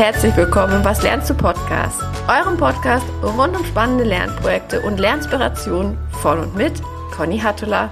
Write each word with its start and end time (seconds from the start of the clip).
herzlich 0.00 0.34
willkommen 0.34 0.76
im 0.76 0.84
Was 0.86 1.02
lernst 1.02 1.28
du 1.28 1.34
Podcast, 1.34 2.00
eurem 2.26 2.56
Podcast 2.56 3.04
rund 3.22 3.54
um 3.54 3.62
spannende 3.66 4.04
Lernprojekte 4.04 4.80
und 4.80 4.98
Lernspirationen 4.98 5.98
von 6.22 6.38
und 6.40 6.56
mit 6.56 6.72
Conny 7.14 7.38
Hattula. 7.38 7.90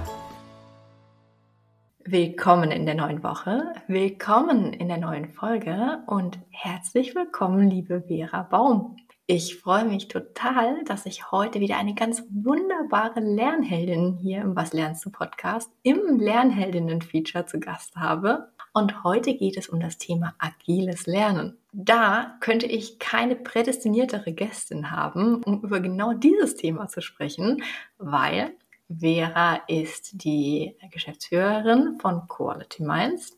Willkommen 2.06 2.70
in 2.70 2.86
der 2.86 2.94
neuen 2.94 3.22
Woche, 3.22 3.74
willkommen 3.88 4.72
in 4.72 4.88
der 4.88 4.96
neuen 4.96 5.28
Folge 5.28 5.98
und 6.06 6.38
herzlich 6.48 7.14
willkommen, 7.14 7.68
liebe 7.68 8.00
Vera 8.00 8.42
Baum. 8.42 8.96
Ich 9.26 9.56
freue 9.56 9.84
mich 9.84 10.08
total, 10.08 10.82
dass 10.84 11.04
ich 11.04 11.30
heute 11.30 11.60
wieder 11.60 11.76
eine 11.76 11.94
ganz 11.94 12.22
wunderbare 12.30 13.20
Lernheldin 13.20 14.16
hier 14.18 14.40
im 14.40 14.56
Was 14.56 14.72
lernst 14.72 15.04
du 15.04 15.10
Podcast 15.10 15.70
im 15.82 16.18
Lernheldinnen-Feature 16.18 17.44
zu 17.44 17.60
Gast 17.60 17.96
habe. 17.96 18.48
Und 18.78 19.02
heute 19.02 19.34
geht 19.34 19.56
es 19.56 19.68
um 19.68 19.80
das 19.80 19.98
Thema 19.98 20.36
agiles 20.38 21.08
Lernen. 21.08 21.58
Da 21.72 22.36
könnte 22.38 22.66
ich 22.66 23.00
keine 23.00 23.34
prädestiniertere 23.34 24.30
Gästin 24.30 24.92
haben, 24.92 25.42
um 25.42 25.64
über 25.64 25.80
genau 25.80 26.12
dieses 26.12 26.54
Thema 26.54 26.86
zu 26.86 27.00
sprechen, 27.00 27.64
weil 27.98 28.52
Vera 28.88 29.62
ist 29.66 30.22
die 30.22 30.76
Geschäftsführerin 30.92 31.98
von 32.00 32.28
Quality 32.28 32.84
Minds. 32.84 33.36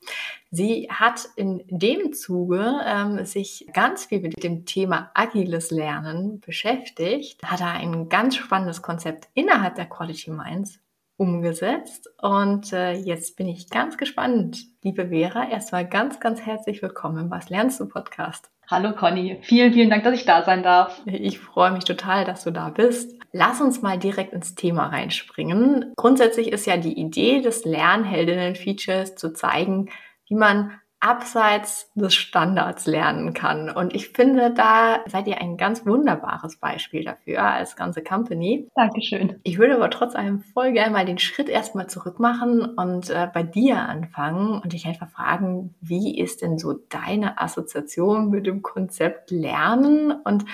Sie 0.51 0.89
hat 0.91 1.27
in 1.37 1.65
dem 1.71 2.13
Zuge 2.13 2.79
ähm, 2.85 3.25
sich 3.25 3.67
ganz 3.73 4.05
viel 4.05 4.21
mit 4.21 4.45
dem 4.45 4.67
Thema 4.67 5.11
agiles 5.15 5.71
Lernen 5.71 6.41
beschäftigt, 6.41 7.43
hat 7.45 7.61
da 7.61 7.73
ein 7.73 8.11
ganz 8.11 8.37
spannendes 8.37 8.83
Konzept 8.83 9.31
innerhalb 9.33 9.77
der 9.77 9.87
Quality 9.87 10.33
Minds 10.33 10.81
umgesetzt 11.21 12.09
und 12.23 12.73
äh, 12.73 12.93
jetzt 12.93 13.37
bin 13.37 13.47
ich 13.47 13.69
ganz 13.69 13.99
gespannt. 13.99 14.65
Liebe 14.83 15.09
Vera, 15.09 15.51
erstmal 15.51 15.87
ganz, 15.87 16.19
ganz 16.19 16.41
herzlich 16.41 16.81
willkommen 16.81 17.25
im 17.25 17.31
Was 17.31 17.51
lernst 17.51 17.79
du 17.79 17.87
Podcast. 17.87 18.51
Hallo 18.71 18.93
Conny, 18.95 19.39
vielen, 19.43 19.75
vielen 19.75 19.91
Dank, 19.91 20.03
dass 20.03 20.15
ich 20.15 20.25
da 20.25 20.43
sein 20.45 20.63
darf. 20.63 21.03
Ich 21.05 21.39
freue 21.39 21.73
mich 21.73 21.85
total, 21.85 22.25
dass 22.25 22.45
du 22.45 22.51
da 22.51 22.71
bist. 22.71 23.21
Lass 23.33 23.61
uns 23.61 23.83
mal 23.83 23.99
direkt 23.99 24.33
ins 24.33 24.55
Thema 24.55 24.87
reinspringen. 24.87 25.93
Grundsätzlich 25.95 26.53
ist 26.53 26.67
ja 26.67 26.79
die 26.79 26.99
Idee 26.99 27.43
des 27.43 27.67
Lernheldinnen-Features 27.67 29.15
zu 29.15 29.35
zeigen, 29.35 29.91
wie 30.27 30.37
man 30.37 30.73
abseits 31.01 31.91
des 31.95 32.15
Standards 32.15 32.87
lernen 32.87 33.33
kann. 33.33 33.71
Und 33.71 33.95
ich 33.95 34.11
finde, 34.11 34.53
da 34.53 35.01
seid 35.07 35.27
ihr 35.27 35.41
ein 35.41 35.57
ganz 35.57 35.87
wunderbares 35.87 36.57
Beispiel 36.57 37.05
dafür 37.05 37.43
als 37.43 37.75
ganze 37.75 38.03
Company. 38.03 38.69
Dankeschön. 38.75 39.41
Ich 39.43 39.59
würde 39.59 39.75
aber 39.75 39.89
trotz 39.89 40.15
allem 40.15 40.41
voll 40.41 40.73
gerne 40.73 40.93
mal 40.93 41.07
den 41.07 41.19
Schritt 41.19 41.49
erstmal 41.49 41.89
zurück 41.89 42.21
machen 42.21 42.63
und 42.63 43.09
äh, 43.09 43.29
bei 43.33 43.43
dir 43.43 43.79
anfangen 43.79 44.61
und 44.61 44.75
dich 44.75 44.87
einfach 44.87 45.09
fragen, 45.09 45.75
wie 45.81 46.19
ist 46.19 46.43
denn 46.43 46.59
so 46.59 46.75
deine 46.91 47.41
Assoziation 47.41 48.29
mit 48.29 48.47
dem 48.47 48.61
Konzept 48.61 49.31
Lernen 49.31 50.13
und 50.13 50.45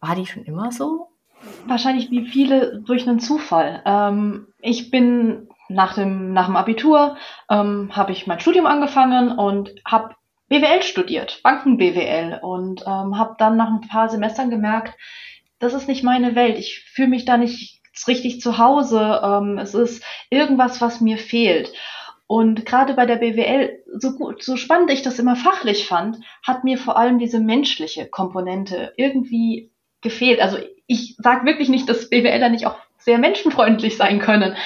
war 0.00 0.14
die 0.14 0.26
schon 0.26 0.44
immer 0.44 0.72
so? 0.72 1.08
Wahrscheinlich 1.66 2.10
wie 2.10 2.26
viele 2.26 2.82
durch 2.82 3.08
einen 3.08 3.20
Zufall. 3.20 3.82
Ähm, 3.86 4.48
ich 4.60 4.90
bin 4.90 5.48
nach 5.68 5.94
dem, 5.94 6.32
nach 6.32 6.46
dem 6.46 6.56
Abitur 6.56 7.16
ähm, 7.50 7.90
habe 7.94 8.12
ich 8.12 8.26
mein 8.26 8.40
Studium 8.40 8.66
angefangen 8.66 9.38
und 9.38 9.74
habe 9.84 10.14
BWL 10.48 10.82
studiert, 10.82 11.40
Banken-BWL 11.42 12.40
und 12.42 12.82
ähm, 12.82 13.18
habe 13.18 13.34
dann 13.38 13.56
nach 13.56 13.68
ein 13.68 13.88
paar 13.88 14.08
Semestern 14.08 14.50
gemerkt, 14.50 14.94
das 15.58 15.74
ist 15.74 15.88
nicht 15.88 16.04
meine 16.04 16.34
Welt. 16.34 16.58
Ich 16.58 16.84
fühle 16.84 17.08
mich 17.08 17.24
da 17.24 17.36
nicht 17.36 17.80
richtig 18.06 18.40
zu 18.40 18.58
Hause. 18.58 19.20
Ähm, 19.24 19.58
es 19.58 19.74
ist 19.74 20.04
irgendwas, 20.30 20.80
was 20.80 21.00
mir 21.00 21.18
fehlt. 21.18 21.72
Und 22.28 22.66
gerade 22.66 22.94
bei 22.94 23.06
der 23.06 23.16
BWL, 23.16 23.82
so 23.98 24.12
gut, 24.12 24.42
so 24.42 24.56
spannend 24.56 24.90
ich 24.90 25.02
das 25.02 25.18
immer 25.18 25.36
fachlich 25.36 25.86
fand, 25.86 26.18
hat 26.44 26.64
mir 26.64 26.76
vor 26.76 26.96
allem 26.96 27.18
diese 27.18 27.40
menschliche 27.40 28.06
Komponente 28.06 28.92
irgendwie 28.96 29.70
gefehlt. 30.00 30.40
Also 30.40 30.58
ich 30.86 31.16
sage 31.18 31.46
wirklich 31.46 31.68
nicht, 31.68 31.88
dass 31.88 32.10
BWLer 32.10 32.48
nicht 32.48 32.66
auch 32.66 32.76
sehr 32.98 33.18
menschenfreundlich 33.18 33.96
sein 33.96 34.18
können 34.18 34.56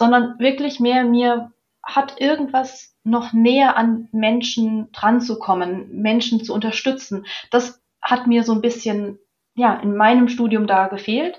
sondern 0.00 0.38
wirklich 0.38 0.80
mehr 0.80 1.04
mir 1.04 1.52
hat 1.82 2.22
irgendwas 2.22 2.96
noch 3.04 3.34
näher 3.34 3.76
an 3.76 4.08
Menschen 4.12 4.90
dran 4.92 5.20
zu 5.20 5.38
kommen, 5.38 5.90
Menschen 5.92 6.42
zu 6.42 6.54
unterstützen. 6.54 7.26
Das 7.50 7.82
hat 8.00 8.26
mir 8.26 8.42
so 8.42 8.54
ein 8.54 8.62
bisschen, 8.62 9.18
ja, 9.54 9.74
in 9.74 9.94
meinem 9.94 10.28
Studium 10.28 10.66
da 10.66 10.88
gefehlt. 10.88 11.36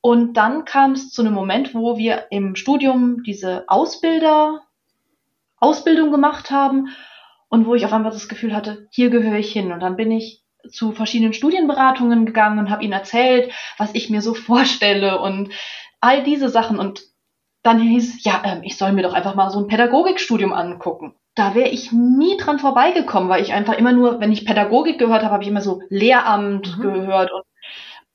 Und 0.00 0.36
dann 0.36 0.64
kam 0.64 0.92
es 0.92 1.10
zu 1.10 1.22
einem 1.22 1.34
Moment, 1.34 1.72
wo 1.72 1.96
wir 1.96 2.26
im 2.30 2.56
Studium 2.56 3.22
diese 3.22 3.62
Ausbilder, 3.68 4.62
Ausbildung 5.58 6.10
gemacht 6.10 6.50
haben 6.50 6.88
und 7.48 7.64
wo 7.64 7.76
ich 7.76 7.84
auf 7.84 7.92
einmal 7.92 8.10
das 8.10 8.28
Gefühl 8.28 8.56
hatte, 8.56 8.88
hier 8.90 9.08
gehöre 9.08 9.38
ich 9.38 9.52
hin. 9.52 9.70
Und 9.70 9.78
dann 9.78 9.94
bin 9.94 10.10
ich 10.10 10.42
zu 10.68 10.90
verschiedenen 10.90 11.32
Studienberatungen 11.32 12.26
gegangen 12.26 12.58
und 12.58 12.70
habe 12.70 12.82
ihnen 12.82 12.92
erzählt, 12.92 13.52
was 13.78 13.94
ich 13.94 14.10
mir 14.10 14.20
so 14.20 14.34
vorstelle 14.50 15.20
und 15.20 15.50
all 16.00 16.24
diese 16.24 16.48
Sachen. 16.48 16.80
Und 16.80 17.13
dann 17.64 17.80
hieß, 17.80 18.22
ja, 18.24 18.42
ähm, 18.44 18.62
ich 18.62 18.76
soll 18.76 18.92
mir 18.92 19.02
doch 19.02 19.14
einfach 19.14 19.34
mal 19.34 19.50
so 19.50 19.58
ein 19.58 19.66
Pädagogikstudium 19.66 20.52
angucken. 20.52 21.14
Da 21.34 21.54
wäre 21.54 21.70
ich 21.70 21.90
nie 21.90 22.36
dran 22.36 22.58
vorbeigekommen, 22.58 23.28
weil 23.28 23.42
ich 23.42 23.54
einfach 23.54 23.74
immer 23.74 23.92
nur, 23.92 24.20
wenn 24.20 24.30
ich 24.30 24.46
Pädagogik 24.46 24.98
gehört 24.98 25.22
habe, 25.22 25.32
habe 25.32 25.42
ich 25.42 25.48
immer 25.48 25.62
so 25.62 25.80
Lehramt 25.88 26.76
mhm. 26.76 26.82
gehört 26.82 27.32
und, 27.32 27.42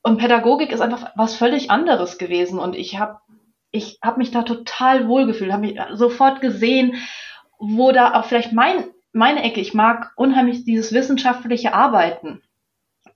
und 0.03 0.17
Pädagogik 0.19 0.71
ist 0.71 0.81
einfach 0.81 1.11
was 1.15 1.35
völlig 1.35 1.71
anderes 1.71 2.19
gewesen 2.19 2.59
und 2.59 2.75
ich 2.75 2.99
habe 2.99 3.17
ich 3.71 3.99
hab 4.03 4.17
mich 4.17 4.31
da 4.31 4.43
total 4.43 5.07
wohlgefühlt, 5.07 5.51
habe 5.51 5.67
mich 5.67 5.79
sofort 5.93 6.41
gesehen, 6.41 6.95
wo 7.57 7.91
da 7.91 8.13
auch 8.13 8.25
vielleicht 8.25 8.53
mein, 8.53 8.85
meine 9.13 9.43
Ecke, 9.43 9.59
ich 9.59 9.73
mag 9.73 10.13
unheimlich 10.15 10.63
dieses 10.63 10.93
wissenschaftliche 10.93 11.73
Arbeiten. 11.73 12.41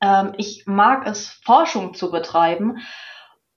Ähm, 0.02 0.34
ich 0.38 0.66
mag 0.66 1.08
es, 1.08 1.30
Forschung 1.46 1.94
zu 1.94 2.12
betreiben 2.12 2.80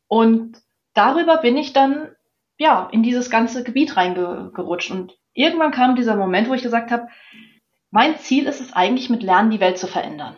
und 0.09 0.59
darüber 0.95 1.39
bin 1.39 1.57
ich 1.57 1.73
dann 1.73 2.16
ja, 2.59 2.89
in 2.93 3.03
dieses 3.03 3.31
ganze 3.31 3.65
Gebiet 3.65 3.97
reingerutscht. 3.97 4.91
Und 4.91 5.17
irgendwann 5.35 5.73
kam 5.73 5.97
dieser 5.97 6.17
Moment, 6.17 6.49
wo 6.49 6.55
ich 6.55 6.63
gesagt 6.63 6.91
habe, 6.91 7.09
mein 7.91 8.19
Ziel 8.19 8.47
ist 8.47 8.61
es 8.61 8.73
eigentlich, 8.73 9.11
mit 9.11 9.23
Lernen 9.23 9.51
die 9.51 9.61
Welt 9.61 9.79
zu 9.79 9.87
verändern. 9.87 10.37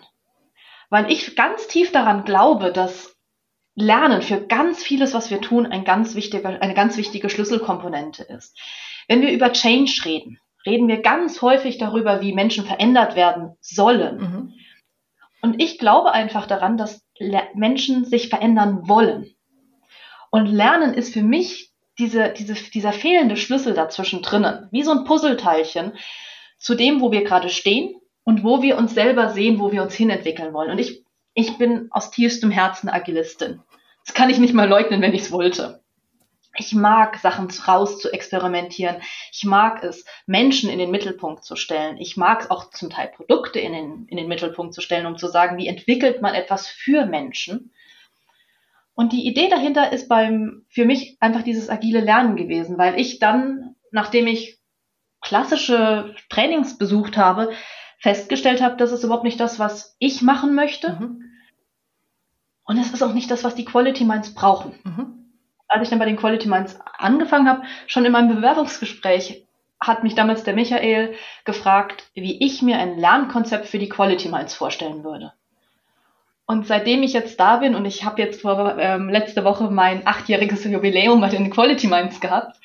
Weil 0.91 1.11
ich 1.11 1.37
ganz 1.37 1.69
tief 1.69 1.93
daran 1.93 2.25
glaube, 2.25 2.73
dass 2.73 3.17
Lernen 3.75 4.23
für 4.23 4.47
ganz 4.47 4.83
vieles, 4.83 5.15
was 5.15 5.31
wir 5.31 5.41
tun, 5.41 5.67
ein 5.67 5.85
ganz 5.85 6.15
wichtiger, 6.15 6.61
eine 6.61 6.75
ganz 6.75 6.97
wichtige 6.97 7.31
Schlüsselkomponente 7.31 8.25
ist. 8.25 8.59
Wenn 9.07 9.23
wir 9.23 9.33
über 9.33 9.53
Change 9.53 10.03
reden, 10.05 10.39
reden 10.67 10.89
wir 10.89 11.01
ganz 11.01 11.41
häufig 11.43 11.79
darüber, 11.79 12.21
wie 12.21 12.35
Menschen 12.35 12.65
verändert 12.65 13.15
werden 13.15 13.57
sollen. 13.61 14.19
Mhm. 14.19 14.55
Und 15.41 15.63
ich 15.63 15.79
glaube 15.79 16.13
einfach 16.13 16.47
daran, 16.47 16.77
dass 16.77 17.07
Menschen 17.55 18.05
sich 18.05 18.29
verändern 18.29 18.89
wollen. 18.89 19.35
Und 20.31 20.47
Lernen 20.47 20.95
ist 20.95 21.15
für 21.15 21.23
mich 21.23 21.68
diese, 21.99 22.31
diese, 22.31 22.55
dieser 22.55 22.93
fehlende 22.93 23.37
Schlüssel 23.37 23.75
dazwischen 23.75 24.23
drinnen, 24.23 24.69
wie 24.71 24.83
so 24.83 24.93
ein 24.93 25.05
Puzzleteilchen 25.05 25.93
zu 26.59 26.75
dem, 26.75 27.01
wo 27.01 27.13
wir 27.13 27.25
gerade 27.25 27.49
stehen 27.49 28.01
und 28.25 28.45
wo 28.45 28.63
wir 28.63 28.77
uns 28.79 28.95
selber 28.95 29.31
sehen, 29.31 29.59
wo 29.59 29.73
wir 29.73 29.83
uns 29.83 29.95
hinentwickeln 29.95 30.53
wollen. 30.53 30.71
Und 30.71 30.79
ich, 30.79 31.05
ich 31.35 31.59
bin 31.59 31.89
aus 31.91 32.11
tiefstem 32.11 32.51
Herzen 32.51 32.89
Agilistin. 32.89 33.63
Das 34.05 34.15
kann 34.15 34.31
ich 34.31 34.39
nicht 34.39 34.55
mal 34.55 34.69
leugnen, 34.69 35.03
wenn 35.03 35.15
ich 35.15 35.23
es 35.23 35.33
wollte. 35.33 35.83
Ich 36.57 36.75
mag 36.75 37.19
Sachen 37.19 37.49
raus 37.67 38.01
zu 38.01 38.13
experimentieren. 38.13 38.97
Ich 39.33 39.45
mag 39.45 39.85
es, 39.85 40.05
Menschen 40.27 40.71
in 40.71 40.79
den 40.79 40.91
Mittelpunkt 40.91 41.45
zu 41.45 41.55
stellen. 41.55 41.99
Ich 41.99 42.17
mag 42.17 42.41
es 42.41 42.51
auch 42.51 42.71
zum 42.71 42.91
Teil 42.91 43.09
Produkte 43.09 43.61
in 43.61 43.73
den, 43.73 44.07
in 44.09 44.17
den 44.17 44.29
Mittelpunkt 44.29 44.75
zu 44.75 44.81
stellen, 44.81 45.07
um 45.07 45.17
zu 45.17 45.29
sagen, 45.29 45.57
wie 45.57 45.69
entwickelt 45.69 46.21
man 46.21 46.35
etwas 46.35 46.67
für 46.67 47.07
Menschen. 47.07 47.73
Und 48.99 49.13
die 49.13 49.29
Idee 49.29 49.49
dahinter 49.49 49.93
ist 49.93 50.09
beim, 50.09 50.65
für 50.69 50.85
mich 50.85 51.19
einfach 51.21 51.43
dieses 51.43 51.71
agile 51.71 52.01
Lernen 52.01 52.35
gewesen, 52.35 52.79
weil 52.79 52.99
ich 52.99 53.21
dann, 53.21 53.77
nachdem 53.93 54.27
ich 54.27 54.59
klassische 55.21 56.17
Trainings 56.29 56.79
besucht 56.79 57.17
habe, 57.17 57.53
festgestellt 58.01 58.61
habe, 58.61 58.77
das 58.77 58.91
ist 58.91 59.05
überhaupt 59.05 59.23
nicht 59.23 59.39
das, 59.39 59.61
was 59.61 59.95
ich 60.01 60.21
machen 60.21 60.57
möchte. 60.57 60.95
Mhm. 60.95 61.23
Und 62.65 62.79
es 62.79 62.93
ist 62.93 63.05
auch 63.05 63.15
nicht 63.15 63.31
das, 63.31 63.45
was 63.45 63.55
die 63.55 63.65
Quality 63.65 64.05
Minds 64.05 64.35
brauchen. 64.35 64.77
Mhm. 64.83 65.31
Als 65.69 65.85
ich 65.85 65.91
dann 65.91 66.01
bei 66.01 66.05
den 66.05 66.17
Quality 66.17 66.49
Minds 66.49 66.77
angefangen 66.99 67.49
habe, 67.49 67.63
schon 67.87 68.05
in 68.05 68.11
meinem 68.11 68.35
Bewerbungsgespräch 68.35 69.47
hat 69.79 70.03
mich 70.03 70.17
damals 70.17 70.43
der 70.43 70.55
Michael 70.55 71.15
gefragt, 71.45 72.11
wie 72.15 72.45
ich 72.45 72.63
mir 72.63 72.79
ein 72.79 72.99
Lernkonzept 72.99 73.67
für 73.67 73.79
die 73.79 73.89
Quality 73.89 74.29
Minds 74.29 74.55
vorstellen 74.55 75.05
würde. 75.05 75.35
Und 76.51 76.67
seitdem 76.67 77.03
ich 77.03 77.13
jetzt 77.13 77.39
da 77.39 77.59
bin 77.59 77.75
und 77.75 77.85
ich 77.85 78.07
habe 78.07 78.23
jetzt 78.23 78.41
vor 78.41 78.79
ähm, 78.79 79.11
letzte 79.11 79.45
Woche 79.45 79.71
mein 79.71 80.07
achtjähriges 80.07 80.65
Jubiläum 80.65 81.21
bei 81.21 81.29
den 81.29 81.51
Quality 81.51 81.89
Minds 81.89 82.21
gehabt, 82.21 82.59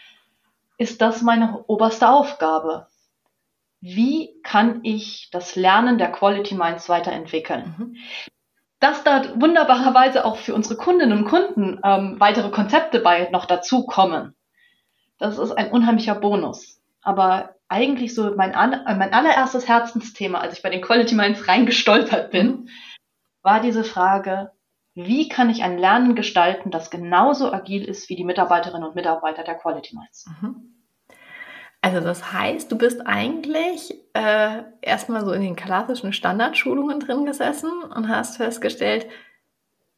ist 0.77 1.01
das 1.01 1.21
meine 1.21 1.65
oberste 1.67 2.07
Aufgabe. 2.07 2.87
Wie 3.81 4.29
kann 4.41 4.79
ich 4.83 5.27
das 5.33 5.57
Lernen 5.57 5.97
der 5.97 6.13
Quality 6.13 6.55
Minds 6.55 6.87
weiterentwickeln? 6.87 7.75
Mhm. 7.77 7.95
Dass 8.79 9.03
da 9.03 9.21
wunderbarerweise 9.35 10.23
auch 10.23 10.37
für 10.37 10.55
unsere 10.55 10.77
Kundinnen 10.77 11.17
und 11.17 11.25
Kunden 11.25 11.81
ähm, 11.83 12.15
weitere 12.19 12.51
Konzepte 12.51 13.01
bei 13.01 13.27
noch 13.31 13.45
dazu 13.45 13.85
kommen, 13.85 14.33
das 15.17 15.37
ist 15.37 15.51
ein 15.51 15.71
unheimlicher 15.71 16.15
Bonus. 16.15 16.81
Aber 17.01 17.55
eigentlich 17.67 18.15
so 18.15 18.33
mein, 18.37 18.51
mein 18.51 19.13
allererstes 19.13 19.67
Herzensthema, 19.67 20.39
als 20.39 20.53
ich 20.53 20.63
bei 20.63 20.69
den 20.69 20.81
Quality 20.81 21.15
Minds 21.15 21.49
reingestolpert 21.49 22.31
bin, 22.31 22.47
mhm. 22.47 22.69
War 23.43 23.59
diese 23.59 23.83
Frage, 23.83 24.51
wie 24.95 25.27
kann 25.27 25.49
ich 25.49 25.63
ein 25.63 25.77
Lernen 25.77 26.15
gestalten, 26.15 26.71
das 26.71 26.89
genauso 26.89 27.51
agil 27.51 27.83
ist 27.83 28.09
wie 28.09 28.15
die 28.15 28.23
Mitarbeiterinnen 28.23 28.87
und 28.87 28.95
Mitarbeiter 28.95 29.43
der 29.43 29.55
Quality 29.55 29.95
Minds? 29.95 30.25
Mhm. 30.41 30.73
Also 31.81 31.99
das 31.99 32.31
heißt, 32.31 32.71
du 32.71 32.77
bist 32.77 33.05
eigentlich 33.05 33.93
äh, 34.13 34.63
erstmal 34.81 35.25
so 35.25 35.33
in 35.33 35.41
den 35.41 35.57
klassischen 35.57 36.13
Standardschulungen 36.13 37.01
drin 37.01 37.25
gesessen 37.25 37.83
und 37.83 38.07
hast 38.07 38.37
festgestellt, 38.37 39.07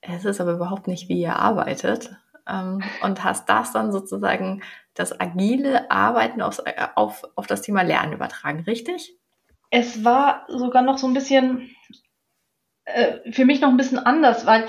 es 0.01 0.25
ist 0.25 0.41
aber 0.41 0.53
überhaupt 0.53 0.87
nicht, 0.87 1.09
wie 1.09 1.21
ihr 1.21 1.35
arbeitet. 1.35 2.15
Ähm, 2.47 2.83
und 3.01 3.23
hast 3.23 3.49
das 3.49 3.71
dann 3.71 3.91
sozusagen 3.91 4.61
das 4.93 5.19
agile 5.19 5.89
Arbeiten 5.91 6.41
aufs, 6.41 6.59
äh, 6.59 6.73
auf, 6.95 7.23
auf 7.35 7.47
das 7.47 7.61
Thema 7.61 7.81
Lernen 7.81 8.13
übertragen, 8.13 8.61
richtig? 8.61 9.15
Es 9.69 10.03
war 10.03 10.45
sogar 10.47 10.81
noch 10.81 10.97
so 10.97 11.07
ein 11.07 11.13
bisschen, 11.13 11.69
äh, 12.85 13.31
für 13.31 13.45
mich 13.45 13.61
noch 13.61 13.69
ein 13.69 13.77
bisschen 13.77 13.99
anders, 13.99 14.45
weil 14.45 14.67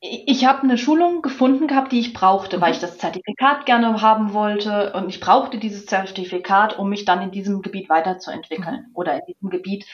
ich 0.00 0.44
habe 0.44 0.62
eine 0.62 0.78
Schulung 0.78 1.22
gefunden 1.22 1.66
gehabt, 1.66 1.92
die 1.92 2.00
ich 2.00 2.12
brauchte, 2.12 2.58
mhm. 2.58 2.60
weil 2.62 2.72
ich 2.72 2.80
das 2.80 2.98
Zertifikat 2.98 3.66
gerne 3.66 4.00
haben 4.02 4.32
wollte 4.32 4.92
und 4.92 5.08
ich 5.08 5.20
brauchte 5.20 5.58
dieses 5.58 5.86
Zertifikat, 5.86 6.78
um 6.78 6.88
mich 6.88 7.04
dann 7.04 7.22
in 7.22 7.30
diesem 7.30 7.62
Gebiet 7.62 7.88
weiterzuentwickeln 7.88 8.86
mhm. 8.88 8.94
oder 8.94 9.14
in 9.14 9.22
diesem 9.26 9.50
Gebiet 9.50 9.86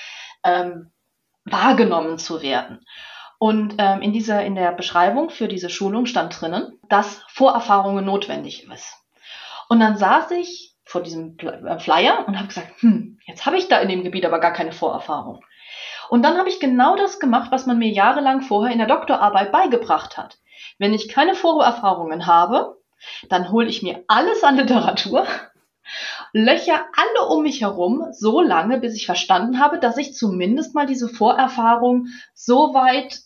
ähm, 0.44 0.90
wahrgenommen 1.44 2.18
zu 2.18 2.42
werden. 2.42 2.84
Und 3.38 3.74
ähm, 3.78 4.02
in 4.02 4.12
dieser 4.12 4.44
in 4.44 4.54
der 4.54 4.70
Beschreibung 4.72 5.30
für 5.30 5.48
diese 5.48 5.68
Schulung 5.68 6.06
stand 6.06 6.40
drinnen, 6.40 6.78
dass 6.88 7.24
Vorerfahrungen 7.28 8.04
notwendig 8.04 8.68
ist. 8.70 8.96
Und 9.68 9.80
dann 9.80 9.96
saß 9.96 10.30
ich 10.32 10.76
vor 10.84 11.02
diesem 11.02 11.36
äh, 11.38 11.78
Flyer 11.80 12.24
und 12.28 12.36
habe 12.36 12.48
gesagt, 12.48 12.82
hm, 12.82 13.18
jetzt 13.26 13.46
habe 13.46 13.56
ich 13.56 13.68
da 13.68 13.78
in 13.78 13.88
dem 13.88 14.04
Gebiet 14.04 14.26
aber 14.26 14.38
gar 14.38 14.52
keine 14.52 14.72
Vorerfahrung. 14.72 15.44
Und 16.12 16.20
dann 16.20 16.36
habe 16.36 16.50
ich 16.50 16.60
genau 16.60 16.94
das 16.94 17.20
gemacht, 17.20 17.50
was 17.52 17.64
man 17.64 17.78
mir 17.78 17.88
jahrelang 17.88 18.42
vorher 18.42 18.70
in 18.70 18.76
der 18.76 18.86
Doktorarbeit 18.86 19.50
beigebracht 19.50 20.18
hat. 20.18 20.36
Wenn 20.78 20.92
ich 20.92 21.08
keine 21.08 21.34
Vorerfahrungen 21.34 22.26
habe, 22.26 22.76
dann 23.30 23.50
hole 23.50 23.66
ich 23.66 23.82
mir 23.82 24.04
alles 24.08 24.44
an 24.44 24.56
Literatur, 24.56 25.26
löcher 26.34 26.84
alle 26.94 27.28
um 27.30 27.42
mich 27.42 27.62
herum 27.62 28.08
so 28.12 28.42
lange, 28.42 28.78
bis 28.78 28.94
ich 28.94 29.06
verstanden 29.06 29.58
habe, 29.58 29.78
dass 29.78 29.96
ich 29.96 30.14
zumindest 30.14 30.74
mal 30.74 30.84
diese 30.84 31.08
Vorerfahrung 31.08 32.08
so 32.34 32.74
weit 32.74 33.18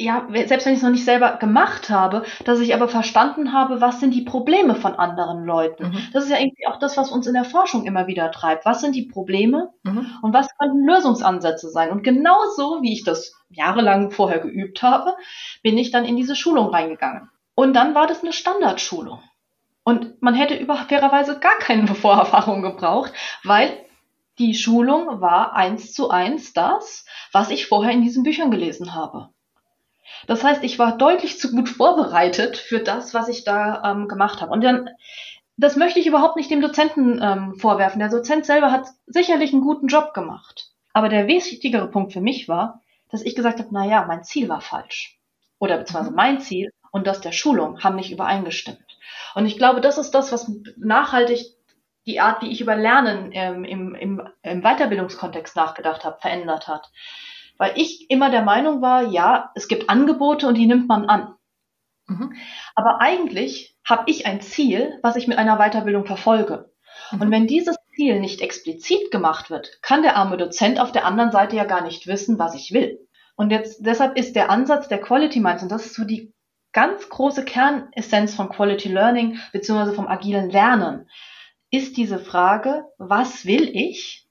ja, 0.00 0.28
selbst 0.46 0.64
wenn 0.64 0.74
ich 0.74 0.78
es 0.78 0.84
noch 0.84 0.90
nicht 0.90 1.04
selber 1.04 1.36
gemacht 1.38 1.90
habe, 1.90 2.22
dass 2.44 2.60
ich 2.60 2.72
aber 2.72 2.88
verstanden 2.88 3.52
habe, 3.52 3.80
was 3.80 3.98
sind 3.98 4.14
die 4.14 4.22
Probleme 4.22 4.76
von 4.76 4.94
anderen 4.94 5.44
Leuten. 5.44 5.88
Mhm. 5.88 5.98
Das 6.12 6.22
ist 6.24 6.30
ja 6.30 6.38
irgendwie 6.38 6.68
auch 6.68 6.78
das, 6.78 6.96
was 6.96 7.10
uns 7.10 7.26
in 7.26 7.34
der 7.34 7.44
Forschung 7.44 7.84
immer 7.84 8.06
wieder 8.06 8.30
treibt. 8.30 8.64
Was 8.64 8.80
sind 8.80 8.94
die 8.94 9.06
Probleme 9.06 9.70
mhm. 9.82 10.06
und 10.22 10.32
was 10.32 10.56
könnten 10.56 10.86
Lösungsansätze 10.86 11.68
sein? 11.70 11.90
Und 11.90 12.04
genauso, 12.04 12.80
wie 12.80 12.92
ich 12.92 13.02
das 13.02 13.34
jahrelang 13.50 14.12
vorher 14.12 14.38
geübt 14.38 14.82
habe, 14.82 15.16
bin 15.64 15.76
ich 15.76 15.90
dann 15.90 16.04
in 16.04 16.16
diese 16.16 16.36
Schulung 16.36 16.68
reingegangen. 16.68 17.28
Und 17.56 17.74
dann 17.74 17.96
war 17.96 18.06
das 18.06 18.22
eine 18.22 18.32
Standardschulung. 18.32 19.20
Und 19.82 20.22
man 20.22 20.34
hätte 20.34 20.54
über 20.54 20.76
fairerweise 20.76 21.40
gar 21.40 21.58
keine 21.58 21.88
Vorerfahrung 21.96 22.62
gebraucht, 22.62 23.12
weil 23.42 23.70
die 24.38 24.54
Schulung 24.54 25.20
war 25.20 25.56
eins 25.56 25.92
zu 25.92 26.10
eins 26.10 26.52
das, 26.52 27.04
was 27.32 27.50
ich 27.50 27.66
vorher 27.66 27.90
in 27.90 28.02
diesen 28.02 28.22
Büchern 28.22 28.52
gelesen 28.52 28.94
habe. 28.94 29.30
Das 30.26 30.44
heißt, 30.44 30.62
ich 30.64 30.78
war 30.78 30.96
deutlich 30.96 31.38
zu 31.38 31.50
gut 31.50 31.68
vorbereitet 31.68 32.56
für 32.56 32.80
das, 32.80 33.14
was 33.14 33.28
ich 33.28 33.44
da 33.44 33.82
ähm, 33.84 34.08
gemacht 34.08 34.40
habe. 34.40 34.52
Und 34.52 34.62
dann, 34.62 34.90
das 35.56 35.76
möchte 35.76 35.98
ich 35.98 36.06
überhaupt 36.06 36.36
nicht 36.36 36.50
dem 36.50 36.60
Dozenten 36.60 37.20
ähm, 37.22 37.54
vorwerfen. 37.56 37.98
Der 37.98 38.08
Dozent 38.08 38.46
selber 38.46 38.70
hat 38.70 38.88
sicherlich 39.06 39.52
einen 39.52 39.62
guten 39.62 39.88
Job 39.88 40.14
gemacht. 40.14 40.70
Aber 40.92 41.08
der 41.08 41.26
wichtigere 41.26 41.88
Punkt 41.88 42.12
für 42.12 42.20
mich 42.20 42.48
war, 42.48 42.82
dass 43.10 43.22
ich 43.22 43.34
gesagt 43.34 43.58
habe, 43.58 43.68
na 43.72 43.86
ja, 43.86 44.04
mein 44.04 44.24
Ziel 44.24 44.48
war 44.48 44.60
falsch. 44.60 45.18
Oder 45.58 45.78
beziehungsweise 45.78 46.10
mhm. 46.10 46.16
mein 46.16 46.40
Ziel 46.40 46.72
und 46.90 47.06
das 47.06 47.20
der 47.20 47.32
Schulung 47.32 47.82
haben 47.82 47.96
nicht 47.96 48.12
übereingestimmt. 48.12 48.98
Und 49.34 49.46
ich 49.46 49.56
glaube, 49.56 49.80
das 49.80 49.98
ist 49.98 50.12
das, 50.12 50.32
was 50.32 50.50
nachhaltig 50.76 51.54
die 52.06 52.20
Art, 52.20 52.42
wie 52.42 52.50
ich 52.50 52.60
über 52.60 52.74
Lernen 52.74 53.30
ähm, 53.32 53.64
im, 53.64 53.94
im, 53.94 54.28
im 54.42 54.62
Weiterbildungskontext 54.62 55.56
nachgedacht 55.56 56.04
habe, 56.04 56.18
verändert 56.20 56.66
hat 56.66 56.90
weil 57.58 57.72
ich 57.76 58.10
immer 58.10 58.30
der 58.30 58.42
Meinung 58.42 58.80
war, 58.80 59.02
ja, 59.02 59.50
es 59.54 59.68
gibt 59.68 59.90
Angebote 59.90 60.46
und 60.46 60.54
die 60.54 60.66
nimmt 60.66 60.88
man 60.88 61.06
an. 61.06 61.34
Mhm. 62.06 62.32
Aber 62.74 63.00
eigentlich 63.00 63.76
habe 63.84 64.04
ich 64.06 64.26
ein 64.26 64.40
Ziel, 64.40 64.98
was 65.02 65.16
ich 65.16 65.26
mit 65.26 65.38
einer 65.38 65.58
Weiterbildung 65.58 66.06
verfolge. 66.06 66.72
Mhm. 67.10 67.20
Und 67.20 67.30
wenn 67.30 67.46
dieses 67.46 67.76
Ziel 67.94 68.20
nicht 68.20 68.40
explizit 68.40 69.10
gemacht 69.10 69.50
wird, 69.50 69.82
kann 69.82 70.02
der 70.02 70.16
arme 70.16 70.36
Dozent 70.36 70.80
auf 70.80 70.92
der 70.92 71.04
anderen 71.04 71.32
Seite 71.32 71.56
ja 71.56 71.64
gar 71.64 71.82
nicht 71.82 72.06
wissen, 72.06 72.38
was 72.38 72.54
ich 72.54 72.72
will. 72.72 73.06
Und 73.36 73.50
jetzt 73.50 73.84
deshalb 73.84 74.16
ist 74.16 74.34
der 74.34 74.50
Ansatz 74.50 74.88
der 74.88 75.00
Quality 75.00 75.40
Minds, 75.40 75.62
und 75.62 75.70
das 75.70 75.86
ist 75.86 75.94
so 75.94 76.04
die 76.04 76.32
ganz 76.72 77.08
große 77.08 77.44
Kernessenz 77.44 78.34
von 78.34 78.48
Quality 78.48 78.88
Learning 78.88 79.38
beziehungsweise 79.52 79.94
vom 79.94 80.06
agilen 80.06 80.50
Lernen, 80.50 81.08
ist 81.70 81.96
diese 81.96 82.18
Frage, 82.18 82.84
was 82.98 83.44
will 83.46 83.68
ich? 83.74 84.28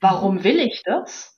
Warum 0.00 0.36
mhm. 0.36 0.44
will 0.44 0.60
ich 0.60 0.82
das? 0.84 1.37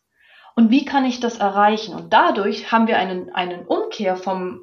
Und 0.56 0.70
wie 0.70 0.84
kann 0.84 1.04
ich 1.04 1.20
das 1.20 1.38
erreichen? 1.38 1.94
Und 1.94 2.12
dadurch 2.12 2.72
haben 2.72 2.86
wir 2.86 2.98
einen, 2.98 3.30
einen 3.30 3.66
Umkehr 3.66 4.16
vom 4.16 4.60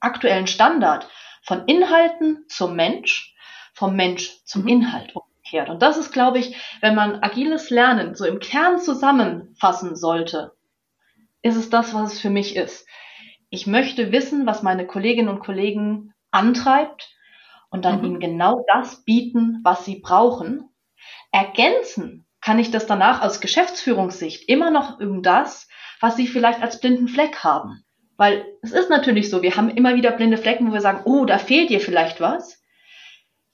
aktuellen 0.00 0.46
Standard 0.46 1.08
von 1.42 1.64
Inhalten 1.66 2.44
zum 2.48 2.76
Mensch, 2.76 3.34
vom 3.72 3.96
Mensch 3.96 4.44
zum 4.44 4.62
mhm. 4.62 4.68
Inhalt 4.68 5.14
umgekehrt. 5.14 5.68
Und 5.68 5.82
das 5.82 5.96
ist, 5.96 6.12
glaube 6.12 6.38
ich, 6.38 6.56
wenn 6.80 6.94
man 6.94 7.22
agiles 7.22 7.70
Lernen 7.70 8.14
so 8.14 8.24
im 8.24 8.38
Kern 8.38 8.78
zusammenfassen 8.78 9.96
sollte, 9.96 10.52
ist 11.42 11.56
es 11.56 11.70
das, 11.70 11.94
was 11.94 12.14
es 12.14 12.20
für 12.20 12.30
mich 12.30 12.56
ist. 12.56 12.86
Ich 13.50 13.66
möchte 13.66 14.12
wissen, 14.12 14.46
was 14.46 14.62
meine 14.62 14.86
Kolleginnen 14.86 15.28
und 15.28 15.40
Kollegen 15.40 16.14
antreibt 16.30 17.10
und 17.70 17.84
dann 17.84 17.98
mhm. 17.98 18.04
ihnen 18.04 18.20
genau 18.20 18.64
das 18.72 19.04
bieten, 19.04 19.60
was 19.62 19.84
sie 19.84 20.00
brauchen. 20.00 20.70
Ergänzen 21.30 22.23
kann 22.44 22.58
ich 22.58 22.70
das 22.70 22.86
danach 22.86 23.22
aus 23.22 23.40
Geschäftsführungssicht 23.40 24.50
immer 24.50 24.70
noch 24.70 25.00
um 25.00 25.22
das, 25.22 25.66
was 26.00 26.16
sie 26.16 26.26
vielleicht 26.26 26.60
als 26.60 26.78
blinden 26.78 27.08
Fleck 27.08 27.42
haben. 27.42 27.84
Weil 28.18 28.44
es 28.60 28.72
ist 28.72 28.90
natürlich 28.90 29.30
so, 29.30 29.40
wir 29.40 29.56
haben 29.56 29.70
immer 29.70 29.94
wieder 29.94 30.12
blinde 30.12 30.36
Flecken, 30.36 30.68
wo 30.68 30.74
wir 30.74 30.82
sagen, 30.82 31.00
oh, 31.06 31.24
da 31.24 31.38
fehlt 31.38 31.70
dir 31.70 31.80
vielleicht 31.80 32.20
was. 32.20 32.62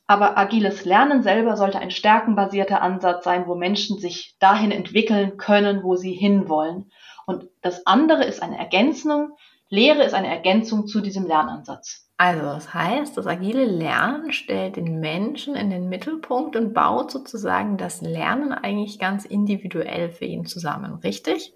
Aber 0.09 0.37
agiles 0.37 0.85
Lernen 0.85 1.23
selber 1.23 1.57
sollte 1.57 1.79
ein 1.79 1.93
stärkenbasierter 1.93 2.83
Ansatz 2.83 3.23
sein, 3.23 3.47
wo 3.47 3.55
Menschen 3.55 4.01
sich 4.01 4.35
dahin 4.41 4.73
entwickeln 4.73 5.37
können, 5.37 5.85
wo 5.85 5.95
sie 5.95 6.13
hinwollen. 6.13 6.91
Und 7.27 7.45
das 7.63 7.87
andere 7.87 8.25
ist 8.25 8.43
eine 8.43 8.59
Ergänzung. 8.59 9.37
Lehre 9.69 10.03
ist 10.03 10.15
eine 10.15 10.29
Ergänzung 10.29 10.89
zu 10.89 11.01
diesem 11.01 11.29
Lernansatz. 11.29 12.10
Also 12.21 12.43
das 12.43 12.75
heißt, 12.75 13.17
das 13.17 13.27
agile 13.27 13.65
Lernen 13.65 14.31
stellt 14.35 14.77
den 14.77 15.01
Menschen 15.01 15.57
in 15.57 15.71
den 15.71 15.89
Mittelpunkt 15.89 16.55
und 16.55 16.75
baut 16.75 17.11
sozusagen 17.11 17.79
das 17.79 18.03
Lernen 18.03 18.53
eigentlich 18.53 18.99
ganz 18.99 19.25
individuell 19.25 20.11
für 20.11 20.27
ihn 20.27 20.45
zusammen, 20.45 20.97
richtig? 20.97 21.55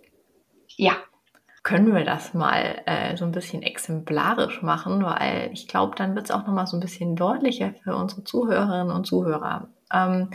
Ja. 0.78 0.94
Können 1.64 1.94
wir 1.94 2.06
das 2.06 2.32
mal 2.32 2.80
äh, 2.86 3.14
so 3.14 3.26
ein 3.26 3.32
bisschen 3.32 3.62
exemplarisch 3.62 4.62
machen, 4.62 5.04
weil 5.04 5.50
ich 5.52 5.68
glaube, 5.68 5.96
dann 5.96 6.14
wird 6.14 6.30
es 6.30 6.30
auch 6.30 6.46
nochmal 6.46 6.66
so 6.66 6.78
ein 6.78 6.80
bisschen 6.80 7.14
deutlicher 7.14 7.74
für 7.82 7.94
unsere 7.94 8.24
Zuhörerinnen 8.24 8.90
und 8.90 9.06
Zuhörer. 9.06 9.68
Ähm, 9.92 10.30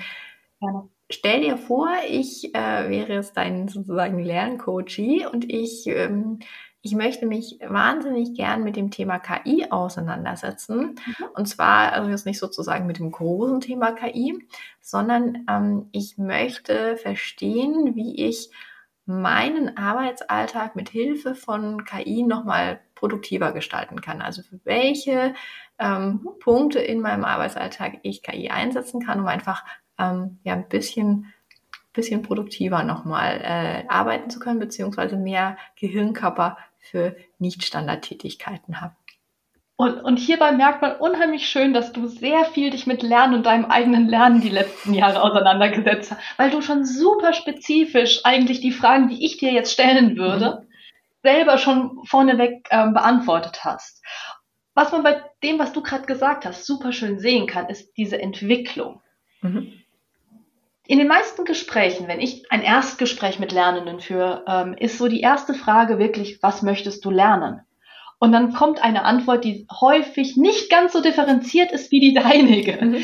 ja. 0.61 0.87
Stell 1.09 1.41
dir 1.41 1.57
vor, 1.57 1.89
ich 2.07 2.53
äh, 2.53 2.87
wäre 2.87 3.13
jetzt 3.13 3.35
dein 3.35 3.67
sozusagen 3.67 4.19
Lerncoachie 4.19 5.25
und 5.25 5.51
ich 5.51 5.87
ähm, 5.87 6.37
ich 6.81 6.95
möchte 6.95 7.25
mich 7.25 7.59
wahnsinnig 7.61 8.35
gern 8.35 8.63
mit 8.63 8.75
dem 8.75 8.89
Thema 8.89 9.19
KI 9.19 9.67
auseinandersetzen. 9.69 10.95
Mhm. 11.05 11.25
Und 11.33 11.47
zwar 11.47 11.91
also 11.91 12.09
jetzt 12.09 12.25
nicht 12.25 12.39
sozusagen 12.39 12.87
mit 12.87 12.99
dem 12.99 13.11
großen 13.11 13.59
Thema 13.59 13.91
KI, 13.91 14.47
sondern 14.79 15.45
ähm, 15.49 15.89
ich 15.91 16.17
möchte 16.17 16.95
verstehen, 16.97 17.95
wie 17.95 18.25
ich 18.25 18.49
meinen 19.05 19.75
Arbeitsalltag 19.75 20.75
mit 20.75 20.89
Hilfe 20.89 21.35
von 21.35 21.83
KI 21.83 22.23
nochmal 22.23 22.79
produktiver 22.95 23.51
gestalten 23.51 24.01
kann. 24.01 24.21
Also 24.21 24.41
für 24.43 24.59
welche 24.63 25.33
ähm, 25.79 26.21
mhm. 26.23 26.39
Punkte 26.39 26.79
in 26.79 27.01
meinem 27.01 27.25
Arbeitsalltag 27.25 27.99
ich 28.03 28.23
KI 28.23 28.49
einsetzen 28.49 29.01
kann, 29.01 29.19
um 29.19 29.27
einfach 29.27 29.65
ähm, 29.97 30.39
ja 30.43 30.53
ein 30.53 30.69
bisschen 30.69 31.33
bisschen 31.93 32.21
produktiver 32.21 32.83
nochmal 32.83 33.41
äh, 33.43 33.87
arbeiten 33.87 34.29
zu 34.29 34.39
können, 34.39 34.59
beziehungsweise 34.59 35.17
mehr 35.17 35.57
Gehirnkörper 35.75 36.57
für 36.79 37.15
Nicht-Standardtätigkeiten 37.37 38.81
habe. 38.81 38.95
Und, 39.75 40.01
und 40.01 40.17
hierbei 40.17 40.51
merkt 40.51 40.81
man 40.81 40.97
unheimlich 40.97 41.47
schön, 41.47 41.73
dass 41.73 41.93
du 41.93 42.07
sehr 42.07 42.43
viel 42.43 42.69
dich 42.69 42.85
mit 42.85 43.01
Lernen 43.01 43.33
und 43.33 43.45
deinem 43.45 43.63
eigenen 43.63 44.09
Lernen 44.09 44.41
die 44.41 44.49
letzten 44.49 44.93
Jahre 44.93 45.21
auseinandergesetzt 45.21 46.11
hast, 46.11 46.21
weil 46.37 46.51
du 46.51 46.61
schon 46.61 46.83
super 46.83 47.31
spezifisch 47.31 48.25
eigentlich 48.25 48.59
die 48.59 48.73
Fragen, 48.73 49.07
die 49.07 49.25
ich 49.25 49.37
dir 49.37 49.53
jetzt 49.53 49.71
stellen 49.71 50.17
würde, 50.17 50.63
mhm. 50.63 50.67
selber 51.23 51.57
schon 51.57 52.03
vorneweg 52.03 52.67
ähm, 52.71 52.93
beantwortet 52.93 53.63
hast. 53.63 54.03
Was 54.73 54.91
man 54.91 55.03
bei 55.03 55.23
dem, 55.43 55.59
was 55.59 55.71
du 55.71 55.81
gerade 55.81 56.05
gesagt 56.05 56.45
hast, 56.45 56.65
super 56.65 56.91
schön 56.91 57.17
sehen 57.17 57.47
kann, 57.47 57.69
ist 57.69 57.93
diese 57.95 58.21
Entwicklung. 58.21 59.01
Mhm. 59.41 59.79
In 60.89 60.97
den 60.97 61.07
meisten 61.07 61.45
Gesprächen, 61.45 62.07
wenn 62.07 62.19
ich 62.19 62.51
ein 62.51 62.63
Erstgespräch 62.63 63.37
mit 63.37 63.51
Lernenden 63.51 63.99
führe, 63.99 64.43
ähm, 64.47 64.73
ist 64.73 64.97
so 64.97 65.07
die 65.07 65.21
erste 65.21 65.53
Frage 65.53 65.99
wirklich, 65.99 66.41
was 66.41 66.63
möchtest 66.63 67.05
du 67.05 67.11
lernen? 67.11 67.61
Und 68.17 68.31
dann 68.31 68.53
kommt 68.53 68.83
eine 68.83 69.03
Antwort, 69.03 69.45
die 69.45 69.67
häufig 69.69 70.35
nicht 70.35 70.71
ganz 70.71 70.91
so 70.93 71.01
differenziert 71.03 71.71
ist 71.71 71.91
wie 71.91 71.99
die 71.99 72.15
deinige. 72.15 72.83
Mhm. 72.83 73.03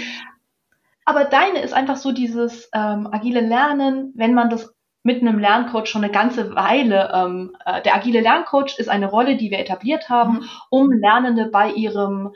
Aber 1.06 1.26
deine 1.26 1.62
ist 1.62 1.74
einfach 1.76 1.98
so 1.98 2.12
dieses 2.12 2.72
ähm, 2.74 3.08
agile 3.12 3.42
Lernen, 3.42 4.14
wenn 4.16 4.34
man 4.34 4.50
das 4.50 4.74
mit 5.04 5.22
einem 5.22 5.38
Lerncoach 5.38 5.86
schon 5.86 6.04
eine 6.04 6.12
ganze 6.12 6.56
Weile. 6.56 7.12
Ähm, 7.14 7.56
äh, 7.68 7.84
der 7.84 7.94
agile 7.94 8.22
Lerncoach 8.22 8.80
ist 8.80 8.90
eine 8.90 9.12
Rolle, 9.12 9.38
die 9.38 9.52
wir 9.52 9.60
etabliert 9.60 10.10
haben, 10.10 10.40
mhm. 10.40 10.50
um 10.72 10.92
Lernende 10.92 11.52
bei 11.52 11.70
ihrem 11.70 12.34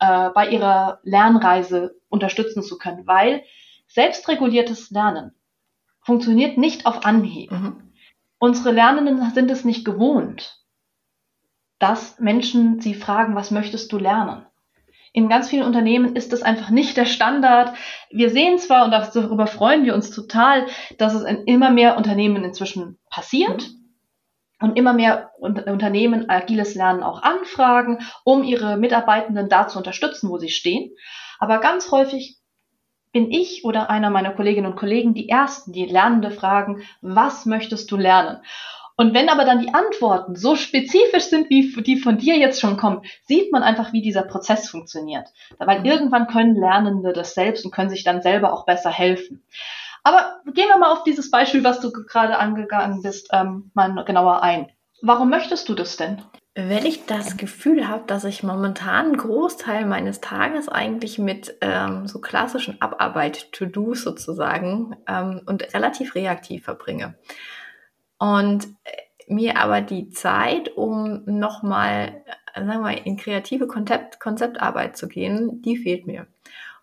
äh, 0.00 0.28
bei 0.34 0.48
ihrer 0.48 1.00
Lernreise 1.02 1.94
unterstützen 2.10 2.62
zu 2.62 2.76
können, 2.76 3.06
weil 3.06 3.42
selbstreguliertes 3.94 4.90
Lernen 4.90 5.32
funktioniert 6.00 6.58
nicht 6.58 6.86
auf 6.86 7.04
Anhieb. 7.04 7.50
Mhm. 7.50 7.92
Unsere 8.38 8.72
Lernenden 8.72 9.30
sind 9.30 9.50
es 9.50 9.64
nicht 9.64 9.84
gewohnt, 9.84 10.58
dass 11.78 12.18
Menschen 12.18 12.80
sie 12.80 12.94
fragen, 12.94 13.34
was 13.34 13.50
möchtest 13.50 13.92
du 13.92 13.98
lernen? 13.98 14.46
In 15.12 15.28
ganz 15.28 15.50
vielen 15.50 15.66
Unternehmen 15.66 16.16
ist 16.16 16.32
das 16.32 16.42
einfach 16.42 16.70
nicht 16.70 16.96
der 16.96 17.04
Standard. 17.04 17.76
Wir 18.10 18.30
sehen 18.30 18.58
zwar, 18.58 18.86
und 18.86 18.92
darüber 18.92 19.46
freuen 19.46 19.84
wir 19.84 19.94
uns 19.94 20.10
total, 20.10 20.66
dass 20.96 21.14
es 21.14 21.22
in 21.22 21.44
immer 21.44 21.70
mehr 21.70 21.98
Unternehmen 21.98 22.42
inzwischen 22.44 22.98
passiert 23.10 23.70
und 24.58 24.78
immer 24.78 24.94
mehr 24.94 25.30
Unternehmen 25.38 26.30
agiles 26.30 26.74
Lernen 26.74 27.02
auch 27.02 27.22
anfragen, 27.22 27.98
um 28.24 28.42
ihre 28.42 28.78
Mitarbeitenden 28.78 29.50
da 29.50 29.68
zu 29.68 29.76
unterstützen, 29.76 30.30
wo 30.30 30.38
sie 30.38 30.48
stehen. 30.48 30.92
Aber 31.38 31.58
ganz 31.58 31.90
häufig 31.90 32.41
bin 33.12 33.30
ich 33.30 33.64
oder 33.64 33.90
einer 33.90 34.10
meiner 34.10 34.32
Kolleginnen 34.32 34.66
und 34.66 34.78
Kollegen 34.78 35.14
die 35.14 35.28
Ersten, 35.28 35.72
die 35.72 35.86
Lernende 35.86 36.30
fragen, 36.30 36.82
was 37.00 37.46
möchtest 37.46 37.90
du 37.90 37.96
lernen? 37.96 38.38
Und 38.96 39.14
wenn 39.14 39.28
aber 39.28 39.44
dann 39.44 39.60
die 39.60 39.72
Antworten 39.72 40.36
so 40.36 40.54
spezifisch 40.54 41.24
sind, 41.24 41.50
wie 41.50 41.72
die 41.82 41.98
von 41.98 42.18
dir 42.18 42.36
jetzt 42.36 42.60
schon 42.60 42.76
kommen, 42.76 43.02
sieht 43.24 43.50
man 43.50 43.62
einfach, 43.62 43.92
wie 43.92 44.02
dieser 44.02 44.22
Prozess 44.22 44.68
funktioniert. 44.68 45.28
Weil 45.58 45.80
mhm. 45.80 45.86
irgendwann 45.86 46.26
können 46.26 46.56
Lernende 46.56 47.12
das 47.12 47.34
selbst 47.34 47.64
und 47.64 47.72
können 47.72 47.90
sich 47.90 48.04
dann 48.04 48.22
selber 48.22 48.52
auch 48.52 48.66
besser 48.66 48.90
helfen. 48.90 49.44
Aber 50.04 50.40
gehen 50.52 50.68
wir 50.68 50.78
mal 50.78 50.92
auf 50.92 51.04
dieses 51.04 51.30
Beispiel, 51.30 51.64
was 51.64 51.80
du 51.80 51.90
gerade 51.92 52.38
angegangen 52.38 53.02
bist, 53.02 53.28
ähm, 53.32 53.70
mal 53.74 54.04
genauer 54.04 54.42
ein. 54.42 54.70
Warum 55.00 55.30
möchtest 55.30 55.68
du 55.68 55.74
das 55.74 55.96
denn? 55.96 56.22
Wenn 56.54 56.84
ich 56.84 57.06
das 57.06 57.38
Gefühl 57.38 57.88
habe, 57.88 58.04
dass 58.06 58.24
ich 58.24 58.42
momentan 58.42 59.06
einen 59.06 59.16
Großteil 59.16 59.86
meines 59.86 60.20
Tages 60.20 60.68
eigentlich 60.68 61.18
mit 61.18 61.56
ähm, 61.62 62.06
so 62.06 62.20
klassischen 62.20 62.78
Abarbeit-To-Dos 62.80 64.02
sozusagen 64.02 64.94
ähm, 65.08 65.40
und 65.46 65.72
relativ 65.72 66.14
reaktiv 66.14 66.64
verbringe. 66.64 67.14
Und 68.18 68.66
äh, 68.84 69.32
mir 69.32 69.56
aber 69.58 69.80
die 69.80 70.10
Zeit, 70.10 70.76
um 70.76 71.22
nochmal, 71.24 72.22
äh, 72.54 72.60
sagen 72.60 72.68
wir 72.68 72.80
mal, 72.80 72.98
in 73.02 73.16
kreative 73.16 73.66
Konzept, 73.66 74.20
Konzeptarbeit 74.20 74.98
zu 74.98 75.08
gehen, 75.08 75.62
die 75.62 75.78
fehlt 75.78 76.06
mir. 76.06 76.26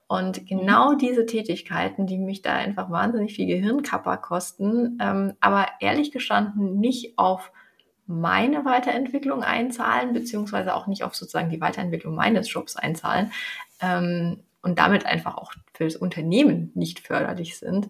Und 0.07 0.47
genau 0.47 0.95
diese 0.95 1.27
Tätigkeiten, 1.27 2.07
die 2.07 2.17
mich 2.17 2.41
da 2.41 2.55
einfach 2.55 2.89
wahnsinnig 2.89 3.35
viel 3.35 3.45
Gehirnkapper 3.45 4.17
kosten, 4.17 4.97
ähm, 4.99 5.33
aber 5.39 5.67
ehrlich 5.79 6.11
gestanden 6.11 6.79
nicht 6.79 7.19
auf 7.19 7.51
meine 8.09 8.65
Weiterentwicklung 8.65 9.43
einzahlen, 9.43 10.13
beziehungsweise 10.13 10.73
auch 10.73 10.87
nicht 10.87 11.03
auf 11.03 11.13
sozusagen 11.13 11.51
die 11.51 11.61
Weiterentwicklung 11.61 12.15
meines 12.15 12.51
Jobs 12.51 12.75
einzahlen 12.75 13.31
ähm, 13.81 14.43
und 14.63 14.79
damit 14.79 15.05
einfach 15.05 15.37
auch 15.37 15.53
für 15.73 15.83
das 15.83 15.95
Unternehmen 15.95 16.71
nicht 16.73 17.01
förderlich 17.01 17.59
sind, 17.59 17.89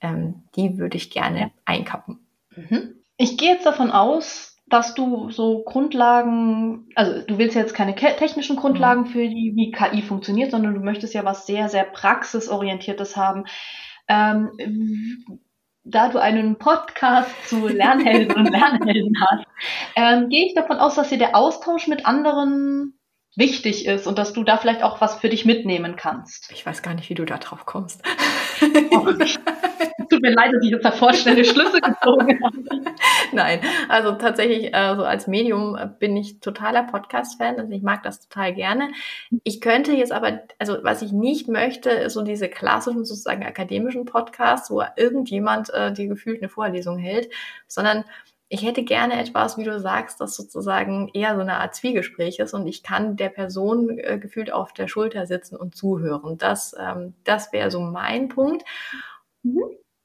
ähm, 0.00 0.42
die 0.56 0.76
würde 0.76 0.96
ich 0.96 1.10
gerne 1.10 1.52
einkappen. 1.64 2.18
Mhm. 2.56 2.96
Ich 3.16 3.38
gehe 3.38 3.52
jetzt 3.52 3.64
davon 3.64 3.92
aus, 3.92 4.56
dass 4.66 4.94
du 4.94 5.30
so 5.30 5.62
Grundlagen, 5.62 6.88
also 6.96 7.24
du 7.24 7.38
willst 7.38 7.54
jetzt 7.54 7.74
keine 7.74 7.94
technischen 7.94 8.56
Grundlagen 8.56 9.02
mhm. 9.02 9.06
für 9.06 9.28
die, 9.28 9.52
wie 9.54 9.70
KI 9.70 10.02
funktioniert, 10.02 10.50
sondern 10.50 10.74
du 10.74 10.80
möchtest 10.80 11.14
ja 11.14 11.24
was 11.24 11.46
sehr, 11.46 11.68
sehr 11.68 11.84
praxisorientiertes 11.84 13.16
haben. 13.16 13.44
Ähm, 14.08 14.50
da 15.84 16.08
du 16.08 16.18
einen 16.18 16.56
Podcast 16.58 17.30
zu 17.48 17.68
Lernhelden 17.68 18.36
und 18.36 18.50
Lernhelden 18.50 19.14
hast, 19.20 19.46
ähm, 19.96 20.28
gehe 20.28 20.46
ich 20.46 20.54
davon 20.54 20.78
aus, 20.78 20.94
dass 20.94 21.08
dir 21.08 21.18
der 21.18 21.34
Austausch 21.34 21.86
mit 21.86 22.06
anderen 22.06 22.99
wichtig 23.36 23.86
ist 23.86 24.06
und 24.06 24.18
dass 24.18 24.32
du 24.32 24.44
da 24.44 24.56
vielleicht 24.56 24.82
auch 24.82 25.00
was 25.00 25.16
für 25.16 25.28
dich 25.28 25.44
mitnehmen 25.44 25.96
kannst. 25.96 26.50
Ich 26.52 26.66
weiß 26.66 26.82
gar 26.82 26.94
nicht, 26.94 27.10
wie 27.10 27.14
du 27.14 27.24
da 27.24 27.38
drauf 27.38 27.64
kommst. 27.66 28.02
Oh, 28.90 29.06
tut 30.10 30.22
mir 30.22 30.32
leid, 30.32 30.52
dass 30.52 30.64
ich 30.64 30.70
jetzt 30.70 30.84
davor 30.84 31.12
schnelle 31.14 31.44
Schlüsse 31.44 31.80
gezogen 31.80 32.40
habe. 32.42 32.56
Nein, 33.32 33.60
also 33.88 34.12
tatsächlich, 34.12 34.74
äh, 34.74 34.94
so 34.96 35.04
als 35.04 35.26
Medium 35.26 35.76
äh, 35.76 35.88
bin 35.98 36.16
ich 36.16 36.40
totaler 36.40 36.82
Podcast-Fan, 36.82 37.58
also 37.58 37.72
ich 37.72 37.82
mag 37.82 38.02
das 38.02 38.20
total 38.20 38.54
gerne. 38.54 38.90
Ich 39.44 39.60
könnte 39.60 39.92
jetzt 39.92 40.12
aber, 40.12 40.40
also 40.58 40.78
was 40.82 41.02
ich 41.02 41.12
nicht 41.12 41.48
möchte, 41.48 41.90
ist 41.90 42.14
so 42.14 42.22
diese 42.22 42.48
klassischen 42.48 43.04
sozusagen 43.04 43.44
akademischen 43.44 44.04
Podcasts, 44.04 44.70
wo 44.70 44.82
irgendjemand 44.96 45.72
äh, 45.72 45.92
dir 45.92 46.08
gefühlt 46.08 46.42
eine 46.42 46.48
Vorlesung 46.48 46.98
hält, 46.98 47.30
sondern 47.68 48.04
ich 48.52 48.62
hätte 48.62 48.82
gerne 48.82 49.18
etwas, 49.18 49.56
wie 49.58 49.64
du 49.64 49.78
sagst, 49.78 50.20
das 50.20 50.34
sozusagen 50.34 51.08
eher 51.14 51.36
so 51.36 51.40
eine 51.40 51.58
Art 51.58 51.76
Zwiegespräch 51.76 52.40
ist 52.40 52.52
und 52.52 52.66
ich 52.66 52.82
kann 52.82 53.16
der 53.16 53.28
Person 53.28 53.96
äh, 53.96 54.18
gefühlt 54.18 54.52
auf 54.52 54.72
der 54.72 54.88
Schulter 54.88 55.26
sitzen 55.26 55.54
und 55.54 55.76
zuhören. 55.76 56.36
Das, 56.36 56.74
ähm, 56.76 57.14
das 57.22 57.52
wäre 57.52 57.70
so 57.70 57.80
mein 57.80 58.28
Punkt. 58.28 58.64
Mhm. 59.44 59.62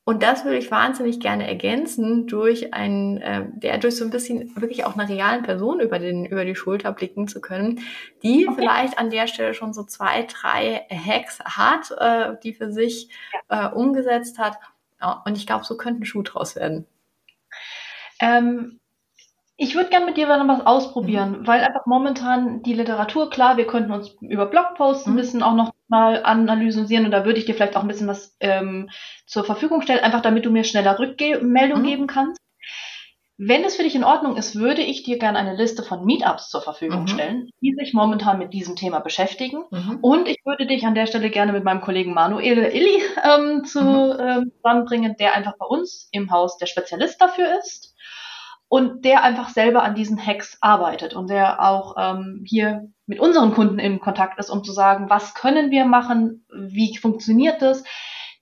Und 0.07 0.21
das 0.21 0.45
würde 0.45 0.59
ich 0.59 0.69
wahnsinnig 0.69 1.19
gerne 1.19 1.47
ergänzen 1.47 2.27
durch 2.27 2.71
einen, 2.75 3.17
äh, 3.17 3.47
der 3.55 3.79
durch 3.79 3.97
so 3.97 4.05
ein 4.05 4.11
bisschen 4.11 4.55
wirklich 4.55 4.85
auch 4.85 4.95
einer 4.95 5.09
realen 5.09 5.41
Person 5.41 5.79
über 5.79 5.97
den 5.97 6.27
über 6.27 6.45
die 6.45 6.55
Schulter 6.55 6.91
blicken 6.91 7.27
zu 7.27 7.41
können, 7.41 7.79
die 8.21 8.47
okay. 8.47 8.57
vielleicht 8.59 8.99
an 8.99 9.09
der 9.09 9.25
Stelle 9.25 9.55
schon 9.55 9.73
so 9.73 9.83
zwei, 9.83 10.21
drei 10.21 10.85
Hacks 10.91 11.39
hat, 11.39 11.89
äh, 11.97 12.37
die 12.43 12.53
für 12.53 12.71
sich 12.71 13.09
äh, 13.49 13.67
umgesetzt 13.69 14.37
hat. 14.37 14.59
Und 15.25 15.35
ich 15.35 15.47
glaube, 15.47 15.65
so 15.65 15.77
könnte 15.77 16.03
ein 16.03 16.05
Schuh 16.05 16.21
draus 16.21 16.55
werden. 16.55 16.85
Ähm, 18.19 18.79
ich 19.57 19.75
würde 19.75 19.89
gerne 19.89 20.05
mit 20.05 20.17
dir 20.17 20.27
noch 20.27 20.48
was 20.48 20.65
ausprobieren, 20.65 21.39
mhm. 21.39 21.48
weil 21.48 21.62
einfach 21.62 21.86
momentan 21.86 22.62
die 22.63 22.74
Literatur, 22.74 23.29
klar, 23.29 23.55
wir 23.55 23.67
könnten 23.67 23.91
uns 23.91 24.15
über 24.19 24.48
Blogposts 24.48 25.07
mhm. 25.07 25.13
ein 25.13 25.15
bisschen 25.15 25.43
auch 25.43 25.55
noch 25.55 25.74
mal 25.88 26.24
analysieren 26.24 27.05
und 27.05 27.12
da 27.12 27.25
würde 27.25 27.39
ich 27.39 27.45
dir 27.45 27.55
vielleicht 27.55 27.77
auch 27.77 27.81
ein 27.81 27.88
bisschen 27.88 28.07
was 28.07 28.36
ähm, 28.41 28.89
zur 29.25 29.45
Verfügung 29.45 29.81
stellen, 29.81 30.03
einfach 30.03 30.22
damit 30.22 30.45
du 30.45 30.51
mir 30.51 30.65
schneller 30.65 31.00
Rückmeldung 31.00 31.79
mhm. 31.79 31.86
geben 31.86 32.07
kannst. 32.07 32.41
Wenn 33.38 33.65
es 33.65 33.75
für 33.75 33.84
dich 33.84 33.95
in 33.95 34.05
Ordnung 34.05 34.38
ist, 34.38 34.55
würde 34.55 34.81
ich 34.81 35.03
dir 35.03 35.19
gerne 35.19 35.38
eine 35.38 35.57
Liste 35.57 35.84
von 35.84 36.05
Meetups 36.05 36.50
zur 36.50 36.62
Verfügung 36.62 37.01
mhm. 37.01 37.07
stellen, 37.07 37.50
die 37.62 37.75
sich 37.77 37.93
momentan 37.93 38.39
mit 38.39 38.53
diesem 38.53 38.77
Thema 38.77 39.00
beschäftigen. 39.00 39.63
Mhm. 39.72 40.00
Und 40.01 40.27
ich 40.29 40.39
würde 40.45 40.65
dich 40.65 40.86
an 40.86 40.95
der 40.95 41.05
Stelle 41.05 41.29
gerne 41.29 41.51
mit 41.51 41.65
meinem 41.65 41.81
Kollegen 41.81 42.13
Manuel 42.13 42.60
Illi 42.60 43.01
ähm, 43.24 43.65
zu, 43.65 43.81
mhm. 43.81 44.19
ähm, 44.19 44.51
zusammenbringen, 44.55 45.15
der 45.17 45.34
einfach 45.34 45.57
bei 45.57 45.65
uns 45.65 46.07
im 46.12 46.31
Haus 46.31 46.57
der 46.57 46.65
Spezialist 46.65 47.22
dafür 47.22 47.60
ist 47.60 47.94
und 48.67 49.05
der 49.05 49.24
einfach 49.24 49.50
selber 49.50 49.84
an 49.84 49.95
diesen 49.95 50.24
Hacks 50.24 50.57
arbeitet 50.62 51.13
und 51.13 51.29
der 51.29 51.62
auch 51.62 51.95
ähm, 51.98 52.43
hier 52.45 52.89
mit 53.05 53.19
unseren 53.19 53.53
Kunden 53.53 53.79
in 53.79 54.00
Kontakt 54.00 54.39
ist, 54.39 54.50
um 54.50 54.63
zu 54.63 54.72
sagen, 54.72 55.10
was 55.10 55.36
können 55.36 55.72
wir 55.72 55.86
machen, 55.86 56.45
wie 56.51 56.98
funktioniert 56.98 57.62
das. 57.62 57.84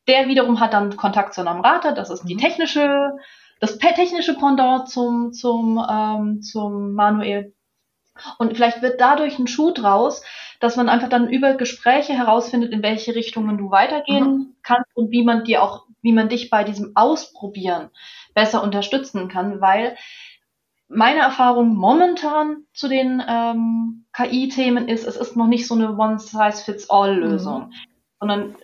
Der 0.07 0.27
wiederum 0.27 0.59
hat 0.59 0.73
dann 0.73 0.95
Kontakt 0.95 1.33
zu 1.33 1.41
einem 1.41 1.61
Rater, 1.61 1.93
das 1.93 2.09
ist 2.09 2.23
die 2.23 2.35
mhm. 2.35 2.39
technische, 2.39 3.11
das 3.59 3.77
technische 3.77 4.35
Pendant 4.35 4.89
zum, 4.89 5.33
zum, 5.33 5.83
ähm, 5.89 6.41
zum 6.41 6.93
Manuel. 6.93 7.53
Und 8.37 8.55
vielleicht 8.55 8.81
wird 8.81 9.01
dadurch 9.01 9.39
ein 9.39 9.47
Schuh 9.47 9.71
draus, 9.71 10.23
dass 10.59 10.75
man 10.75 10.89
einfach 10.89 11.09
dann 11.09 11.29
über 11.29 11.55
Gespräche 11.55 12.13
herausfindet, 12.13 12.71
in 12.71 12.83
welche 12.83 13.15
Richtungen 13.15 13.57
du 13.57 13.71
weitergehen 13.71 14.25
mhm. 14.25 14.55
kannst 14.63 14.95
und 14.95 15.11
wie 15.11 15.23
man 15.23 15.43
dir 15.43 15.63
auch, 15.63 15.85
wie 16.01 16.13
man 16.13 16.29
dich 16.29 16.49
bei 16.49 16.63
diesem 16.63 16.95
Ausprobieren 16.95 17.89
besser 18.33 18.63
unterstützen 18.63 19.29
kann, 19.29 19.61
weil 19.61 19.97
meine 20.87 21.19
Erfahrung 21.19 21.75
momentan 21.75 22.65
zu 22.73 22.87
den 22.87 23.23
ähm, 23.27 24.05
KI-Themen 24.13 24.87
ist, 24.87 25.07
es 25.07 25.17
ist 25.17 25.35
noch 25.35 25.47
nicht 25.47 25.67
so 25.67 25.73
eine 25.73 25.97
One-Size-Fits-All-Lösung, 25.97 27.67
mhm. 27.67 27.73
sondern 28.19 28.55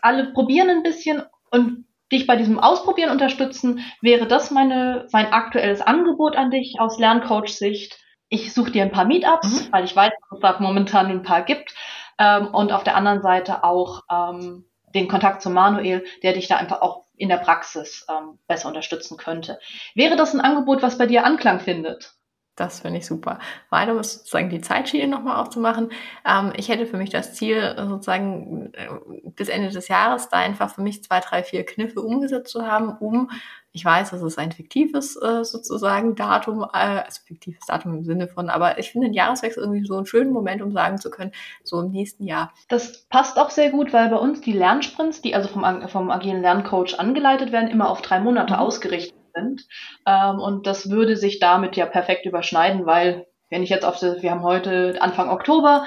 alle 0.00 0.32
probieren 0.32 0.70
ein 0.70 0.82
bisschen 0.82 1.22
und 1.50 1.84
dich 2.10 2.26
bei 2.26 2.36
diesem 2.36 2.58
Ausprobieren 2.58 3.10
unterstützen, 3.10 3.80
wäre 4.00 4.26
das 4.26 4.50
meine, 4.50 5.06
mein 5.12 5.32
aktuelles 5.32 5.82
Angebot 5.82 6.36
an 6.36 6.50
dich 6.50 6.76
aus 6.78 6.98
Lerncoach-Sicht. 6.98 7.98
Ich 8.28 8.52
suche 8.52 8.70
dir 8.70 8.82
ein 8.82 8.92
paar 8.92 9.06
Meetups, 9.06 9.66
mhm. 9.66 9.72
weil 9.72 9.84
ich 9.84 9.96
weiß, 9.96 10.12
dass 10.12 10.38
es 10.38 10.40
da 10.40 10.56
momentan 10.60 11.06
ein 11.06 11.22
paar 11.22 11.42
gibt. 11.42 11.74
Ähm, 12.18 12.48
und 12.48 12.72
auf 12.72 12.84
der 12.84 12.96
anderen 12.96 13.22
Seite 13.22 13.64
auch 13.64 14.02
ähm, 14.10 14.64
den 14.94 15.08
Kontakt 15.08 15.42
zu 15.42 15.50
Manuel, 15.50 16.04
der 16.22 16.32
dich 16.32 16.48
da 16.48 16.56
einfach 16.56 16.82
auch 16.82 17.04
in 17.16 17.28
der 17.28 17.36
Praxis 17.36 18.06
ähm, 18.08 18.38
besser 18.46 18.68
unterstützen 18.68 19.16
könnte. 19.16 19.58
Wäre 19.94 20.16
das 20.16 20.34
ein 20.34 20.40
Angebot, 20.40 20.82
was 20.82 20.98
bei 20.98 21.06
dir 21.06 21.24
Anklang 21.24 21.60
findet? 21.60 22.14
Das 22.58 22.80
finde 22.80 22.98
ich 22.98 23.06
super. 23.06 23.38
Weiter 23.70 23.98
ist 24.00 24.18
sozusagen 24.18 24.50
die 24.50 24.60
Zeitschiene 24.60 25.06
nochmal 25.06 25.36
aufzumachen. 25.36 25.90
Ähm, 26.26 26.52
ich 26.56 26.68
hätte 26.68 26.86
für 26.86 26.96
mich 26.96 27.10
das 27.10 27.34
Ziel, 27.34 27.74
sozusagen 27.76 28.72
äh, 28.74 28.88
bis 29.36 29.48
Ende 29.48 29.70
des 29.70 29.86
Jahres 29.86 30.28
da 30.28 30.38
einfach 30.38 30.74
für 30.74 30.82
mich 30.82 31.04
zwei, 31.04 31.20
drei, 31.20 31.44
vier 31.44 31.64
Kniffe 31.64 32.02
umgesetzt 32.02 32.50
zu 32.50 32.66
haben, 32.66 32.96
um, 32.98 33.30
ich 33.72 33.84
weiß, 33.84 34.10
das 34.10 34.22
ist 34.22 34.38
ein 34.38 34.50
fiktives 34.50 35.14
äh, 35.16 35.44
sozusagen 35.44 36.16
Datum, 36.16 36.62
äh, 36.62 37.02
also 37.04 37.20
fiktives 37.24 37.64
Datum 37.66 37.98
im 37.98 38.04
Sinne 38.04 38.26
von, 38.26 38.48
aber 38.48 38.78
ich 38.78 38.90
finde 38.90 39.06
den 39.06 39.14
Jahreswechsel 39.14 39.62
irgendwie 39.62 39.86
so 39.86 39.96
einen 39.96 40.06
schönen 40.06 40.32
Moment, 40.32 40.62
um 40.62 40.72
sagen 40.72 40.98
zu 40.98 41.10
können, 41.10 41.30
so 41.62 41.80
im 41.80 41.92
nächsten 41.92 42.24
Jahr. 42.24 42.52
Das 42.68 43.04
passt 43.08 43.38
auch 43.38 43.50
sehr 43.50 43.70
gut, 43.70 43.92
weil 43.92 44.08
bei 44.08 44.16
uns 44.16 44.40
die 44.40 44.52
Lernsprints, 44.52 45.22
die 45.22 45.34
also 45.34 45.48
vom, 45.48 45.88
vom 45.88 46.10
agilen 46.10 46.42
Lerncoach 46.42 46.98
angeleitet 46.98 47.52
werden, 47.52 47.68
immer 47.68 47.88
auf 47.88 48.02
drei 48.02 48.18
Monate 48.18 48.54
mhm. 48.54 48.60
ausgerichtet 48.60 49.17
sind. 49.40 49.66
Ähm, 50.06 50.40
und 50.40 50.66
das 50.66 50.90
würde 50.90 51.16
sich 51.16 51.38
damit 51.38 51.76
ja 51.76 51.86
perfekt 51.86 52.26
überschneiden, 52.26 52.86
weil 52.86 53.26
wenn 53.50 53.62
ich 53.62 53.70
jetzt 53.70 53.84
auf 53.84 53.98
das, 53.98 54.22
wir 54.22 54.30
haben 54.30 54.42
heute 54.42 55.00
Anfang 55.00 55.30
Oktober, 55.30 55.86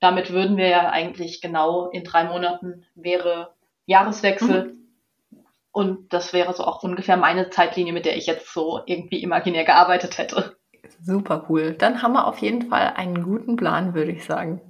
damit 0.00 0.32
würden 0.32 0.56
wir 0.56 0.68
ja 0.68 0.90
eigentlich 0.90 1.40
genau 1.40 1.88
in 1.90 2.04
drei 2.04 2.24
Monaten 2.24 2.84
wäre 2.94 3.54
Jahreswechsel. 3.86 4.64
Mhm. 4.64 4.76
Und 5.72 6.12
das 6.12 6.32
wäre 6.32 6.52
so 6.54 6.64
auch 6.64 6.82
ungefähr 6.82 7.16
meine 7.16 7.50
Zeitlinie, 7.50 7.92
mit 7.92 8.06
der 8.06 8.16
ich 8.16 8.26
jetzt 8.26 8.52
so 8.52 8.80
irgendwie 8.86 9.22
imaginär 9.22 9.64
gearbeitet 9.64 10.18
hätte. 10.18 10.56
Super 11.02 11.46
cool. 11.48 11.72
Dann 11.72 12.02
haben 12.02 12.14
wir 12.14 12.26
auf 12.26 12.38
jeden 12.38 12.68
Fall 12.68 12.94
einen 12.96 13.22
guten 13.22 13.56
Plan, 13.56 13.94
würde 13.94 14.12
ich 14.12 14.24
sagen. 14.24 14.60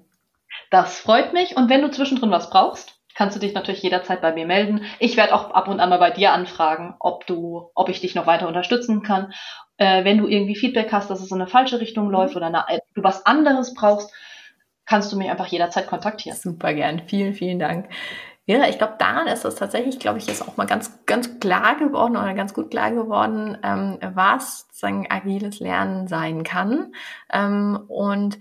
Das 0.71 0.99
freut 0.99 1.33
mich. 1.33 1.56
Und 1.56 1.68
wenn 1.68 1.83
du 1.83 1.90
zwischendrin 1.90 2.30
was 2.30 2.50
brauchst, 2.50 2.96
kannst 3.16 3.35
du 3.35 3.40
dich 3.40 3.54
natürlich 3.54 3.82
jederzeit 3.82 4.20
bei 4.20 4.32
mir 4.32 4.46
melden. 4.46 4.82
Ich 4.99 5.16
werde 5.16 5.35
auch 5.35 5.50
ab 5.50 5.68
und 5.68 5.80
an 5.80 5.88
mal 5.88 5.99
bei 5.99 6.11
dir 6.11 6.32
anfragen, 6.32 6.94
ob 7.00 7.26
du, 7.26 7.70
ob 7.75 7.88
ich 7.88 8.00
dich 8.00 8.14
noch 8.14 8.26
weiter 8.26 8.46
unterstützen 8.46 9.02
kann. 9.02 9.32
Äh, 9.78 10.04
wenn 10.04 10.18
du 10.18 10.28
irgendwie 10.28 10.54
Feedback 10.54 10.92
hast, 10.92 11.11
dass 11.11 11.20
es 11.20 11.30
in 11.30 11.40
eine 11.40 11.49
falsche 11.49 11.80
Richtung 11.80 12.11
läuft 12.11 12.35
mhm. 12.35 12.37
oder 12.37 12.46
eine, 12.46 12.80
du 12.94 13.02
was 13.02 13.25
anderes 13.26 13.75
brauchst, 13.75 14.12
kannst 14.85 15.12
du 15.12 15.16
mich 15.16 15.30
einfach 15.30 15.46
jederzeit 15.46 15.87
kontaktieren. 15.88 16.37
Super 16.37 16.75
gern. 16.75 17.02
Vielen, 17.06 17.35
vielen 17.35 17.58
Dank. 17.58 17.88
Ja, 18.49 18.68
ich 18.68 18.78
glaube, 18.78 18.94
daran 18.99 19.26
ist 19.26 19.44
es 19.44 19.56
tatsächlich, 19.56 19.99
glaube 19.99 20.18
ich, 20.18 20.26
jetzt 20.26 20.46
auch 20.46 20.56
mal 20.56 20.66
ganz, 20.66 21.04
ganz 21.06 21.40
klar 21.40 21.76
geworden 21.76 22.16
oder 22.16 22.32
ganz 22.35 22.54
gut 22.54 22.70
klar 22.70 22.92
geworden, 22.92 23.58
ähm, 23.64 23.99
was 24.14 24.61
sozusagen 24.68 25.11
agiles 25.11 25.58
Lernen 25.58 26.06
sein 26.06 26.44
kann. 26.44 26.92
Ähm, 27.32 27.80
und 27.88 28.38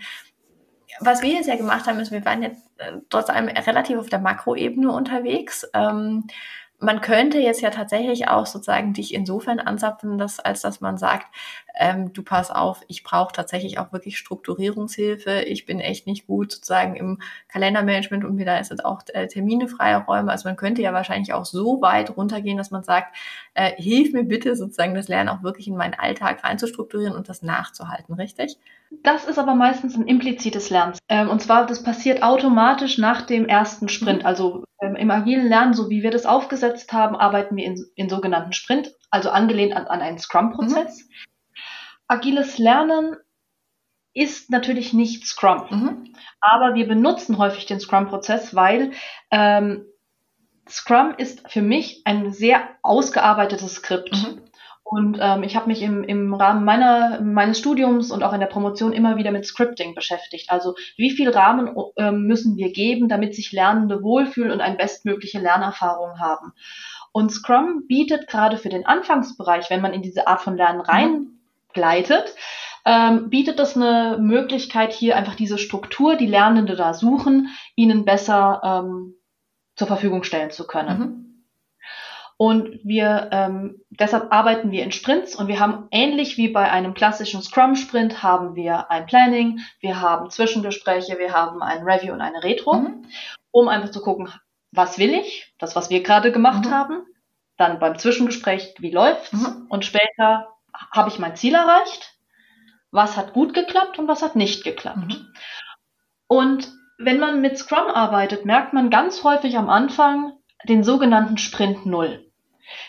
was 1.00 1.22
wir 1.22 1.34
jetzt 1.34 1.48
ja 1.48 1.56
gemacht 1.56 1.88
haben, 1.88 2.00
ist, 2.00 2.12
wir 2.12 2.26
waren 2.26 2.44
jetzt 2.44 2.62
äh, 2.78 2.94
trotz 3.10 3.30
allem 3.30 3.48
relativ 3.48 3.98
auf 3.98 4.10
der 4.10 4.20
Makroebene 4.20 4.92
unterwegs. 4.92 5.68
Ähm, 5.74 6.28
man 6.80 7.00
könnte 7.02 7.40
jetzt 7.40 7.62
ja 7.62 7.70
tatsächlich 7.70 8.28
auch 8.28 8.46
sozusagen 8.46 8.94
dich 8.94 9.14
insofern 9.14 9.60
anzapfen, 9.60 10.18
dass, 10.18 10.40
als 10.40 10.62
dass 10.62 10.82
man 10.82 10.98
sagt, 10.98 11.28
ähm, 11.74 12.12
du 12.14 12.22
pass 12.22 12.52
auf, 12.52 12.82
ich 12.88 13.04
brauche 13.04 13.34
tatsächlich 13.34 13.80
auch 13.80 13.94
wirklich 13.94 14.18
Strukturierungshilfe. 14.18 15.42
Ich 15.42 15.66
bin 15.66 15.80
echt 15.80 16.06
nicht 16.06 16.28
gut 16.28 16.52
sozusagen 16.52 16.96
im 16.96 17.22
Kalendermanagement 17.48 18.26
und 18.26 18.36
mir 18.36 18.46
da 18.46 18.58
ist 18.60 18.72
jetzt 18.72 18.84
auch 18.84 19.02
äh, 19.14 19.28
Termine 19.28 19.68
freie 19.68 19.98
Räume. 19.98 20.32
Also 20.32 20.50
man 20.50 20.58
könnte 20.58 20.82
ja 20.82 20.94
wahrscheinlich 20.94 21.34
auch 21.34 21.46
so 21.46 21.82
weit 21.82 22.16
runtergehen, 22.16 22.58
dass 22.58 22.72
man 22.72 22.84
sagt, 22.84 23.16
äh, 23.54 23.72
hilf 23.82 24.14
mir 24.14 24.24
bitte 24.24 24.56
sozusagen 24.56 24.96
das 24.96 25.08
Lernen 25.08 25.30
auch 25.30 25.44
wirklich 25.44 25.68
in 25.68 25.78
meinen 25.78 25.94
Alltag 25.94 26.44
reinzustrukturieren 26.44 27.16
und 27.16 27.30
das 27.30 27.42
nachzuhalten, 27.42 28.16
richtig? 28.16 28.58
Das 29.04 29.26
ist 29.26 29.38
aber 29.38 29.56
meistens 29.56 29.96
ein 29.96 30.08
implizites 30.08 30.70
Lernen. 30.70 30.94
Ähm, 31.10 31.30
und 31.30 31.42
zwar, 31.42 31.66
das 31.66 31.84
passiert 31.84 32.24
automatisch 32.24 32.98
nach 32.98 33.22
dem 33.22 33.48
ersten 33.48 33.90
Sprint. 33.90 34.22
Mhm. 34.22 34.26
Also 34.26 34.64
ähm, 34.82 34.96
im 34.96 35.12
agilen 35.12 35.48
Lernen, 35.48 35.74
so 35.74 35.90
wie 35.90 36.04
wir 36.04 36.12
das 36.12 36.26
aufgesetzt 36.26 36.92
haben, 36.94 37.16
arbeiten 37.16 37.56
wir 37.56 37.66
in, 37.66 37.86
in 37.96 38.10
sogenannten 38.10 38.54
Sprint, 38.54 38.94
also 39.10 39.30
angelehnt 39.30 39.76
an, 39.76 39.88
an 39.88 40.02
einen 40.02 40.20
Scrum-Prozess. 40.20 41.08
Mhm. 41.08 41.14
Agiles 42.08 42.58
Lernen 42.58 43.16
ist 44.14 44.50
natürlich 44.50 44.94
nicht 44.94 45.26
Scrum, 45.26 45.66
mhm. 45.70 46.14
aber 46.40 46.74
wir 46.74 46.88
benutzen 46.88 47.38
häufig 47.38 47.66
den 47.66 47.80
Scrum-Prozess, 47.80 48.56
weil 48.56 48.92
ähm, 49.30 49.86
Scrum 50.70 51.14
ist 51.18 51.50
für 51.52 51.62
mich 51.62 52.02
ein 52.06 52.32
sehr 52.32 52.68
ausgearbeitetes 52.82 53.76
Skript. 53.76 54.14
Mhm. 54.14 54.42
Und 54.88 55.18
ähm, 55.20 55.42
ich 55.42 55.56
habe 55.56 55.68
mich 55.68 55.82
im, 55.82 56.04
im 56.04 56.32
Rahmen 56.36 56.64
meiner, 56.64 57.20
meines 57.20 57.58
Studiums 57.58 58.12
und 58.12 58.22
auch 58.22 58.34
in 58.34 58.40
der 58.40 58.46
Promotion 58.46 58.94
immer 58.94 59.18
wieder 59.18 59.32
mit 59.32 59.44
Scripting 59.44 59.96
beschäftigt. 59.96 60.52
Also 60.52 60.76
wie 60.96 61.10
viel 61.10 61.32
Rahmen 61.32 61.76
ähm, 61.98 62.28
müssen 62.28 62.56
wir 62.56 62.72
geben, 62.72 63.10
damit 63.10 63.34
sich 63.34 63.52
Lernende 63.52 64.04
wohlfühlen 64.04 64.52
und 64.52 64.62
eine 64.62 64.78
bestmögliche 64.78 65.40
Lernerfahrung 65.40 66.20
haben. 66.20 66.54
Und 67.12 67.32
Scrum 67.32 67.88
bietet 67.88 68.28
gerade 68.28 68.58
für 68.58 68.70
den 68.70 68.86
Anfangsbereich, 68.86 69.72
wenn 69.72 69.82
man 69.82 69.92
in 69.92 70.04
diese 70.04 70.28
Art 70.28 70.42
von 70.42 70.56
Lernen 70.56 70.84
mhm. 70.86 71.32
reingleitet, 71.74 72.36
ähm, 72.86 73.32
bietet 73.32 73.58
das 73.58 73.76
eine 73.76 74.20
Möglichkeit, 74.22 74.94
hier 74.94 75.18
einfach 75.18 75.34
diese 75.34 75.58
Struktur, 75.58 76.16
die 76.16 76.28
Lernende 76.28 76.76
da 76.76 76.94
suchen, 76.94 77.50
ihnen 77.76 78.06
besser 78.06 78.62
ähm, 78.64 79.16
zur 79.76 79.88
Verfügung 79.88 80.24
stellen 80.24 80.52
zu 80.52 80.68
können. 80.68 81.00
Mhm. 81.00 81.25
Und 82.38 82.80
wir 82.84 83.30
ähm, 83.32 83.82
deshalb 83.90 84.34
arbeiten 84.34 84.70
wir 84.70 84.84
in 84.84 84.92
Sprints 84.92 85.36
und 85.36 85.48
wir 85.48 85.60
haben 85.60 85.88
ähnlich 85.92 86.38
wie 86.38 86.50
bei 86.50 86.70
einem 86.70 86.94
klassischen 86.94 87.42
Scrum-Sprint 87.42 88.24
haben 88.24 88.56
wir 88.56 88.92
ein 88.92 89.06
Planning, 89.06 89.60
wir 89.80 90.02
haben 90.02 90.30
Zwischengespräche, 90.30 91.18
wir 91.18 91.32
haben 91.32 91.62
ein 91.62 91.84
Review 91.84 92.12
und 92.12 92.20
eine 92.20 92.44
Retro, 92.44 92.74
mhm. 92.74 93.06
um 93.52 93.70
einfach 93.70 93.92
zu 93.92 94.02
gucken, 94.02 94.30
was 94.72 95.00
will 95.00 95.14
ich, 95.14 95.54
das 95.60 95.78
was 95.78 95.90
wir 95.90 96.04
gerade 96.04 96.34
gemacht 96.34 96.66
mhm. 96.66 96.72
haben, 96.72 97.06
dann 97.56 97.80
beim 97.80 97.98
Zwischengespräch, 97.98 98.76
wie 98.80 98.92
läuft's 98.92 99.32
mhm. 99.32 99.68
und 99.70 99.86
später 99.86 100.50
habe 100.92 101.08
ich 101.08 101.20
mein 101.20 101.38
Ziel 101.38 101.56
erreicht, 101.56 102.16
was 102.92 103.16
hat 103.16 103.32
gut 103.32 103.54
geklappt 103.54 103.98
und 103.98 104.10
was 104.10 104.22
hat 104.22 104.36
nicht 104.36 104.66
geklappt. 104.66 105.08
Mhm. 105.08 105.34
Und 106.28 106.72
wenn 106.98 107.20
man 107.20 107.40
mit 107.40 107.58
Scrum 107.58 107.88
arbeitet, 107.88 108.46
merkt 108.46 108.74
man 108.74 108.90
ganz 108.90 109.24
häufig 109.24 109.58
am 109.58 109.70
Anfang 109.70 110.34
den 110.70 110.84
sogenannten 110.84 111.38
Sprint 111.38 111.86
Null. 111.86 112.26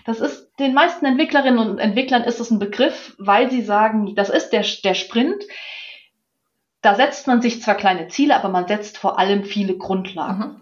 Das 0.05 0.21
ist 0.21 0.53
den 0.59 0.75
meisten 0.75 1.05
Entwicklerinnen 1.05 1.59
und 1.59 1.79
Entwicklern 1.79 2.25
ist 2.25 2.41
es 2.41 2.51
ein 2.51 2.59
Begriff, 2.59 3.15
weil 3.19 3.51
sie 3.51 3.63
sagen, 3.63 4.15
das 4.15 4.31
ist 4.31 4.51
der, 4.51 4.65
der 4.85 4.95
Sprint. 4.95 5.45
Da 6.81 6.95
setzt 6.95 7.27
man 7.27 7.43
sich 7.43 7.63
zwar 7.63 7.75
kleine 7.75 8.09
Ziele, 8.09 8.37
aber 8.37 8.49
man 8.49 8.69
setzt 8.69 8.99
vor 8.99 9.19
allem 9.19 9.45
viele 9.45 9.77
Grundlagen. 9.77 10.39
Mhm. 10.39 10.61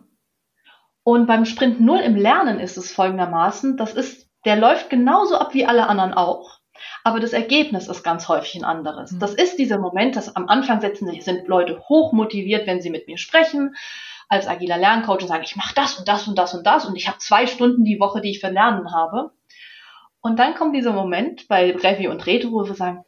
Und 1.05 1.27
beim 1.27 1.45
Sprint 1.45 1.81
Null 1.81 2.01
im 2.01 2.17
Lernen 2.17 2.59
ist 2.59 2.79
es 2.79 2.93
folgendermaßen, 2.93 3.77
das 3.77 3.93
ist, 3.93 4.31
der 4.47 4.57
läuft 4.57 4.89
genauso 4.89 5.37
ab 5.37 5.53
wie 5.53 5.67
alle 5.67 5.87
anderen 5.87 6.15
auch. 6.15 6.59
Aber 7.05 7.21
das 7.21 7.35
Ergebnis 7.35 7.89
ist 7.89 8.03
ganz 8.03 8.29
häufig 8.29 8.57
ein 8.57 8.65
anderes. 8.65 9.13
Mhm. 9.13 9.19
Das 9.21 9.35
ist 9.35 9.59
dieser 9.59 9.79
Moment, 9.79 10.17
dass 10.17 10.35
am 10.35 10.49
Anfang 10.49 10.81
setzen 10.81 11.07
sich, 11.09 11.25
sind 11.25 11.47
Leute 11.47 11.79
hoch 11.89 12.13
motiviert, 12.13 12.67
wenn 12.67 12.81
sie 12.81 12.91
mit 12.91 13.07
mir 13.07 13.19
sprechen 13.19 13.77
als 14.35 14.47
agiler 14.47 14.79
Lerncoach 14.79 15.23
und 15.23 15.29
sagen, 15.29 15.45
ich 15.45 15.57
mache 15.57 15.75
das 15.75 15.99
und 15.99 16.09
das 16.09 16.29
und 16.29 16.37
das 16.37 16.55
und 16.55 16.67
das 16.67 16.85
und 16.85 16.97
ich 16.97 17.09
habe 17.09 17.19
zwei 17.19 17.47
Stunden 17.47 17.85
die 17.85 18.01
Woche, 18.01 18.21
die 18.21 18.31
ich 18.31 18.41
für 18.41 18.51
Lernen 18.51 18.93
habe. 18.93 19.33
Und 20.21 20.39
dann 20.39 20.55
kommt 20.55 20.75
dieser 20.75 20.93
Moment 20.93 21.49
bei 21.49 21.73
Review 21.73 22.11
und 22.11 22.27
Retro, 22.27 22.53
wo 22.53 22.67
wir 22.67 22.75
sagen, 22.75 23.05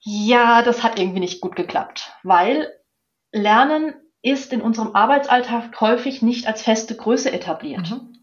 ja, 0.00 0.62
das 0.62 0.82
hat 0.82 0.98
irgendwie 0.98 1.20
nicht 1.20 1.40
gut 1.40 1.56
geklappt, 1.56 2.12
weil 2.22 2.68
Lernen 3.32 3.94
ist 4.22 4.52
in 4.52 4.62
unserem 4.62 4.94
Arbeitsalltag 4.94 5.78
häufig 5.80 6.22
nicht 6.22 6.46
als 6.46 6.62
feste 6.62 6.96
Größe 6.96 7.32
etabliert, 7.32 7.90
mhm. 7.90 8.14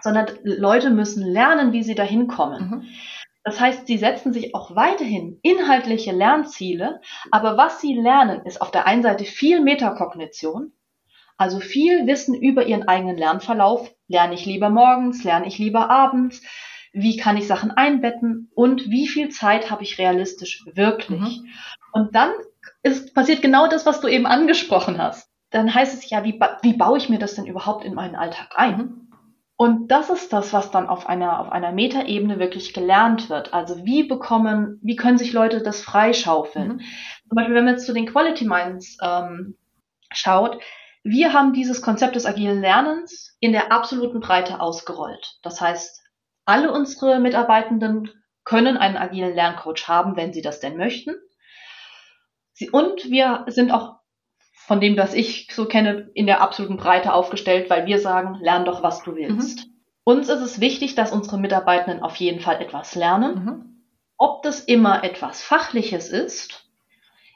sondern 0.00 0.26
Leute 0.42 0.90
müssen 0.90 1.24
lernen, 1.26 1.72
wie 1.72 1.82
sie 1.82 1.94
dahin 1.94 2.28
kommen. 2.28 2.70
Mhm. 2.70 2.86
Das 3.42 3.60
heißt, 3.60 3.86
sie 3.86 3.98
setzen 3.98 4.32
sich 4.32 4.54
auch 4.54 4.74
weiterhin 4.74 5.38
inhaltliche 5.42 6.12
Lernziele, 6.12 7.02
aber 7.30 7.58
was 7.58 7.80
sie 7.80 7.94
lernen, 7.94 8.46
ist 8.46 8.60
auf 8.60 8.70
der 8.70 8.86
einen 8.86 9.02
Seite 9.02 9.24
viel 9.24 9.60
Metakognition, 9.60 10.72
also 11.36 11.60
viel 11.60 12.06
Wissen 12.06 12.34
über 12.34 12.66
ihren 12.66 12.88
eigenen 12.88 13.16
Lernverlauf. 13.16 13.90
Lerne 14.08 14.34
ich 14.34 14.46
lieber 14.46 14.70
morgens, 14.70 15.24
lerne 15.24 15.46
ich 15.46 15.58
lieber 15.58 15.90
abends? 15.90 16.42
Wie 16.92 17.16
kann 17.16 17.36
ich 17.36 17.46
Sachen 17.46 17.72
einbetten? 17.72 18.50
Und 18.54 18.88
wie 18.88 19.08
viel 19.08 19.30
Zeit 19.30 19.70
habe 19.70 19.82
ich 19.82 19.98
realistisch 19.98 20.64
wirklich? 20.74 21.20
Mhm. 21.20 21.48
Und 21.92 22.14
dann 22.14 22.30
ist, 22.82 23.14
passiert 23.14 23.42
genau 23.42 23.66
das, 23.66 23.84
was 23.84 24.00
du 24.00 24.08
eben 24.08 24.26
angesprochen 24.26 24.98
hast. 24.98 25.28
Dann 25.50 25.74
heißt 25.74 25.94
es 25.94 26.08
ja, 26.10 26.24
wie, 26.24 26.38
wie 26.62 26.74
baue 26.74 26.98
ich 26.98 27.08
mir 27.08 27.18
das 27.18 27.34
denn 27.34 27.46
überhaupt 27.46 27.84
in 27.84 27.94
meinen 27.94 28.14
Alltag 28.14 28.52
ein? 28.54 28.78
Mhm. 28.78 29.04
Und 29.56 29.88
das 29.88 30.10
ist 30.10 30.32
das, 30.32 30.52
was 30.52 30.72
dann 30.72 30.88
auf 30.88 31.08
einer, 31.08 31.40
auf 31.40 31.52
einer 31.52 31.70
Metaebene 31.72 32.40
wirklich 32.40 32.74
gelernt 32.74 33.30
wird. 33.30 33.54
Also 33.54 33.84
wie 33.84 34.02
bekommen, 34.02 34.80
wie 34.82 34.96
können 34.96 35.18
sich 35.18 35.32
Leute 35.32 35.62
das 35.62 35.80
freischaufeln? 35.80 36.68
Mhm. 36.68 36.80
Zum 37.28 37.36
Beispiel, 37.36 37.54
wenn 37.54 37.64
man 37.64 37.74
jetzt 37.74 37.86
zu 37.86 37.92
den 37.92 38.06
Quality 38.06 38.46
Minds 38.46 38.98
ähm, 39.00 39.56
schaut, 40.12 40.60
wir 41.04 41.32
haben 41.34 41.52
dieses 41.52 41.82
Konzept 41.82 42.16
des 42.16 42.26
agilen 42.26 42.60
Lernens 42.60 43.36
in 43.38 43.52
der 43.52 43.70
absoluten 43.70 44.20
Breite 44.20 44.60
ausgerollt. 44.60 45.38
Das 45.42 45.60
heißt, 45.60 46.02
alle 46.46 46.72
unsere 46.72 47.20
Mitarbeitenden 47.20 48.10
können 48.44 48.76
einen 48.76 48.96
agilen 48.96 49.34
Lerncoach 49.34 49.86
haben, 49.86 50.16
wenn 50.16 50.32
sie 50.32 50.42
das 50.42 50.60
denn 50.60 50.76
möchten. 50.76 51.14
Sie, 52.52 52.70
und 52.70 53.10
wir 53.10 53.44
sind 53.48 53.70
auch 53.70 53.96
von 54.54 54.80
dem, 54.80 54.96
was 54.96 55.12
ich 55.12 55.48
so 55.52 55.66
kenne, 55.66 56.10
in 56.14 56.26
der 56.26 56.40
absoluten 56.40 56.78
Breite 56.78 57.12
aufgestellt, 57.12 57.68
weil 57.68 57.86
wir 57.86 57.98
sagen, 57.98 58.38
lern 58.40 58.64
doch, 58.64 58.82
was 58.82 59.02
du 59.02 59.14
willst. 59.14 59.66
Mhm. 59.66 59.72
Uns 60.04 60.28
ist 60.28 60.40
es 60.40 60.60
wichtig, 60.60 60.94
dass 60.94 61.12
unsere 61.12 61.38
Mitarbeitenden 61.38 62.02
auf 62.02 62.16
jeden 62.16 62.40
Fall 62.40 62.60
etwas 62.60 62.94
lernen. 62.94 63.44
Mhm. 63.44 63.70
ob 64.16 64.42
das 64.42 64.60
immer 64.60 65.04
etwas 65.04 65.42
Fachliches 65.42 66.08
ist, 66.08 66.70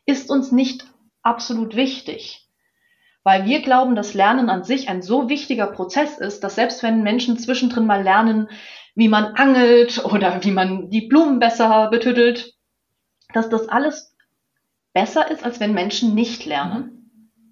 ist 0.06 0.30
uns 0.30 0.52
nicht 0.52 0.86
absolut 1.22 1.76
wichtig. 1.76 2.47
Weil 3.28 3.44
wir 3.44 3.60
glauben, 3.60 3.94
dass 3.94 4.14
Lernen 4.14 4.48
an 4.48 4.64
sich 4.64 4.88
ein 4.88 5.02
so 5.02 5.28
wichtiger 5.28 5.66
Prozess 5.66 6.16
ist, 6.16 6.42
dass 6.42 6.54
selbst 6.54 6.82
wenn 6.82 7.02
Menschen 7.02 7.36
zwischendrin 7.36 7.84
mal 7.84 8.02
lernen, 8.02 8.48
wie 8.94 9.08
man 9.08 9.34
angelt 9.34 10.02
oder 10.02 10.42
wie 10.44 10.50
man 10.50 10.88
die 10.88 11.08
Blumen 11.08 11.38
besser 11.38 11.90
betüttelt, 11.90 12.54
dass 13.34 13.50
das 13.50 13.68
alles 13.68 14.16
besser 14.94 15.30
ist, 15.30 15.44
als 15.44 15.60
wenn 15.60 15.74
Menschen 15.74 16.14
nicht 16.14 16.46
lernen. 16.46 17.42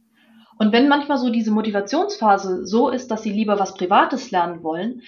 Und 0.59 0.73
wenn 0.73 0.89
manchmal 0.89 1.19
so 1.19 1.29
diese 1.29 1.51
Motivationsphase 1.51 2.65
so 2.65 2.89
ist, 2.89 3.11
dass 3.11 3.23
sie 3.23 3.33
lieber 3.33 3.59
was 3.59 3.75
Privates 3.75 4.31
lernen 4.31 4.63
wollen, 4.63 5.03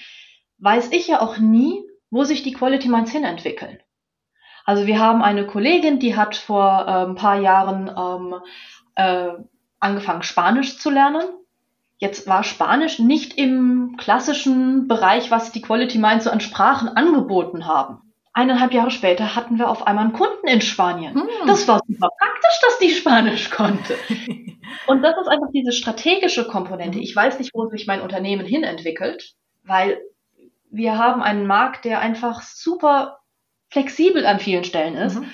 weiß 0.58 0.92
ich 0.92 1.08
ja 1.08 1.22
auch 1.22 1.38
nie, 1.38 1.82
wo 2.10 2.24
sich 2.24 2.42
die 2.42 2.52
Quality 2.52 2.90
Minds 2.90 3.10
hin 3.10 3.24
entwickeln. 3.24 3.78
Also 4.66 4.86
wir 4.86 4.98
haben 4.98 5.22
eine 5.22 5.46
Kollegin, 5.46 5.98
die 5.98 6.14
hat 6.14 6.36
vor 6.36 6.84
äh, 6.86 7.06
ein 7.06 7.14
paar 7.14 7.40
Jahren 7.40 7.90
ähm, 7.96 8.34
äh, 8.96 9.42
angefangen, 9.80 10.22
Spanisch 10.22 10.78
zu 10.78 10.90
lernen. 10.90 11.22
Jetzt 11.98 12.28
war 12.28 12.44
Spanisch 12.44 12.98
nicht 12.98 13.36
im 13.36 13.96
klassischen 13.98 14.86
Bereich, 14.86 15.30
was 15.30 15.50
die 15.52 15.62
Quality 15.62 15.98
Minds 15.98 16.24
so 16.24 16.30
an 16.30 16.40
Sprachen 16.40 16.88
angeboten 16.88 17.66
haben. 17.66 18.02
Eineinhalb 18.32 18.72
Jahre 18.72 18.92
später 18.92 19.34
hatten 19.34 19.58
wir 19.58 19.68
auf 19.68 19.86
einmal 19.86 20.04
einen 20.04 20.12
Kunden 20.12 20.46
in 20.46 20.60
Spanien. 20.60 21.14
Hm. 21.14 21.28
Das 21.46 21.66
war 21.66 21.80
super 21.88 22.08
praktisch, 22.18 22.60
dass 22.62 22.78
die 22.78 22.90
Spanisch 22.90 23.50
konnte. 23.50 23.96
Und 24.86 25.02
das 25.02 25.16
ist 25.18 25.28
einfach 25.28 25.48
diese 25.52 25.72
strategische 25.72 26.46
Komponente. 26.46 27.00
Ich 27.00 27.14
weiß 27.14 27.38
nicht, 27.38 27.52
wo 27.52 27.66
sich 27.66 27.86
mein 27.86 28.00
Unternehmen 28.00 28.46
hin 28.46 28.62
entwickelt, 28.62 29.34
weil 29.64 30.00
wir 30.70 30.98
haben 30.98 31.22
einen 31.22 31.46
Markt, 31.46 31.84
der 31.84 32.00
einfach 32.00 32.42
super 32.42 33.18
flexibel 33.70 34.24
an 34.24 34.38
vielen 34.38 34.64
Stellen 34.64 34.94
ist. 34.94 35.16
Mhm. 35.16 35.30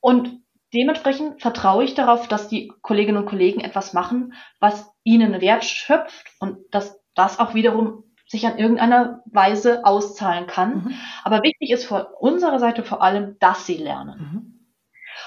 Und 0.00 0.39
dementsprechend 0.74 1.40
vertraue 1.40 1.84
ich 1.84 1.94
darauf, 1.94 2.28
dass 2.28 2.48
die 2.48 2.72
Kolleginnen 2.82 3.18
und 3.18 3.26
Kollegen 3.26 3.60
etwas 3.60 3.92
machen, 3.92 4.34
was 4.58 4.92
ihnen 5.04 5.40
Wert 5.40 5.64
schöpft 5.64 6.32
und 6.38 6.58
dass 6.70 7.00
das 7.14 7.38
auch 7.38 7.54
wiederum 7.54 8.04
sich 8.26 8.46
an 8.46 8.58
irgendeiner 8.58 9.22
Weise 9.26 9.84
auszahlen 9.84 10.46
kann. 10.46 10.84
Mhm. 10.84 10.94
Aber 11.24 11.42
wichtig 11.42 11.70
ist 11.70 11.84
von 11.84 12.02
unserer 12.20 12.60
Seite 12.60 12.84
vor 12.84 13.02
allem, 13.02 13.36
dass 13.40 13.66
sie 13.66 13.76
lernen. 13.76 14.18
Mhm. 14.18 14.66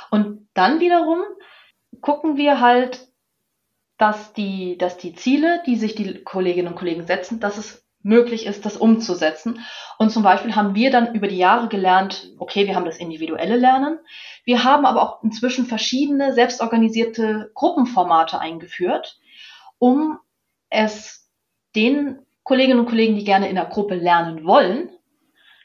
Und 0.10 0.47
dann 0.53 0.79
wiederum 0.79 1.19
gucken 1.99 2.38
wir 2.38 2.62
halt, 2.62 3.10
dass 3.97 4.34
die, 4.34 4.77
dass 4.77 4.97
die 4.97 5.13
Ziele, 5.13 5.62
die 5.65 5.75
sich 5.75 5.95
die 5.95 6.23
Kolleginnen 6.23 6.69
und 6.69 6.75
Kollegen 6.75 7.06
setzen, 7.06 7.39
dass 7.39 7.58
es 7.58 7.83
möglich 8.03 8.45
ist, 8.45 8.65
das 8.65 8.77
umzusetzen. 8.77 9.59
Und 9.97 10.11
zum 10.11 10.23
Beispiel 10.23 10.55
haben 10.55 10.75
wir 10.75 10.91
dann 10.91 11.15
über 11.15 11.27
die 11.27 11.37
Jahre 11.37 11.69
gelernt, 11.69 12.31
okay, 12.37 12.67
wir 12.67 12.75
haben 12.75 12.85
das 12.85 12.97
individuelle 12.97 13.55
Lernen. 13.55 13.99
Wir 14.43 14.63
haben 14.63 14.85
aber 14.85 15.01
auch 15.01 15.23
inzwischen 15.23 15.65
verschiedene 15.65 16.33
selbstorganisierte 16.33 17.51
Gruppenformate 17.53 18.39
eingeführt, 18.39 19.19
um 19.79 20.19
es 20.69 21.29
den 21.75 22.19
Kolleginnen 22.43 22.79
und 22.79 22.89
Kollegen, 22.89 23.15
die 23.15 23.23
gerne 23.23 23.49
in 23.49 23.55
der 23.55 23.65
Gruppe 23.65 23.95
lernen 23.95 24.45
wollen, 24.45 24.89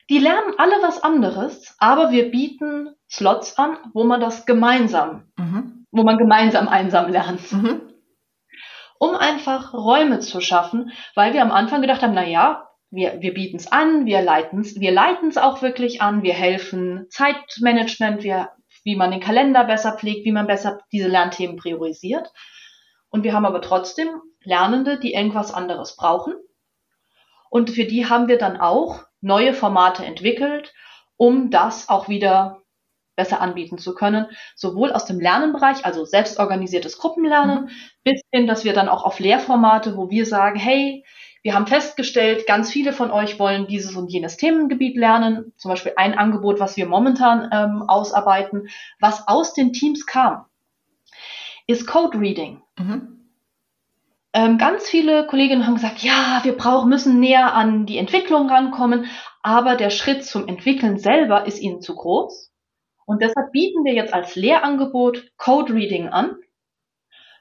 die 0.09 0.19
lernen 0.19 0.55
alle 0.57 0.77
was 0.81 1.03
anderes, 1.03 1.75
aber 1.79 2.11
wir 2.13 2.31
bieten 2.31 2.95
Slots 3.11 3.59
an, 3.59 3.77
wo 3.93 4.05
man 4.05 4.21
das 4.21 4.47
gemeinsam, 4.47 5.25
mhm. 5.37 5.87
wo 5.91 6.03
man 6.03 6.17
gemeinsam 6.17 6.69
einsam 6.69 7.11
lernt. 7.11 7.53
Mhm 7.53 7.88
um 8.99 9.15
einfach 9.15 9.73
Räume 9.73 10.21
zu 10.21 10.41
schaffen, 10.41 10.93
weil 11.15 11.33
wir 11.33 11.43
am 11.43 11.53
Anfang 11.53 11.81
gedacht 11.81 12.03
haben, 12.03 12.15
na 12.15 12.27
ja, 12.27 12.69
wir, 12.91 13.21
wir 13.21 13.35
bieten 13.35 13.57
es 13.57 13.71
an, 13.71 14.07
wir 14.07 14.23
leiten 14.23 14.61
es 14.61 14.81
wir 14.81 14.93
leiten's 14.93 15.37
auch 15.37 15.63
wirklich 15.63 16.01
an, 16.01 16.23
wir 16.23 16.35
helfen 16.35 17.07
Zeitmanagement, 17.11 18.23
wir, 18.23 18.51
wie 18.83 18.97
man 18.97 19.11
den 19.11 19.21
Kalender 19.21 19.65
besser 19.65 19.97
pflegt, 19.97 20.25
wie 20.25 20.33
man 20.33 20.47
besser 20.47 20.81
diese 20.91 21.09
Lernthemen 21.09 21.57
priorisiert. 21.57 22.31
Und 23.11 23.25
wir 23.25 23.33
haben 23.33 23.47
aber 23.47 23.61
trotzdem 23.61 24.09
Lernende, 24.43 24.99
die 24.99 25.13
irgendwas 25.13 25.53
anderes 25.53 25.97
brauchen. 25.97 26.35
Und 27.51 27.71
für 27.71 27.85
die 27.85 28.07
haben 28.07 28.29
wir 28.29 28.39
dann 28.39 28.59
auch 28.59 29.05
neue 29.21 29.53
Formate 29.53 30.05
entwickelt, 30.05 30.73
um 31.17 31.51
das 31.51 31.89
auch 31.89 32.09
wieder 32.09 32.63
besser 33.19 33.41
anbieten 33.41 33.79
zu 33.79 33.95
können, 33.95 34.27
sowohl 34.55 34.93
aus 34.93 35.05
dem 35.05 35.21
Lernenbereich, 35.21 35.85
also 35.85 36.05
selbstorganisiertes 36.05 36.99
Gruppenlernen, 36.99 37.65
mhm. 37.65 37.71
bis 38.05 38.23
hin, 38.33 38.47
dass 38.47 38.65
wir 38.65 38.73
dann 38.73 38.89
auch 38.89 39.05
auf 39.05 39.19
Lehrformate, 39.19 39.97
wo 39.97 40.09
wir 40.09 40.25
sagen, 40.25 40.59
hey, 40.59 41.05
wir 41.43 41.55
haben 41.55 41.67
festgestellt, 41.67 42.47
ganz 42.47 42.71
viele 42.71 42.93
von 42.93 43.11
euch 43.11 43.39
wollen 43.39 43.67
dieses 43.67 43.97
und 43.97 44.11
jenes 44.11 44.37
Themengebiet 44.37 44.97
lernen. 44.97 45.53
Zum 45.57 45.71
Beispiel 45.71 45.93
ein 45.97 46.17
Angebot, 46.17 46.61
was 46.61 46.77
wir 46.77 46.87
momentan 46.87 47.49
ähm, 47.53 47.83
ausarbeiten, 47.83 48.69
was 49.01 49.27
aus 49.27 49.53
den 49.53 49.73
Teams 49.73 50.07
kam, 50.07 50.47
ist 51.67 51.87
Code 51.87 52.19
Reading. 52.19 52.63
Mhm. 52.79 53.19
Ähm, 54.33 54.59
ganz 54.59 54.89
viele 54.89 55.27
Kolleginnen 55.27 55.67
haben 55.67 55.75
gesagt, 55.75 56.03
ja, 56.05 56.41
wir 56.45 56.57
brauchen, 56.57 56.89
müssen 56.89 57.19
näher 57.19 57.55
an 57.55 57.87
die 57.87 57.99
Entwicklung 57.99 58.49
rankommen, 58.49 59.07
aber 59.43 59.75
der 59.75 59.91
Schritt 59.91 60.25
zum 60.25 60.47
Entwickeln 60.47 60.99
selber 60.99 61.47
ist 61.47 61.61
ihnen 61.61 61.81
zu 61.81 61.97
groß. 61.97 62.48
Und 63.09 63.23
deshalb 63.23 63.53
bieten 63.53 63.85
wir 63.85 63.95
jetzt 63.95 64.13
als 64.13 64.37
Lehrangebot 64.37 65.31
Code 65.39 65.73
Reading 65.73 66.09
an 66.09 66.37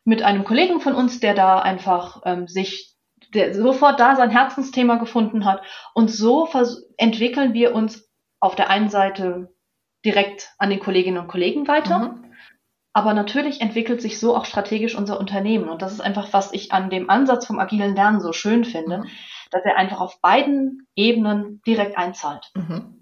mit 0.06 0.24
einem 0.24 0.46
Kollegen 0.46 0.80
von 0.80 0.96
uns, 0.96 1.20
der 1.20 1.34
da 1.34 1.60
einfach 1.60 2.22
ähm, 2.24 2.48
sich 2.48 2.96
der 3.34 3.54
sofort 3.54 4.00
da 4.00 4.16
sein 4.16 4.30
Herzensthema 4.30 4.96
gefunden 4.96 5.44
hat. 5.44 5.62
Und 5.94 6.10
so 6.10 6.48
entwickeln 6.96 7.54
wir 7.54 7.76
uns 7.76 8.10
auf 8.40 8.56
der 8.56 8.70
einen 8.70 8.88
Seite 8.88 9.54
direkt 10.06 10.54
an 10.58 10.70
den 10.70 10.80
Kolleginnen 10.80 11.18
und 11.18 11.28
Kollegen 11.28 11.68
weiter. 11.68 12.00
Mhm. 12.00 12.32
Aber 12.94 13.14
natürlich 13.14 13.60
entwickelt 13.60 14.02
sich 14.02 14.22
so 14.22 14.38
auch 14.38 14.46
strategisch 14.46 14.96
unser 14.96 15.20
Unternehmen. 15.20 15.68
Und 15.68 15.82
das 15.82 15.92
ist 15.92 16.00
einfach, 16.00 16.32
was 16.32 16.54
ich 16.54 16.72
an 16.72 16.90
dem 16.90 17.10
Ansatz 17.10 17.46
vom 17.46 17.60
agilen 17.60 17.94
Lernen 17.94 18.22
so 18.22 18.32
schön 18.32 18.64
finde, 18.64 19.00
mhm. 19.00 19.10
dass 19.52 19.66
er 19.66 19.76
einfach 19.76 20.00
auf 20.00 20.22
beiden 20.22 20.88
Ebenen 20.96 21.62
direkt 21.68 21.98
einzahlt. 21.98 22.52
Mhm. 22.56 22.97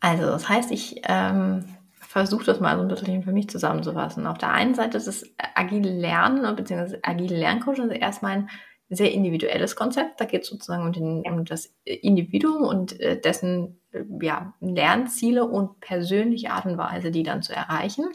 Also, 0.00 0.26
das 0.26 0.48
heißt, 0.48 0.70
ich 0.72 1.00
ähm, 1.04 1.64
versuche 2.00 2.44
das 2.44 2.60
mal 2.60 2.76
so 2.76 2.82
ein 2.82 2.88
bisschen 2.88 3.22
für 3.22 3.32
mich 3.32 3.48
zusammenzufassen. 3.48 4.26
Auf 4.26 4.38
der 4.38 4.52
einen 4.52 4.74
Seite 4.74 4.96
ist 4.98 5.06
das 5.06 5.24
agile 5.54 5.90
Lernen 5.90 6.56
bzw. 6.56 6.98
agile 7.02 7.36
Lerncoach 7.36 7.80
also 7.80 7.92
erstmal 7.92 8.32
ein 8.32 8.50
sehr 8.88 9.12
individuelles 9.12 9.76
Konzept. 9.76 10.20
Da 10.20 10.24
geht 10.24 10.42
es 10.42 10.48
sozusagen 10.48 10.84
um, 10.84 10.92
den, 10.92 11.22
um, 11.26 11.44
das 11.44 11.74
Individuum 11.84 12.62
und 12.62 12.98
äh, 13.00 13.20
dessen 13.20 13.80
äh, 13.92 14.02
ja, 14.22 14.54
Lernziele 14.60 15.44
und 15.44 15.80
persönliche 15.80 16.50
Art 16.50 16.66
und 16.66 16.78
Weise, 16.78 17.10
die 17.10 17.22
dann 17.22 17.42
zu 17.42 17.52
erreichen. 17.52 18.06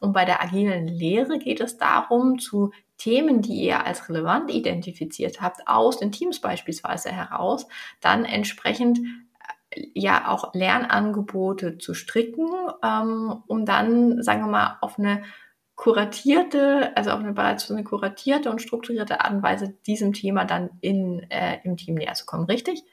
Und 0.00 0.12
bei 0.12 0.24
der 0.24 0.42
agilen 0.42 0.88
Lehre 0.88 1.38
geht 1.38 1.60
es 1.60 1.78
darum, 1.78 2.38
zu 2.38 2.72
Themen, 2.98 3.40
die 3.40 3.54
ihr 3.54 3.86
als 3.86 4.08
relevant 4.08 4.52
identifiziert 4.52 5.40
habt, 5.40 5.66
aus 5.66 5.98
den 5.98 6.12
Teams 6.12 6.40
beispielsweise 6.40 7.10
heraus, 7.10 7.66
dann 8.00 8.24
entsprechend 8.24 9.00
ja 9.94 10.28
auch 10.28 10.54
Lernangebote 10.54 11.78
zu 11.78 11.94
stricken, 11.94 12.46
ähm, 12.84 13.42
um 13.46 13.64
dann, 13.64 14.22
sagen 14.22 14.42
wir 14.42 14.50
mal, 14.50 14.78
auf 14.80 14.98
eine 14.98 15.22
kuratierte, 15.74 16.96
also 16.96 17.10
auf 17.10 17.20
eine 17.20 17.32
bereits 17.32 17.70
eine 17.70 17.82
kuratierte 17.82 18.50
und 18.50 18.62
strukturierte 18.62 19.20
Art 19.20 19.32
und 19.32 19.42
Weise 19.42 19.74
diesem 19.86 20.12
Thema 20.12 20.44
dann 20.44 20.70
in, 20.80 21.28
äh, 21.30 21.58
im 21.64 21.76
Team 21.76 21.96
näher 21.96 22.14
zu 22.14 22.26
kommen, 22.26 22.44
richtig? 22.44 22.84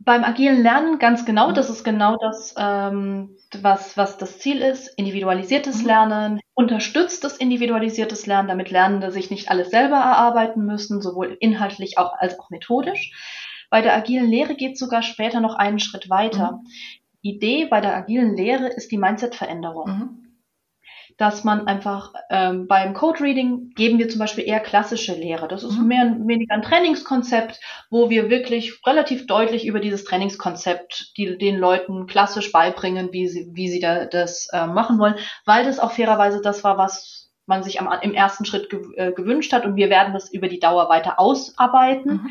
Beim 0.00 0.22
agilen 0.22 0.62
Lernen 0.62 0.98
ganz 0.98 1.24
genau, 1.24 1.50
das 1.50 1.70
ist 1.70 1.82
genau 1.84 2.16
das, 2.16 2.54
ähm, 2.56 3.36
was, 3.62 3.96
was 3.96 4.16
das 4.16 4.38
Ziel 4.38 4.60
ist. 4.60 4.88
Individualisiertes 4.96 5.80
mhm. 5.80 5.86
Lernen, 5.86 6.40
unterstütztes 6.54 7.36
individualisiertes 7.36 8.26
Lernen, 8.26 8.48
damit 8.48 8.70
Lernende 8.70 9.10
sich 9.10 9.30
nicht 9.30 9.50
alles 9.50 9.70
selber 9.70 9.96
erarbeiten 9.96 10.64
müssen, 10.64 11.00
sowohl 11.00 11.36
inhaltlich 11.40 11.98
auch, 11.98 12.12
als 12.18 12.38
auch 12.38 12.50
methodisch. 12.50 13.12
Bei 13.70 13.82
der 13.82 13.94
agilen 13.94 14.30
Lehre 14.30 14.54
geht 14.54 14.74
es 14.74 14.78
sogar 14.78 15.02
später 15.02 15.40
noch 15.40 15.54
einen 15.54 15.78
Schritt 15.78 16.08
weiter. 16.08 16.52
Mhm. 16.52 16.68
Idee 17.20 17.66
bei 17.66 17.80
der 17.80 17.96
agilen 17.96 18.36
Lehre 18.36 18.68
ist 18.68 18.90
die 18.90 18.98
Mindset-Veränderung. 18.98 19.88
Mhm. 19.88 20.24
Dass 21.18 21.42
man 21.42 21.66
einfach 21.66 22.14
ähm, 22.30 22.68
beim 22.68 22.94
Code 22.94 23.20
Reading 23.20 23.70
geben 23.74 23.98
wir 23.98 24.08
zum 24.08 24.20
Beispiel 24.20 24.46
eher 24.46 24.60
klassische 24.60 25.14
Lehre. 25.14 25.48
Das 25.48 25.64
ist 25.64 25.76
mhm. 25.76 25.88
mehr 25.88 26.16
weniger 26.20 26.54
ein 26.54 26.62
Trainingskonzept, 26.62 27.60
wo 27.90 28.08
wir 28.08 28.30
wirklich 28.30 28.86
relativ 28.86 29.26
deutlich 29.26 29.66
über 29.66 29.80
dieses 29.80 30.04
Trainingskonzept 30.04 31.14
die, 31.16 31.36
den 31.36 31.58
Leuten 31.58 32.06
klassisch 32.06 32.52
beibringen, 32.52 33.12
wie 33.12 33.26
sie, 33.26 33.50
wie 33.52 33.68
sie 33.68 33.80
da, 33.80 34.04
das 34.04 34.48
äh, 34.52 34.68
machen 34.68 35.00
wollen, 35.00 35.16
weil 35.44 35.64
das 35.64 35.80
auch 35.80 35.90
fairerweise 35.90 36.40
das 36.40 36.62
war, 36.62 36.78
was 36.78 37.32
man 37.46 37.64
sich 37.64 37.80
am, 37.80 37.90
im 38.00 38.14
ersten 38.14 38.44
Schritt 38.44 38.70
ge, 38.70 38.80
äh, 38.94 39.12
gewünscht 39.12 39.52
hat 39.52 39.64
und 39.64 39.74
wir 39.74 39.90
werden 39.90 40.14
das 40.14 40.32
über 40.32 40.46
die 40.46 40.60
Dauer 40.60 40.88
weiter 40.88 41.18
ausarbeiten. 41.18 42.12
Mhm 42.12 42.30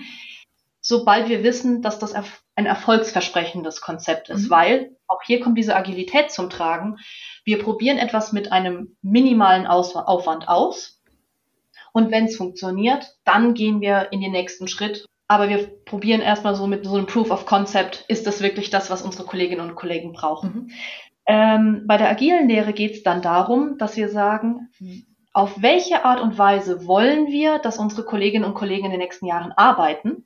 sobald 0.88 1.30
wir 1.30 1.44
wissen, 1.44 1.82
dass 1.82 2.00
das 2.00 2.14
ein 2.56 2.66
erfolgsversprechendes 2.66 3.82
Konzept 3.82 4.30
ist, 4.30 4.46
mhm. 4.46 4.50
weil 4.50 4.98
auch 5.08 5.22
hier 5.26 5.40
kommt 5.40 5.58
diese 5.58 5.76
Agilität 5.76 6.32
zum 6.32 6.50
Tragen. 6.50 6.98
Wir 7.44 7.62
probieren 7.62 7.98
etwas 7.98 8.34
mit 8.34 8.52
einem 8.52 8.96
minimalen 9.02 9.68
Aufwand 9.68 10.48
aus. 10.48 11.02
Und 11.94 12.12
wenn 12.12 12.26
es 12.26 12.38
funktioniert, 12.38 13.16
dann 13.24 13.54
gehen 13.54 13.82
wir 13.82 14.10
in 14.12 14.22
den 14.22 14.32
nächsten 14.32 14.68
Schritt 14.68 15.06
aber 15.28 15.50
wir 15.50 15.68
probieren 15.84 16.22
erstmal 16.22 16.56
so 16.56 16.68
mit 16.68 16.86
so 16.86 16.96
einem 16.96 17.06
Proof 17.06 17.32
of 17.32 17.46
Concept, 17.46 18.06
ist 18.08 18.26
das 18.26 18.42
wirklich 18.42 18.70
das, 18.70 18.90
was 18.90 19.02
unsere 19.02 19.26
Kolleginnen 19.26 19.70
und 19.70 19.76
Kollegen 19.76 20.14
brauchen. 20.14 20.54
Mhm. 20.54 20.72
Ähm, 21.26 21.84
bei 21.86 21.98
der 21.98 22.10
agilen 22.10 22.48
Lehre 22.48 22.72
geht 22.72 22.94
es 22.94 23.04
dann 23.04 23.22
darum, 23.22 23.78
dass 23.78 23.98
wir 23.98 24.08
sagen, 24.08 24.70
auf 25.34 25.62
welche 25.62 26.06
Art 26.06 26.22
und 26.22 26.38
Weise 26.38 26.88
wollen 26.88 27.28
wir, 27.28 27.60
dass 27.60 27.78
unsere 27.78 28.06
Kolleginnen 28.06 28.46
und 28.46 28.54
Kollegen 28.54 28.86
in 28.86 28.92
den 28.92 29.02
nächsten 29.02 29.26
Jahren 29.26 29.52
arbeiten? 29.52 30.24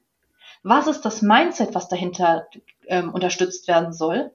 Was 0.63 0.88
ist 0.88 1.02
das 1.02 1.21
Mindset, 1.21 1.74
was 1.74 1.88
dahinter 1.88 2.47
ähm, 2.88 3.13
unterstützt 3.13 3.67
werden 3.67 3.93
soll? 3.93 4.32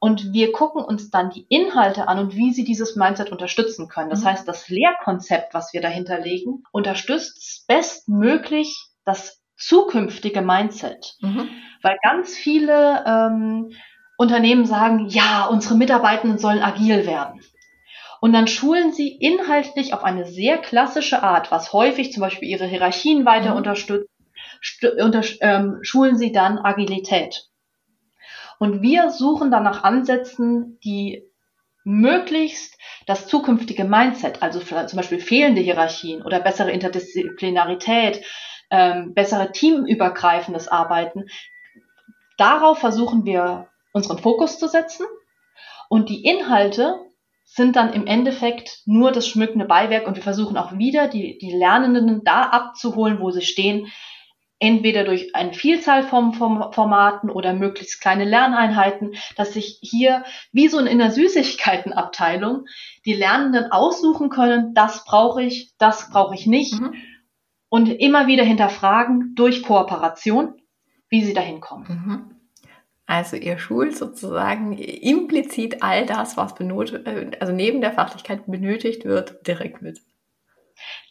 Und 0.00 0.32
wir 0.32 0.50
gucken 0.50 0.84
uns 0.84 1.10
dann 1.10 1.30
die 1.30 1.46
Inhalte 1.48 2.08
an 2.08 2.18
und 2.18 2.34
wie 2.34 2.52
sie 2.52 2.64
dieses 2.64 2.96
Mindset 2.96 3.30
unterstützen 3.30 3.86
können. 3.88 4.10
Das 4.10 4.22
mhm. 4.22 4.30
heißt, 4.30 4.48
das 4.48 4.68
Lehrkonzept, 4.68 5.54
was 5.54 5.72
wir 5.72 5.80
dahinter 5.80 6.18
legen, 6.18 6.64
unterstützt 6.72 7.66
bestmöglich 7.68 8.88
das 9.04 9.40
zukünftige 9.56 10.42
Mindset. 10.42 11.14
Mhm. 11.20 11.48
Weil 11.82 11.96
ganz 12.02 12.34
viele 12.34 13.04
ähm, 13.06 13.70
Unternehmen 14.16 14.66
sagen, 14.66 15.06
ja, 15.08 15.46
unsere 15.46 15.76
Mitarbeitenden 15.76 16.38
sollen 16.38 16.62
agil 16.62 17.06
werden. 17.06 17.40
Und 18.20 18.32
dann 18.32 18.46
schulen 18.46 18.92
sie 18.92 19.08
inhaltlich 19.08 19.94
auf 19.94 20.04
eine 20.04 20.26
sehr 20.26 20.58
klassische 20.58 21.22
Art, 21.22 21.50
was 21.50 21.72
häufig 21.72 22.12
zum 22.12 22.20
Beispiel 22.20 22.48
ihre 22.48 22.66
Hierarchien 22.66 23.24
weiter 23.24 23.52
mhm. 23.52 23.56
unterstützt, 23.56 24.08
unter, 24.08 24.11
ähm, 25.40 25.78
schulen 25.82 26.16
sie 26.16 26.32
dann 26.32 26.58
Agilität. 26.58 27.48
Und 28.58 28.82
wir 28.82 29.10
suchen 29.10 29.50
dann 29.50 29.64
nach 29.64 29.82
Ansätzen, 29.82 30.78
die 30.84 31.24
möglichst 31.84 32.78
das 33.06 33.26
zukünftige 33.26 33.84
Mindset, 33.84 34.42
also 34.42 34.60
zum 34.60 34.96
Beispiel 34.96 35.18
fehlende 35.18 35.60
Hierarchien 35.60 36.22
oder 36.22 36.38
bessere 36.40 36.70
Interdisziplinarität, 36.70 38.24
ähm, 38.70 39.14
bessere 39.14 39.50
teamübergreifendes 39.50 40.68
Arbeiten, 40.68 41.24
darauf 42.38 42.78
versuchen 42.78 43.24
wir 43.24 43.68
unseren 43.92 44.18
Fokus 44.18 44.58
zu 44.58 44.68
setzen. 44.68 45.06
Und 45.88 46.08
die 46.08 46.24
Inhalte 46.24 47.00
sind 47.44 47.76
dann 47.76 47.92
im 47.92 48.06
Endeffekt 48.06 48.80
nur 48.86 49.12
das 49.12 49.28
schmückende 49.28 49.66
Beiwerk 49.66 50.06
und 50.06 50.16
wir 50.16 50.22
versuchen 50.22 50.56
auch 50.56 50.72
wieder 50.78 51.08
die, 51.08 51.36
die 51.38 51.50
Lernenden 51.52 52.24
da 52.24 52.44
abzuholen, 52.44 53.20
wo 53.20 53.30
sie 53.30 53.42
stehen, 53.42 53.88
entweder 54.62 55.02
durch 55.02 55.34
eine 55.34 55.52
Vielzahl 55.54 56.04
von 56.04 56.34
Formaten 56.34 57.30
oder 57.30 57.52
möglichst 57.52 58.00
kleine 58.00 58.24
Lerneinheiten, 58.24 59.16
dass 59.36 59.54
sich 59.54 59.80
hier 59.82 60.22
wie 60.52 60.68
so 60.68 60.78
in 60.78 60.98
der 60.98 61.10
Süßigkeitenabteilung 61.10 62.66
die 63.04 63.12
Lernenden 63.12 63.72
aussuchen 63.72 64.30
können, 64.30 64.72
das 64.72 65.04
brauche 65.04 65.42
ich, 65.42 65.74
das 65.78 66.10
brauche 66.10 66.36
ich 66.36 66.46
nicht 66.46 66.80
mhm. 66.80 66.94
und 67.70 67.88
immer 67.88 68.28
wieder 68.28 68.44
hinterfragen 68.44 69.34
durch 69.34 69.64
Kooperation, 69.64 70.54
wie 71.08 71.24
sie 71.24 71.34
dahin 71.34 71.60
kommen. 71.60 71.86
Mhm. 71.88 72.36
Also 73.06 73.36
ihr 73.36 73.58
schult 73.58 73.96
sozusagen 73.96 74.78
implizit 74.78 75.82
all 75.82 76.06
das, 76.06 76.36
was 76.36 76.54
benötigt, 76.54 77.04
äh, 77.04 77.32
also 77.40 77.52
neben 77.52 77.80
der 77.80 77.92
Fachlichkeit 77.92 78.46
benötigt 78.46 79.04
wird, 79.04 79.44
direkt 79.44 79.82
mit. 79.82 80.00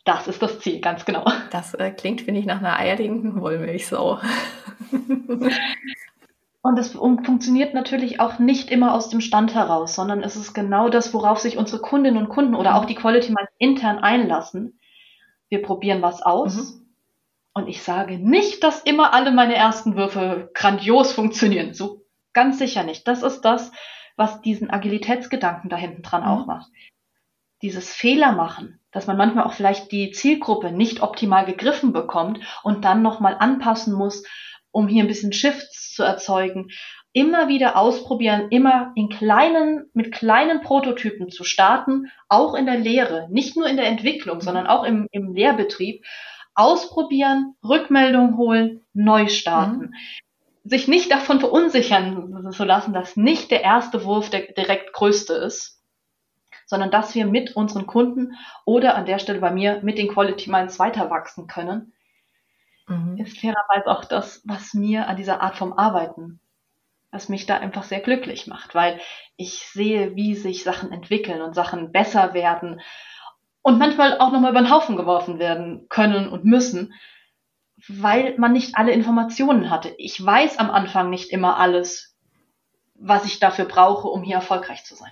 Das 0.03 0.27
ist 0.27 0.41
das 0.41 0.59
Ziel, 0.59 0.81
ganz 0.81 1.05
genau. 1.05 1.25
Das 1.51 1.73
äh, 1.73 1.91
klingt, 1.91 2.21
finde 2.21 2.39
ich, 2.39 2.45
nach 2.45 2.59
einer 2.59 2.77
eierlegenden 2.77 3.39
Wollmilchsau. 3.39 4.19
Und 6.63 6.77
es 6.77 6.93
funktioniert 6.93 7.73
natürlich 7.73 8.19
auch 8.19 8.37
nicht 8.37 8.69
immer 8.69 8.93
aus 8.93 9.09
dem 9.09 9.19
Stand 9.19 9.55
heraus, 9.55 9.95
sondern 9.95 10.21
es 10.21 10.35
ist 10.35 10.53
genau 10.53 10.89
das, 10.89 11.11
worauf 11.13 11.39
sich 11.39 11.57
unsere 11.57 11.81
Kundinnen 11.81 12.21
und 12.21 12.29
Kunden 12.29 12.53
oder 12.53 12.75
auch 12.75 12.85
die 12.85 12.93
Quality 12.93 13.31
Minds 13.31 13.51
intern 13.57 13.97
einlassen. 13.97 14.79
Wir 15.49 15.63
probieren 15.63 16.03
was 16.03 16.21
aus. 16.21 16.55
Mhm. 16.55 16.81
Und 17.53 17.67
ich 17.67 17.81
sage 17.81 18.19
nicht, 18.19 18.63
dass 18.63 18.81
immer 18.81 19.13
alle 19.13 19.31
meine 19.31 19.55
ersten 19.55 19.95
Würfe 19.95 20.51
grandios 20.53 21.11
funktionieren. 21.13 21.73
So 21.73 22.05
ganz 22.31 22.59
sicher 22.59 22.83
nicht. 22.83 23.07
Das 23.07 23.23
ist 23.23 23.41
das, 23.41 23.71
was 24.15 24.41
diesen 24.41 24.69
Agilitätsgedanken 24.69 25.69
da 25.69 25.77
hinten 25.77 26.03
dran 26.03 26.21
mhm. 26.21 26.27
auch 26.27 26.45
macht. 26.45 26.71
Dieses 27.63 27.93
Fehler 27.93 28.33
machen, 28.33 28.79
dass 28.91 29.07
man 29.07 29.17
manchmal 29.17 29.45
auch 29.45 29.53
vielleicht 29.53 29.91
die 29.91 30.11
Zielgruppe 30.11 30.71
nicht 30.71 31.01
optimal 31.01 31.45
gegriffen 31.45 31.93
bekommt 31.93 32.39
und 32.63 32.85
dann 32.85 33.01
nochmal 33.01 33.35
anpassen 33.39 33.93
muss, 33.93 34.23
um 34.71 34.87
hier 34.87 35.03
ein 35.03 35.07
bisschen 35.07 35.33
Shifts 35.33 35.93
zu 35.93 36.03
erzeugen. 36.03 36.69
Immer 37.13 37.49
wieder 37.49 37.75
ausprobieren, 37.75 38.47
immer 38.51 38.93
in 38.95 39.09
kleinen, 39.09 39.89
mit 39.93 40.13
kleinen 40.13 40.61
Prototypen 40.61 41.29
zu 41.29 41.43
starten, 41.43 42.09
auch 42.29 42.53
in 42.55 42.65
der 42.65 42.77
Lehre, 42.77 43.27
nicht 43.29 43.57
nur 43.57 43.67
in 43.67 43.75
der 43.75 43.87
Entwicklung, 43.87 44.37
mhm. 44.37 44.41
sondern 44.41 44.67
auch 44.67 44.83
im, 44.83 45.07
im 45.11 45.33
Lehrbetrieb. 45.33 46.05
Ausprobieren, 46.53 47.55
Rückmeldung 47.63 48.37
holen, 48.37 48.81
neu 48.93 49.27
starten. 49.27 49.79
Mhm. 49.79 49.93
Sich 50.63 50.87
nicht 50.87 51.11
davon 51.11 51.39
verunsichern 51.39 52.49
zu 52.51 52.63
lassen, 52.63 52.93
dass 52.93 53.17
nicht 53.17 53.51
der 53.51 53.63
erste 53.63 54.05
Wurf 54.05 54.29
der 54.29 54.53
direkt 54.53 54.93
größte 54.93 55.33
ist, 55.33 55.80
sondern 56.71 56.89
dass 56.89 57.13
wir 57.15 57.25
mit 57.25 57.57
unseren 57.57 57.85
Kunden 57.85 58.37
oder 58.63 58.95
an 58.95 59.05
der 59.05 59.19
Stelle 59.19 59.39
bei 59.39 59.51
mir 59.51 59.81
mit 59.83 59.97
den 59.97 60.07
Quality 60.07 60.49
Minds 60.49 60.79
weiter 60.79 61.09
wachsen 61.09 61.45
können, 61.45 61.91
mhm. 62.87 63.17
ist 63.17 63.37
fairerweise 63.37 63.87
auch 63.87 64.05
das, 64.05 64.41
was 64.45 64.73
mir 64.73 65.09
an 65.09 65.17
dieser 65.17 65.41
Art 65.41 65.57
vom 65.57 65.73
Arbeiten, 65.73 66.39
was 67.11 67.27
mich 67.27 67.45
da 67.45 67.57
einfach 67.57 67.83
sehr 67.83 67.99
glücklich 67.99 68.47
macht, 68.47 68.73
weil 68.73 69.01
ich 69.35 69.67
sehe, 69.67 70.15
wie 70.15 70.33
sich 70.33 70.63
Sachen 70.63 70.93
entwickeln 70.93 71.41
und 71.41 71.55
Sachen 71.55 71.91
besser 71.91 72.33
werden 72.33 72.79
und 73.61 73.77
manchmal 73.77 74.17
auch 74.19 74.31
nochmal 74.31 74.51
über 74.51 74.61
den 74.61 74.71
Haufen 74.71 74.95
geworfen 74.95 75.39
werden 75.39 75.87
können 75.89 76.29
und 76.29 76.45
müssen, 76.45 76.93
weil 77.89 78.37
man 78.37 78.53
nicht 78.53 78.77
alle 78.77 78.93
Informationen 78.93 79.69
hatte. 79.69 79.93
Ich 79.97 80.25
weiß 80.25 80.57
am 80.57 80.71
Anfang 80.71 81.09
nicht 81.09 81.31
immer 81.31 81.57
alles, 81.57 82.15
was 82.95 83.25
ich 83.25 83.39
dafür 83.39 83.65
brauche, 83.65 84.07
um 84.07 84.23
hier 84.23 84.35
erfolgreich 84.35 84.85
zu 84.85 84.95
sein 84.95 85.11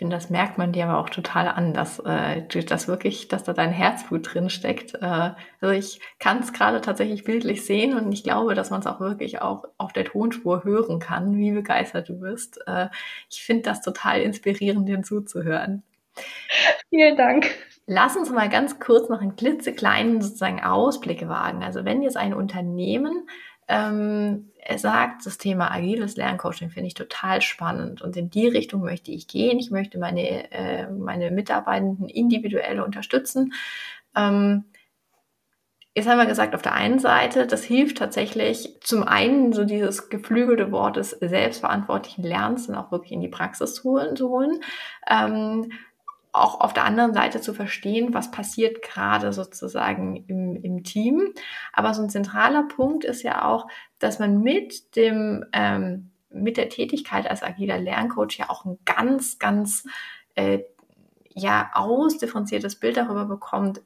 finde, 0.00 0.16
das 0.16 0.30
merkt 0.30 0.56
man 0.56 0.72
dir 0.72 0.86
aber 0.86 0.98
auch 0.98 1.10
total 1.10 1.46
an, 1.46 1.74
dass, 1.74 1.98
äh, 1.98 2.40
dass 2.64 2.88
wirklich, 2.88 3.28
dass 3.28 3.44
da 3.44 3.52
dein 3.52 3.70
Herzblut 3.70 4.32
drin 4.32 4.48
steckt. 4.48 4.94
Äh, 4.94 5.32
also 5.60 5.74
ich 5.74 6.00
kann 6.18 6.40
es 6.40 6.54
gerade 6.54 6.80
tatsächlich 6.80 7.22
bildlich 7.22 7.66
sehen 7.66 7.94
und 7.94 8.10
ich 8.10 8.24
glaube, 8.24 8.54
dass 8.54 8.70
man 8.70 8.80
es 8.80 8.86
auch 8.86 8.98
wirklich 9.00 9.42
auch 9.42 9.64
auf 9.76 9.92
der 9.92 10.06
Tonspur 10.06 10.64
hören 10.64 11.00
kann, 11.00 11.36
wie 11.36 11.52
begeistert 11.52 12.08
du 12.08 12.18
bist. 12.18 12.60
Äh, 12.66 12.88
ich 13.30 13.42
finde 13.42 13.64
das 13.64 13.82
total 13.82 14.22
inspirierend, 14.22 14.88
dir 14.88 15.02
zuzuhören. 15.02 15.82
Vielen 16.88 17.16
Dank. 17.16 17.50
Lass 17.86 18.16
uns 18.16 18.30
mal 18.30 18.48
ganz 18.48 18.80
kurz 18.80 19.10
noch 19.10 19.20
einen 19.20 19.36
klitzekleinen 19.36 20.22
sozusagen 20.22 20.62
Ausblick 20.62 21.28
wagen. 21.28 21.62
Also 21.62 21.84
wenn 21.84 22.00
jetzt 22.00 22.16
ein 22.16 22.32
Unternehmen 22.32 23.28
ähm, 23.68 24.49
sagt, 24.76 25.26
das 25.26 25.38
Thema 25.38 25.70
agiles 25.70 26.16
Lerncoaching 26.16 26.70
finde 26.70 26.88
ich 26.88 26.94
total 26.94 27.40
spannend 27.42 28.02
und 28.02 28.16
in 28.16 28.30
die 28.30 28.48
Richtung 28.48 28.82
möchte 28.82 29.10
ich 29.10 29.28
gehen. 29.28 29.58
Ich 29.58 29.70
möchte 29.70 29.98
meine, 29.98 30.50
äh, 30.52 30.90
meine 30.90 31.30
Mitarbeitenden 31.30 32.08
individuell 32.08 32.80
unterstützen. 32.80 33.52
Ähm, 34.16 34.64
Jetzt 35.92 36.08
haben 36.08 36.18
wir 36.18 36.26
gesagt, 36.26 36.54
auf 36.54 36.62
der 36.62 36.74
einen 36.74 37.00
Seite, 37.00 37.48
das 37.48 37.64
hilft 37.64 37.98
tatsächlich 37.98 38.78
zum 38.80 39.02
einen 39.02 39.52
so 39.52 39.64
dieses 39.64 40.08
geflügelte 40.08 40.70
Wort 40.70 40.96
des 40.96 41.10
selbstverantwortlichen 41.10 42.22
Lernens 42.22 42.68
dann 42.68 42.76
auch 42.76 42.92
wirklich 42.92 43.10
in 43.10 43.20
die 43.20 43.28
Praxis 43.28 43.74
zu 43.74 43.84
holen. 43.84 44.14
Zu 44.14 44.28
holen. 44.28 44.62
Ähm, 45.08 45.72
auch 46.32 46.60
auf 46.60 46.72
der 46.72 46.84
anderen 46.84 47.12
Seite 47.12 47.40
zu 47.40 47.54
verstehen, 47.54 48.14
was 48.14 48.30
passiert 48.30 48.82
gerade 48.82 49.32
sozusagen 49.32 50.24
im, 50.28 50.56
im 50.56 50.84
Team. 50.84 51.32
Aber 51.72 51.92
so 51.94 52.02
ein 52.02 52.10
zentraler 52.10 52.64
Punkt 52.64 53.04
ist 53.04 53.22
ja 53.22 53.46
auch, 53.46 53.66
dass 53.98 54.18
man 54.18 54.40
mit 54.40 54.96
dem 54.96 55.44
ähm, 55.52 56.10
mit 56.30 56.56
der 56.56 56.68
Tätigkeit 56.68 57.28
als 57.28 57.42
agiler 57.42 57.78
Lerncoach 57.78 58.38
ja 58.38 58.50
auch 58.50 58.64
ein 58.64 58.78
ganz, 58.84 59.38
ganz 59.38 59.84
äh, 60.34 60.60
ja 61.28 61.70
ausdifferenziertes 61.74 62.76
Bild 62.76 62.96
darüber 62.96 63.24
bekommt, 63.24 63.82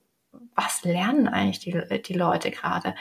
was 0.54 0.84
lernen 0.84 1.28
eigentlich 1.28 1.60
die, 1.60 2.02
die 2.02 2.14
Leute 2.14 2.50
gerade. 2.50 2.94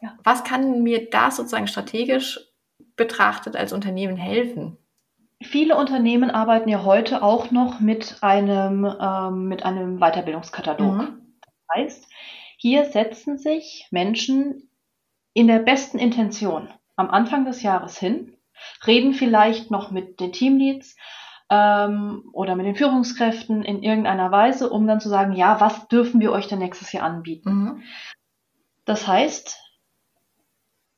Ja. 0.00 0.16
Was 0.22 0.44
kann 0.44 0.82
mir 0.82 1.10
da 1.10 1.30
sozusagen 1.30 1.66
strategisch 1.66 2.40
betrachtet 2.96 3.56
als 3.56 3.72
Unternehmen 3.72 4.16
helfen? 4.16 4.76
Viele 5.42 5.76
Unternehmen 5.76 6.30
arbeiten 6.30 6.68
ja 6.68 6.84
heute 6.84 7.22
auch 7.22 7.50
noch 7.50 7.80
mit 7.80 8.18
einem, 8.22 8.84
ähm, 9.00 9.48
mit 9.48 9.64
einem 9.64 9.98
Weiterbildungskatalog. 9.98 10.96
Mhm. 10.96 11.36
Das 11.42 11.76
heißt, 11.76 12.06
hier 12.56 12.84
setzen 12.86 13.38
sich 13.38 13.88
Menschen 13.90 14.70
in 15.32 15.48
der 15.48 15.58
besten 15.58 15.98
Intention 15.98 16.68
am 16.96 17.10
Anfang 17.10 17.44
des 17.44 17.62
Jahres 17.62 17.98
hin, 17.98 18.36
reden 18.86 19.14
vielleicht 19.14 19.70
noch 19.70 19.90
mit 19.90 20.20
den 20.20 20.32
Teamleads 20.32 20.96
ähm, 21.50 22.30
oder 22.32 22.54
mit 22.54 22.66
den 22.66 22.76
Führungskräften 22.76 23.62
in 23.64 23.82
irgendeiner 23.82 24.30
Weise, 24.30 24.70
um 24.70 24.86
dann 24.86 25.00
zu 25.00 25.08
sagen, 25.08 25.32
ja, 25.32 25.60
was 25.60 25.88
dürfen 25.88 26.20
wir 26.20 26.32
euch 26.32 26.46
denn 26.46 26.60
nächstes 26.60 26.92
Jahr 26.92 27.04
anbieten? 27.04 27.50
Mhm. 27.50 27.82
Das 28.84 29.06
heißt, 29.06 29.58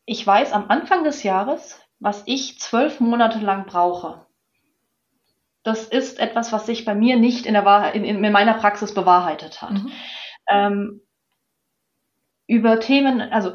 ich 0.05 0.25
weiß 0.25 0.53
am 0.53 0.69
Anfang 0.69 1.03
des 1.05 1.23
Jahres, 1.23 1.81
was 1.99 2.23
ich 2.27 2.61
zwölf 2.61 3.01
Monate 3.01 3.39
lang 3.39 3.67
brauche, 3.67 4.26
das 5.67 5.85
ist 5.85 6.21
etwas, 6.21 6.53
was 6.53 6.67
sich 6.67 6.85
bei 6.85 6.95
mir 6.95 7.17
nicht 7.17 7.45
in, 7.45 7.55
der 7.55 7.65
Wahrheit, 7.65 7.97
in, 7.97 8.05
in 8.05 8.33
meiner 8.33 8.55
Praxis 8.55 8.95
bewahrheitet 8.95 9.63
hat. 9.63 9.73
Mhm. 9.73 9.93
Ähm, 10.49 11.01
über 12.47 12.79
Themen, 12.79 13.21
also 13.21 13.53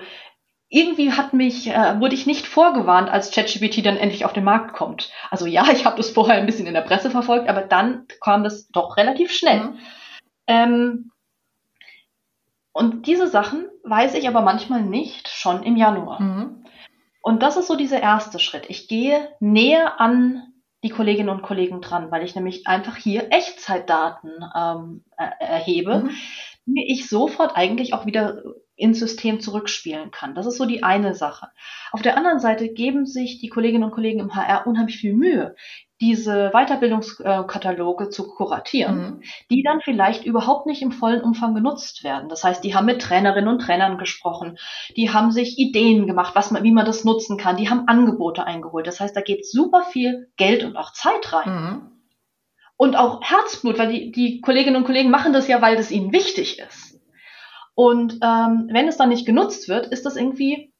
irgendwie 0.68 1.14
hat 1.14 1.34
mich, 1.34 1.68
äh, 1.68 2.00
wurde 2.00 2.16
ich 2.16 2.26
nicht 2.26 2.48
vorgewarnt, 2.48 3.10
als 3.10 3.32
ChatGPT 3.32 3.86
dann 3.86 3.96
endlich 3.96 4.26
auf 4.26 4.34
den 4.34 4.44
Markt 4.44 4.74
kommt. 4.74 5.10
Also 5.30 5.46
ja, 5.46 5.70
ich 5.72 5.86
habe 5.86 5.96
das 5.96 6.10
vorher 6.10 6.36
ein 6.36 6.46
bisschen 6.46 6.68
in 6.68 6.74
der 6.74 6.82
Presse 6.82 7.12
verfolgt, 7.12 7.48
aber 7.48 7.62
dann 7.62 8.08
kam 8.22 8.44
das 8.44 8.68
doch 8.70 8.98
relativ 8.98 9.32
schnell. 9.32 9.62
Mhm. 9.62 9.80
Ähm, 10.48 11.12
und 12.74 13.08
diese 13.08 13.28
Sachen 13.28 13.68
weiß 13.84 14.16
ich 14.16 14.28
aber 14.28 14.42
manchmal 14.42 14.82
nicht 14.82 15.30
schon 15.30 15.64
im 15.64 15.78
Januar. 15.78 16.22
Mhm. 16.22 16.66
Und 17.22 17.42
das 17.42 17.56
ist 17.56 17.68
so 17.68 17.76
dieser 17.76 18.02
erste 18.02 18.40
Schritt. 18.40 18.66
Ich 18.70 18.88
gehe 18.90 19.30
näher 19.40 20.02
an 20.02 20.51
die 20.84 20.90
Kolleginnen 20.90 21.30
und 21.30 21.44
Kollegen 21.44 21.82
dran, 21.82 22.12
weil 22.12 22.24
ich 22.24 22.36
nämlich 22.36 22.68
einfach 22.68 22.96
hier 22.96 23.32
Echtzeitdaten 23.32 24.32
ähm, 24.56 25.04
er 25.16 25.40
erhebe, 25.40 26.04
mhm. 26.04 26.10
die 26.66 26.92
ich 26.92 27.08
sofort 27.08 27.56
eigentlich 27.56 27.94
auch 27.94 28.06
wieder 28.06 28.44
ins 28.76 29.00
System 29.00 29.40
zurückspielen 29.40 30.10
kann. 30.10 30.34
Das 30.34 30.48
ist 30.48 30.58
so 30.58 30.66
die 30.66 30.82
eine 30.82 31.14
Sache. 31.14 31.50
Auf 31.92 32.02
der 32.02 32.18
anderen 32.18 32.40
Seite 32.40 32.70
geben 32.70 33.06
sich 33.06 33.40
die 33.40 33.50
Kolleginnen 33.50 33.84
und 33.84 33.92
Kollegen 33.92 34.20
im 34.20 34.34
HR 34.34 34.66
unheimlich 34.66 34.98
viel 34.98 35.14
Mühe, 35.14 35.56
diese 36.02 36.50
Weiterbildungskataloge 36.52 38.10
zu 38.10 38.28
kuratieren, 38.28 38.98
mhm. 38.98 39.22
die 39.52 39.62
dann 39.62 39.82
vielleicht 39.82 40.26
überhaupt 40.26 40.66
nicht 40.66 40.82
im 40.82 40.92
vollen 40.92 41.22
Umfang 41.22 41.54
genutzt 41.54 42.04
werden. 42.04 42.28
Das 42.28 42.44
heißt, 42.44 42.64
die 42.64 42.76
haben 42.76 42.88
mit 42.88 43.02
Trainerinnen 43.02 43.48
und 43.48 43.60
Trainern 43.60 44.00
gesprochen, 44.00 44.58
die 44.98 45.12
haben 45.12 45.32
sich 45.32 45.60
Ideen 45.60 46.08
gemacht, 46.08 46.36
was 46.36 46.50
man, 46.50 46.64
wie 46.64 46.72
man 46.72 46.86
das 46.86 47.06
nutzen 47.06 47.38
kann, 47.38 47.56
die 47.56 47.70
haben 47.70 47.88
Angebote 47.88 48.46
eingeholt. 48.46 48.88
Das 48.88 49.00
heißt, 49.00 49.16
da 49.16 49.22
geht 49.22 49.48
super 49.48 49.84
viel 49.84 50.32
Geld 50.38 50.64
und 50.64 50.76
auch 50.76 50.92
Zeit 50.92 51.32
rein. 51.32 51.50
Mhm. 51.50 51.82
Und 52.78 52.96
auch 52.96 53.22
Herzblut, 53.22 53.78
weil 53.78 53.92
die, 53.92 54.12
die 54.12 54.42
Kolleginnen 54.42 54.78
und 54.78 54.86
Kollegen 54.86 55.12
machen 55.12 55.34
das 55.34 55.48
ja, 55.48 55.62
weil 55.62 55.76
das 55.76 55.92
ihnen 55.92 56.12
wichtig 56.12 56.58
ist. 56.58 57.00
Und 57.76 58.20
ähm, 58.24 58.70
wenn 58.72 58.88
es 58.88 58.98
dann 58.98 59.10
nicht 59.10 59.28
genutzt 59.28 59.70
wird, 59.70 59.86
ist 59.86 60.06
das 60.06 60.16
irgendwie 60.16 60.71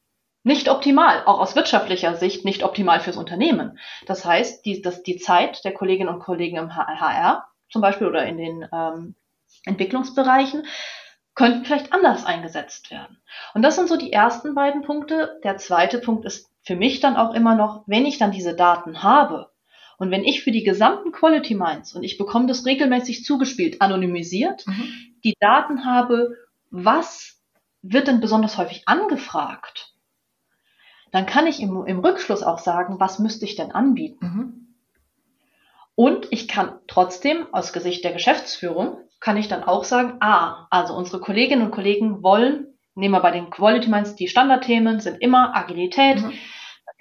nicht 0.44 0.68
optimal, 0.68 1.22
auch 1.24 1.38
aus 1.38 1.54
wirtschaftlicher 1.54 2.16
Sicht 2.16 2.44
nicht 2.44 2.64
optimal 2.64 3.00
fürs 3.00 3.16
Unternehmen. 3.16 3.78
Das 4.06 4.24
heißt, 4.24 4.64
die, 4.64 4.82
dass 4.82 5.02
die 5.02 5.16
Zeit 5.16 5.64
der 5.64 5.72
Kolleginnen 5.72 6.12
und 6.12 6.20
Kollegen 6.20 6.56
im 6.56 6.74
HR 6.74 7.46
zum 7.70 7.80
Beispiel 7.80 8.06
oder 8.06 8.26
in 8.26 8.36
den 8.36 8.68
ähm, 8.72 9.14
Entwicklungsbereichen 9.64 10.66
könnten 11.34 11.64
vielleicht 11.64 11.92
anders 11.92 12.26
eingesetzt 12.26 12.90
werden. 12.90 13.18
Und 13.54 13.62
das 13.62 13.76
sind 13.76 13.88
so 13.88 13.96
die 13.96 14.12
ersten 14.12 14.54
beiden 14.54 14.82
Punkte. 14.82 15.40
Der 15.44 15.56
zweite 15.56 15.98
Punkt 15.98 16.24
ist 16.24 16.50
für 16.62 16.76
mich 16.76 17.00
dann 17.00 17.16
auch 17.16 17.34
immer 17.34 17.54
noch, 17.54 17.84
wenn 17.86 18.04
ich 18.04 18.18
dann 18.18 18.32
diese 18.32 18.54
Daten 18.54 19.02
habe 19.02 19.50
und 19.98 20.10
wenn 20.10 20.24
ich 20.24 20.42
für 20.42 20.50
die 20.50 20.64
gesamten 20.64 21.12
Quality 21.12 21.54
Minds 21.54 21.94
und 21.94 22.02
ich 22.02 22.18
bekomme 22.18 22.46
das 22.46 22.66
regelmäßig 22.66 23.24
zugespielt, 23.24 23.80
anonymisiert, 23.80 24.66
mhm. 24.66 24.92
die 25.24 25.34
Daten 25.40 25.84
habe, 25.84 26.36
was 26.70 27.40
wird 27.82 28.08
denn 28.08 28.20
besonders 28.20 28.58
häufig 28.58 28.82
angefragt? 28.86 29.91
Dann 31.12 31.26
kann 31.26 31.46
ich 31.46 31.60
im, 31.60 31.86
im 31.86 32.00
Rückschluss 32.00 32.42
auch 32.42 32.58
sagen, 32.58 32.98
was 32.98 33.18
müsste 33.18 33.44
ich 33.44 33.54
denn 33.54 33.70
anbieten? 33.70 34.26
Mhm. 34.26 34.62
Und 35.94 36.26
ich 36.30 36.48
kann 36.48 36.78
trotzdem 36.88 37.46
aus 37.52 37.72
Gesicht 37.72 38.02
der 38.02 38.12
Geschäftsführung, 38.12 38.96
kann 39.20 39.36
ich 39.36 39.46
dann 39.46 39.62
auch 39.62 39.84
sagen, 39.84 40.16
ah, 40.20 40.66
also 40.70 40.94
unsere 40.94 41.20
Kolleginnen 41.20 41.62
und 41.66 41.70
Kollegen 41.70 42.22
wollen, 42.22 42.74
nehmen 42.94 43.14
wir 43.14 43.20
bei 43.20 43.30
den 43.30 43.50
Quality 43.50 43.88
Minds, 43.88 44.16
die 44.16 44.26
Standardthemen 44.26 45.00
sind 45.00 45.20
immer 45.20 45.54
Agilität, 45.54 46.22
mhm. 46.22 46.32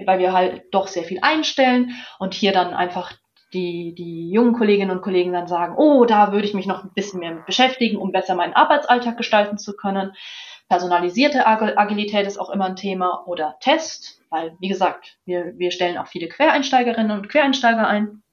weil 0.05 0.19
wir 0.19 0.33
halt 0.33 0.65
doch 0.71 0.87
sehr 0.87 1.03
viel 1.03 1.19
einstellen 1.21 1.91
und 2.19 2.33
hier 2.33 2.51
dann 2.51 2.73
einfach 2.73 3.13
die, 3.53 3.95
die 3.95 4.29
jungen 4.31 4.53
Kolleginnen 4.53 4.91
und 4.91 5.01
Kollegen 5.01 5.33
dann 5.33 5.47
sagen, 5.47 5.75
oh, 5.77 6.05
da 6.05 6.31
würde 6.31 6.45
ich 6.45 6.53
mich 6.53 6.67
noch 6.67 6.83
ein 6.83 6.93
bisschen 6.93 7.19
mehr 7.19 7.43
beschäftigen, 7.45 7.97
um 7.97 8.11
besser 8.11 8.35
meinen 8.35 8.53
Arbeitsalltag 8.53 9.17
gestalten 9.17 9.57
zu 9.57 9.75
können. 9.75 10.13
Personalisierte 10.71 11.45
Agilität 11.45 12.25
ist 12.25 12.37
auch 12.37 12.49
immer 12.49 12.63
ein 12.63 12.77
Thema 12.77 13.23
oder 13.25 13.57
Test, 13.59 14.21
weil, 14.29 14.55
wie 14.61 14.69
gesagt, 14.69 15.17
wir, 15.25 15.51
wir 15.57 15.69
stellen 15.69 15.97
auch 15.97 16.07
viele 16.07 16.29
Quereinsteigerinnen 16.29 17.11
und 17.11 17.27
Quereinsteiger 17.27 17.85
ein. 17.85 18.23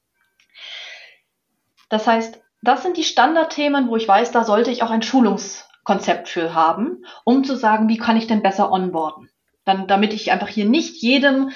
Das 1.89 2.07
heißt, 2.07 2.41
das 2.63 2.85
sind 2.85 2.97
die 2.97 3.03
Standardthemen, 3.03 3.89
wo 3.89 3.97
ich 3.97 4.07
weiß, 4.07 4.31
da 4.31 4.45
sollte 4.45 4.71
ich 4.71 4.85
auch 4.85 4.91
ein 4.91 5.03
Schulungskonzept 5.03 6.29
für 6.29 6.55
haben, 6.55 7.05
um 7.25 7.43
zu 7.43 7.57
sagen, 7.57 7.89
wie 7.89 7.99
kann 7.99 8.17
ich 8.17 8.29
denn 8.29 8.41
besser 8.41 8.71
onboarden. 8.71 9.29
Dann, 9.65 9.89
damit 9.89 10.15
ich 10.15 10.31
einfach 10.31 10.47
hier 10.47 10.67
nicht 10.67 11.03
jedem 11.03 11.51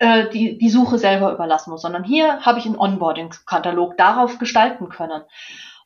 äh, 0.00 0.28
die, 0.28 0.58
die 0.58 0.68
Suche 0.68 0.98
selber 0.98 1.32
überlassen 1.32 1.70
muss, 1.70 1.80
sondern 1.80 2.04
hier 2.04 2.44
habe 2.44 2.58
ich 2.58 2.66
einen 2.66 2.76
Onboarding-Katalog 2.76 3.96
darauf 3.96 4.36
gestalten 4.38 4.90
können. 4.90 5.22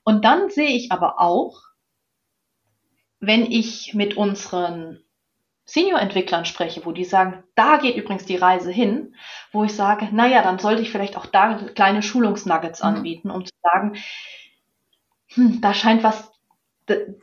Und 0.03 0.25
dann 0.25 0.51
sehe 0.51 0.71
ich 0.71 0.91
aber 0.91 1.21
auch, 1.21 1.69
wenn 3.21 3.51
ich 3.51 3.95
mit 3.95 4.17
unseren 4.17 5.03
Senior-Entwicklern 5.65 6.47
spreche, 6.47 6.87
wo 6.87 6.93
die 6.93 7.05
sagen, 7.05 7.45
da 7.55 7.77
geht 7.77 7.97
übrigens 7.97 8.25
die 8.25 8.37
Reise 8.37 8.71
hin, 8.71 9.15
wo 9.53 9.65
ich 9.65 9.75
sage, 9.75 10.09
naja, 10.13 10.43
dann 10.43 10.59
sollte 10.59 10.81
ich 10.81 10.91
vielleicht 10.91 11.17
auch 11.17 11.27
da 11.27 11.57
kleine 11.75 12.03
Schulungsnuggets 12.03 12.83
mhm. 12.83 12.89
anbieten, 12.89 13.31
um 13.31 13.45
zu 13.45 13.53
sagen, 13.63 13.97
hm, 15.35 15.61
da 15.61 15.75
scheint 15.75 16.03
was, 16.03 16.33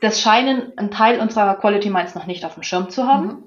das 0.00 0.20
scheinen 0.20 0.72
ein 0.76 0.92
Teil 0.92 1.20
unserer 1.20 1.56
Quality 1.56 1.90
Minds 1.90 2.14
noch 2.14 2.26
nicht 2.26 2.44
auf 2.44 2.54
dem 2.54 2.62
Schirm 2.62 2.88
zu 2.88 3.06
haben. 3.08 3.26
Mhm. 3.26 3.44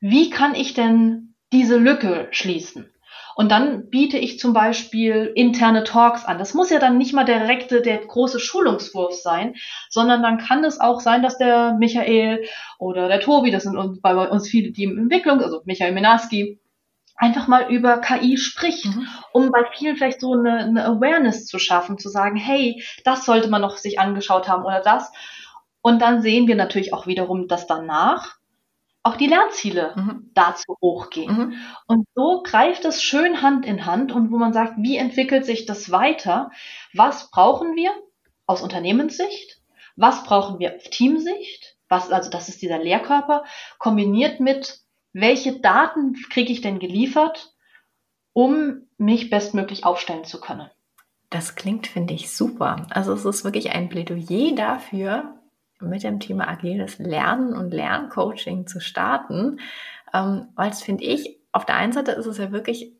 Wie 0.00 0.30
kann 0.30 0.54
ich 0.54 0.72
denn 0.72 1.34
diese 1.52 1.76
Lücke 1.76 2.28
schließen? 2.30 2.90
Und 3.34 3.50
dann 3.50 3.88
biete 3.90 4.18
ich 4.18 4.38
zum 4.38 4.52
Beispiel 4.52 5.32
interne 5.34 5.84
Talks 5.84 6.24
an. 6.24 6.38
Das 6.38 6.54
muss 6.54 6.70
ja 6.70 6.78
dann 6.78 6.98
nicht 6.98 7.12
mal 7.12 7.24
direkte, 7.24 7.80
der 7.80 7.98
große 7.98 8.40
Schulungswurf 8.40 9.14
sein, 9.14 9.54
sondern 9.88 10.22
dann 10.22 10.38
kann 10.38 10.64
es 10.64 10.80
auch 10.80 11.00
sein, 11.00 11.22
dass 11.22 11.38
der 11.38 11.74
Michael 11.78 12.44
oder 12.78 13.08
der 13.08 13.20
Tobi, 13.20 13.50
das 13.50 13.64
sind 13.64 14.02
bei 14.02 14.14
uns 14.28 14.48
viele, 14.48 14.72
die 14.72 14.84
in 14.84 14.98
Entwicklung, 14.98 15.40
also 15.40 15.62
Michael 15.64 15.92
Minarski, 15.92 16.60
einfach 17.20 17.48
mal 17.48 17.70
über 17.70 17.98
KI 17.98 18.38
spricht, 18.38 18.86
mhm. 18.86 19.06
um 19.32 19.50
bei 19.50 19.64
vielen 19.74 19.96
vielleicht 19.96 20.20
so 20.20 20.32
eine, 20.32 20.58
eine 20.60 20.84
Awareness 20.86 21.46
zu 21.46 21.58
schaffen, 21.58 21.98
zu 21.98 22.08
sagen, 22.08 22.36
hey, 22.36 22.82
das 23.04 23.26
sollte 23.26 23.48
man 23.48 23.60
noch 23.60 23.76
sich 23.76 24.00
angeschaut 24.00 24.48
haben 24.48 24.64
oder 24.64 24.80
das. 24.80 25.12
Und 25.82 26.00
dann 26.00 26.22
sehen 26.22 26.46
wir 26.46 26.56
natürlich 26.56 26.94
auch 26.94 27.06
wiederum, 27.06 27.46
dass 27.46 27.66
danach 27.66 28.39
auch 29.02 29.16
die 29.16 29.26
Lernziele 29.26 29.94
mhm. 29.96 30.30
dazu 30.34 30.76
hochgehen. 30.80 31.36
Mhm. 31.36 31.54
Und 31.86 32.06
so 32.14 32.42
greift 32.42 32.84
es 32.84 33.02
schön 33.02 33.42
Hand 33.42 33.64
in 33.64 33.86
Hand 33.86 34.12
und 34.12 34.30
wo 34.30 34.36
man 34.36 34.52
sagt, 34.52 34.74
wie 34.76 34.96
entwickelt 34.96 35.46
sich 35.46 35.66
das 35.66 35.90
weiter? 35.90 36.50
Was 36.92 37.30
brauchen 37.30 37.76
wir 37.76 37.92
aus 38.46 38.62
Unternehmenssicht? 38.62 39.60
Was 39.96 40.24
brauchen 40.24 40.58
wir 40.58 40.76
auf 40.76 40.84
Teamsicht? 40.90 41.76
Was, 41.88 42.10
also 42.12 42.30
das 42.30 42.48
ist 42.48 42.62
dieser 42.62 42.78
Lehrkörper, 42.78 43.44
kombiniert 43.78 44.38
mit, 44.38 44.80
welche 45.12 45.60
Daten 45.60 46.14
kriege 46.30 46.52
ich 46.52 46.60
denn 46.60 46.78
geliefert, 46.78 47.54
um 48.32 48.86
mich 48.96 49.30
bestmöglich 49.30 49.84
aufstellen 49.84 50.24
zu 50.24 50.40
können. 50.40 50.70
Das 51.30 51.54
klingt, 51.54 51.86
finde 51.86 52.14
ich, 52.14 52.32
super. 52.32 52.86
Also 52.90 53.12
es 53.12 53.24
ist 53.24 53.44
wirklich 53.44 53.70
ein 53.70 53.88
Plädoyer 53.88 54.54
dafür, 54.54 55.39
mit 55.80 56.02
dem 56.02 56.20
Thema 56.20 56.48
agiles 56.48 56.98
Lernen 56.98 57.54
und 57.54 57.72
Lerncoaching 57.72 58.66
zu 58.66 58.80
starten, 58.80 59.60
ähm, 60.12 60.48
weil 60.54 60.70
es 60.70 60.82
finde 60.82 61.04
ich, 61.04 61.38
auf 61.52 61.64
der 61.64 61.76
einen 61.76 61.92
Seite 61.92 62.12
ist 62.12 62.26
es 62.26 62.38
ja 62.38 62.52
wirklich 62.52 62.92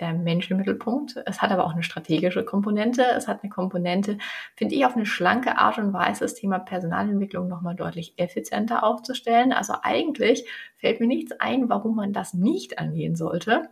der 0.00 0.12
Mensch 0.12 0.50
im 0.50 0.58
Mittelpunkt. 0.58 1.16
Es 1.26 1.42
hat 1.42 1.50
aber 1.50 1.64
auch 1.64 1.72
eine 1.72 1.82
strategische 1.82 2.44
Komponente. 2.44 3.04
Es 3.16 3.26
hat 3.26 3.42
eine 3.42 3.50
Komponente, 3.50 4.18
finde 4.54 4.74
ich, 4.74 4.86
auf 4.86 4.94
eine 4.94 5.06
schlanke 5.06 5.58
Art 5.58 5.78
und 5.78 5.92
Weise 5.92 6.20
das 6.20 6.34
Thema 6.34 6.58
Personalentwicklung 6.58 7.48
nochmal 7.48 7.74
deutlich 7.74 8.14
effizienter 8.16 8.84
aufzustellen. 8.84 9.52
Also 9.52 9.74
eigentlich 9.82 10.46
fällt 10.76 11.00
mir 11.00 11.06
nichts 11.06 11.32
ein, 11.40 11.68
warum 11.68 11.96
man 11.96 12.12
das 12.12 12.34
nicht 12.34 12.78
angehen 12.78 13.16
sollte. 13.16 13.68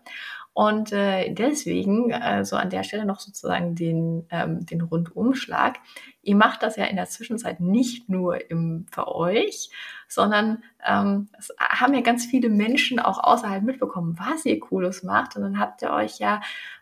Und 0.57 0.91
äh, 0.91 1.35
deswegen, 1.35 2.11
äh, 2.13 2.43
so 2.47 2.57
an 2.57 2.71
der 2.71 2.83
Stelle 2.83 3.05
noch 3.05 3.21
sozusagen 3.21 3.75
den, 3.75 4.27
ähm, 4.31 4.65
den 4.65 4.81
Rundumschlag. 4.81 5.81
Ihr 6.23 6.35
macht 6.35 6.63
das 6.63 6.77
ja 6.77 6.87
in 6.87 6.97
der 6.97 7.05
Zwischenzeit 7.11 7.61
nicht 7.61 8.09
nur 8.09 8.51
im, 8.51 8.87
für 8.91 9.15
euch, 9.15 9.69
sondern 10.09 10.63
ähm, 10.83 11.29
es 11.39 11.55
haben 11.61 11.93
ja 11.93 12.01
ganz 12.01 12.25
viele 12.25 12.49
Menschen 12.49 12.99
auch 13.01 13.23
außerhalb 13.23 13.65
mitbekommen, 13.65 14.17
was 14.19 14.47
ihr 14.47 14.59
Cooles 14.59 15.03
macht. 15.03 15.37
Und 15.37 15.43
dann 15.43 15.61
habt 15.61 15.83
ihr 15.83 15.91
euch 15.91 16.21
ja 16.21 16.41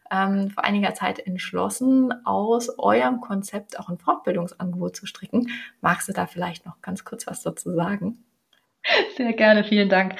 ähm, 0.08 0.50
vor 0.50 0.62
einiger 0.62 0.94
Zeit 0.94 1.18
entschlossen, 1.18 2.14
aus 2.24 2.78
eurem 2.78 3.20
Konzept 3.20 3.80
auch 3.80 3.88
ein 3.88 3.98
Fortbildungsangebot 3.98 4.94
zu 4.94 5.06
stricken. 5.06 5.50
Magst 5.80 6.06
du 6.06 6.12
da 6.12 6.26
vielleicht 6.26 6.64
noch 6.64 6.80
ganz 6.80 7.04
kurz 7.04 7.26
was 7.26 7.42
dazu 7.42 7.74
sagen? 7.74 8.22
Sehr 9.16 9.32
gerne, 9.32 9.64
vielen 9.64 9.88
Dank 9.88 10.14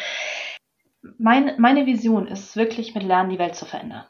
mein, 1.19 1.55
meine 1.59 1.87
Vision 1.87 2.27
ist 2.27 2.57
wirklich 2.57 2.95
mit 2.95 3.05
Lernen 3.05 3.31
die 3.31 3.39
Welt 3.39 3.55
zu 3.55 3.67
verändern. 3.67 4.05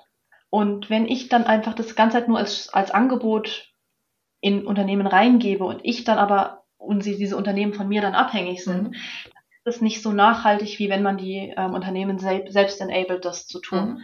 Und 0.50 0.88
wenn 0.90 1.06
ich 1.06 1.28
dann 1.28 1.44
einfach 1.44 1.74
das 1.74 1.96
Ganze 1.96 2.18
halt 2.18 2.28
nur 2.28 2.38
als, 2.38 2.68
als 2.72 2.90
Angebot 2.90 3.72
in 4.40 4.66
Unternehmen 4.66 5.06
reingebe 5.06 5.64
und 5.64 5.80
ich 5.82 6.04
dann 6.04 6.18
aber 6.18 6.64
und 6.76 7.02
sie, 7.02 7.16
diese 7.16 7.36
Unternehmen 7.36 7.72
von 7.72 7.88
mir 7.88 8.02
dann 8.02 8.14
abhängig 8.14 8.62
sind, 8.62 8.90
mhm. 8.90 8.94
ist 8.94 9.76
es 9.76 9.80
nicht 9.80 10.02
so 10.02 10.12
nachhaltig, 10.12 10.78
wie 10.78 10.90
wenn 10.90 11.02
man 11.02 11.16
die 11.16 11.52
ähm, 11.56 11.72
Unternehmen 11.72 12.18
selbst, 12.18 12.52
selbst 12.52 12.80
enabled, 12.80 13.24
das 13.24 13.46
zu 13.46 13.60
tun. 13.60 13.94
Mhm. 13.94 14.00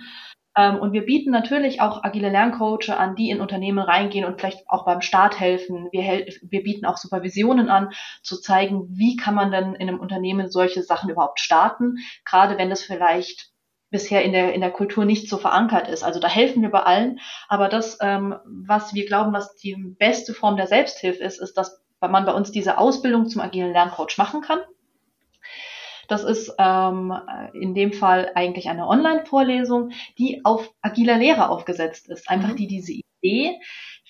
Ähm, 0.57 0.79
und 0.79 0.93
wir 0.93 1.05
bieten 1.05 1.31
natürlich 1.31 1.81
auch 1.81 2.03
agile 2.03 2.31
Lerncoaches 2.31 2.91
an, 2.91 3.15
die 3.15 3.31
in 3.31 3.41
Unternehmen 3.41 3.79
reingehen 3.79 4.25
und 4.25 4.41
vielleicht 4.41 4.65
auch 4.69 4.85
beim 4.85 5.01
Start 5.01 5.39
helfen. 5.39 5.89
Wir, 5.93 6.03
hel 6.03 6.27
wir 6.43 6.63
bieten 6.63 6.87
auch 6.87 6.97
Supervisionen 6.97 7.69
an, 7.69 7.91
zu 8.23 8.41
zeigen, 8.41 8.89
wie 8.91 9.17
kann 9.17 9.35
man 9.35 9.51
denn 9.53 9.75
in 9.75 9.89
einem 9.89 10.01
Unternehmen 10.01 10.51
solche 10.51 10.83
Sachen 10.83 11.11
überhaupt 11.11 11.41
starten, 11.41 11.97
gerade 12.25 12.59
wenn 12.59 12.71
das 12.71 12.83
vielleicht 12.83 13.51
bisher 13.91 14.23
in 14.23 14.33
der, 14.33 14.55
in 14.55 14.61
der 14.61 14.71
Kultur 14.71 15.05
nicht 15.05 15.29
so 15.29 15.37
verankert 15.37 15.89
ist. 15.89 16.05
Also 16.05 16.21
da 16.21 16.29
helfen 16.29 16.63
wir 16.63 16.71
bei 16.71 16.83
allen. 16.83 17.19
Aber 17.49 17.69
das, 17.69 17.99
ähm, 18.01 18.37
was 18.45 18.95
wir 18.95 19.05
glauben, 19.07 19.33
was 19.33 19.57
die 19.57 19.77
beste 19.99 20.33
Form 20.33 20.57
der 20.57 20.69
Selbsthilfe 20.69 21.23
ist, 21.23 21.41
ist, 21.41 21.55
dass 21.55 21.83
man 22.01 22.25
bei 22.25 22.33
uns 22.33 22.51
diese 22.51 22.79
Ausbildung 22.79 23.29
zum 23.29 23.43
agilen 23.43 23.73
Lerncoach 23.73 24.17
machen 24.17 24.41
kann. 24.41 24.61
Das 26.11 26.25
ist 26.25 26.53
ähm, 26.59 27.13
in 27.53 27.75
dem 27.75 27.93
Fall 27.93 28.33
eigentlich 28.35 28.69
eine 28.69 28.89
Online-Vorlesung, 28.89 29.91
die 30.19 30.45
auf 30.45 30.73
agiler 30.83 31.17
Lehre 31.17 31.51
aufgesetzt 31.51 32.09
ist. 32.09 32.29
Einfach 32.29 32.51
mhm. 32.51 32.57
die 32.57 32.67
diese 32.67 32.93
Idee, 32.93 33.61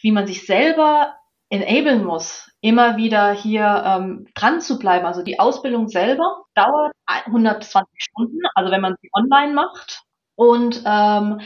wie 0.01 0.13
man 0.13 0.27
sich 0.27 0.47
selber 0.47 1.17
enablen 1.51 2.05
muss, 2.05 2.51
immer 2.61 2.97
wieder 2.97 3.33
hier 3.33 3.83
ähm, 3.85 4.27
dran 4.35 4.61
zu 4.61 4.79
bleiben. 4.79 5.05
Also 5.05 5.23
die 5.23 5.39
Ausbildung 5.39 5.89
selber 5.89 6.45
dauert 6.55 6.93
120 7.07 7.89
Stunden, 7.99 8.39
also 8.55 8.71
wenn 8.71 8.81
man 8.81 8.97
sie 9.03 9.11
online 9.13 9.53
macht. 9.53 10.03
Und 10.37 10.83
ähm, 10.87 11.41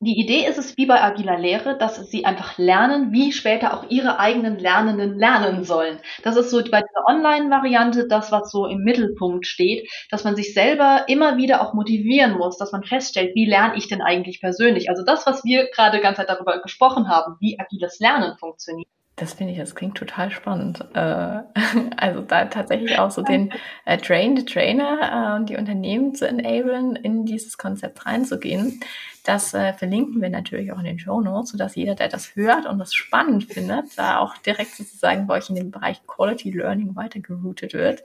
die 0.00 0.20
Idee 0.20 0.46
ist 0.46 0.58
es 0.58 0.76
wie 0.76 0.86
bei 0.86 1.02
agiler 1.02 1.38
Lehre, 1.38 1.76
dass 1.76 1.96
sie 2.08 2.24
einfach 2.24 2.56
lernen, 2.56 3.10
wie 3.10 3.32
später 3.32 3.74
auch 3.74 3.90
ihre 3.90 4.20
eigenen 4.20 4.58
Lernenden 4.58 5.18
lernen 5.18 5.64
sollen. 5.64 5.98
Das 6.22 6.36
ist 6.36 6.50
so 6.50 6.58
bei 6.58 6.82
dieser 6.82 7.08
Online-Variante 7.08 8.06
das, 8.06 8.30
was 8.30 8.52
so 8.52 8.66
im 8.66 8.84
Mittelpunkt 8.84 9.46
steht, 9.46 9.90
dass 10.10 10.22
man 10.22 10.36
sich 10.36 10.54
selber 10.54 11.04
immer 11.08 11.36
wieder 11.36 11.62
auch 11.62 11.74
motivieren 11.74 12.38
muss, 12.38 12.58
dass 12.58 12.70
man 12.70 12.84
feststellt, 12.84 13.34
wie 13.34 13.46
lerne 13.46 13.76
ich 13.76 13.88
denn 13.88 14.00
eigentlich 14.00 14.40
persönlich? 14.40 14.88
Also 14.88 15.04
das, 15.04 15.26
was 15.26 15.44
wir 15.44 15.68
gerade 15.70 16.00
ganz 16.00 16.18
Zeit 16.18 16.28
darüber 16.28 16.60
gesprochen 16.62 17.08
haben, 17.08 17.36
wie 17.40 17.58
agiles 17.58 17.98
Lernen 17.98 18.36
funktioniert. 18.38 18.88
Das 19.18 19.32
finde 19.34 19.52
ich, 19.52 19.58
das 19.58 19.74
klingt 19.74 19.96
total 19.96 20.30
spannend. 20.30 20.84
Äh, 20.94 20.98
also 21.96 22.20
da 22.20 22.44
tatsächlich 22.44 22.98
auch 22.98 23.10
so 23.10 23.22
den 23.22 23.52
äh, 23.84 23.98
Train 23.98 24.36
the 24.36 24.44
Trainer 24.44 25.36
und 25.36 25.42
äh, 25.42 25.46
die 25.46 25.56
Unternehmen 25.56 26.14
zu 26.14 26.28
enablen, 26.28 26.94
in 26.94 27.24
dieses 27.24 27.58
Konzept 27.58 28.06
reinzugehen. 28.06 28.80
Das 29.28 29.52
äh, 29.52 29.74
verlinken 29.74 30.22
wir 30.22 30.30
natürlich 30.30 30.72
auch 30.72 30.78
in 30.78 30.86
den 30.86 30.98
Show 30.98 31.20
Notes, 31.20 31.50
sodass 31.50 31.74
jeder, 31.74 31.94
der 31.94 32.08
das 32.08 32.34
hört 32.34 32.64
und 32.64 32.78
das 32.78 32.94
spannend 32.94 33.44
findet, 33.44 33.98
da 33.98 34.20
auch 34.20 34.38
direkt 34.38 34.74
sozusagen 34.74 35.26
bei 35.26 35.36
euch 35.36 35.50
in 35.50 35.54
den 35.54 35.70
Bereich 35.70 36.00
Quality 36.06 36.50
Learning 36.52 36.96
weitergeroutet 36.96 37.74
wird. 37.74 38.02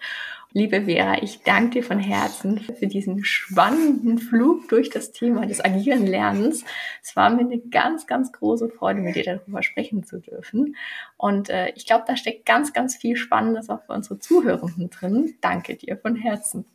Liebe 0.52 0.82
Vera, 0.84 1.24
ich 1.24 1.42
danke 1.44 1.80
dir 1.80 1.84
von 1.84 1.98
Herzen 1.98 2.60
für 2.60 2.88
diesen 2.88 3.24
spannenden 3.24 4.18
Flug 4.18 4.68
durch 4.68 4.90
das 4.90 5.14
Thema 5.14 5.46
des 5.46 5.64
agilen 5.64 6.06
Lernens. 6.06 6.66
Es 7.02 7.16
war 7.16 7.30
mir 7.30 7.46
eine 7.46 7.60
ganz, 7.60 8.06
ganz 8.06 8.34
große 8.34 8.68
Freude, 8.68 9.00
mit 9.00 9.16
dir 9.16 9.24
darüber 9.24 9.64
sprechen 9.64 10.04
zu 10.04 10.20
dürfen. 10.20 10.76
Und 11.16 11.50
äh, 11.50 11.70
ich 11.78 11.86
glaube, 11.86 12.04
da 12.06 12.18
steckt 12.18 12.46
ganz, 12.46 12.74
ganz 12.74 12.98
viel 12.98 13.16
Spannendes 13.16 13.70
auch 13.70 13.82
für 13.86 13.94
unsere 13.94 14.20
Zuhörenden 14.20 14.90
drin. 14.90 15.36
Danke 15.40 15.78
dir 15.78 15.96
von 15.96 16.18
Herzen. 16.18 16.66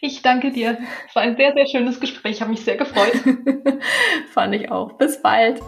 Ich 0.00 0.22
danke 0.22 0.50
dir. 0.50 0.78
Es 1.08 1.14
war 1.14 1.22
ein 1.22 1.36
sehr, 1.36 1.52
sehr 1.52 1.66
schönes 1.66 2.00
Gespräch. 2.00 2.36
Ich 2.36 2.40
habe 2.40 2.50
mich 2.50 2.64
sehr 2.64 2.76
gefreut. 2.76 3.12
Fand 4.32 4.54
ich 4.54 4.70
auch. 4.70 4.92
Bis 4.92 5.20
bald. 5.20 5.60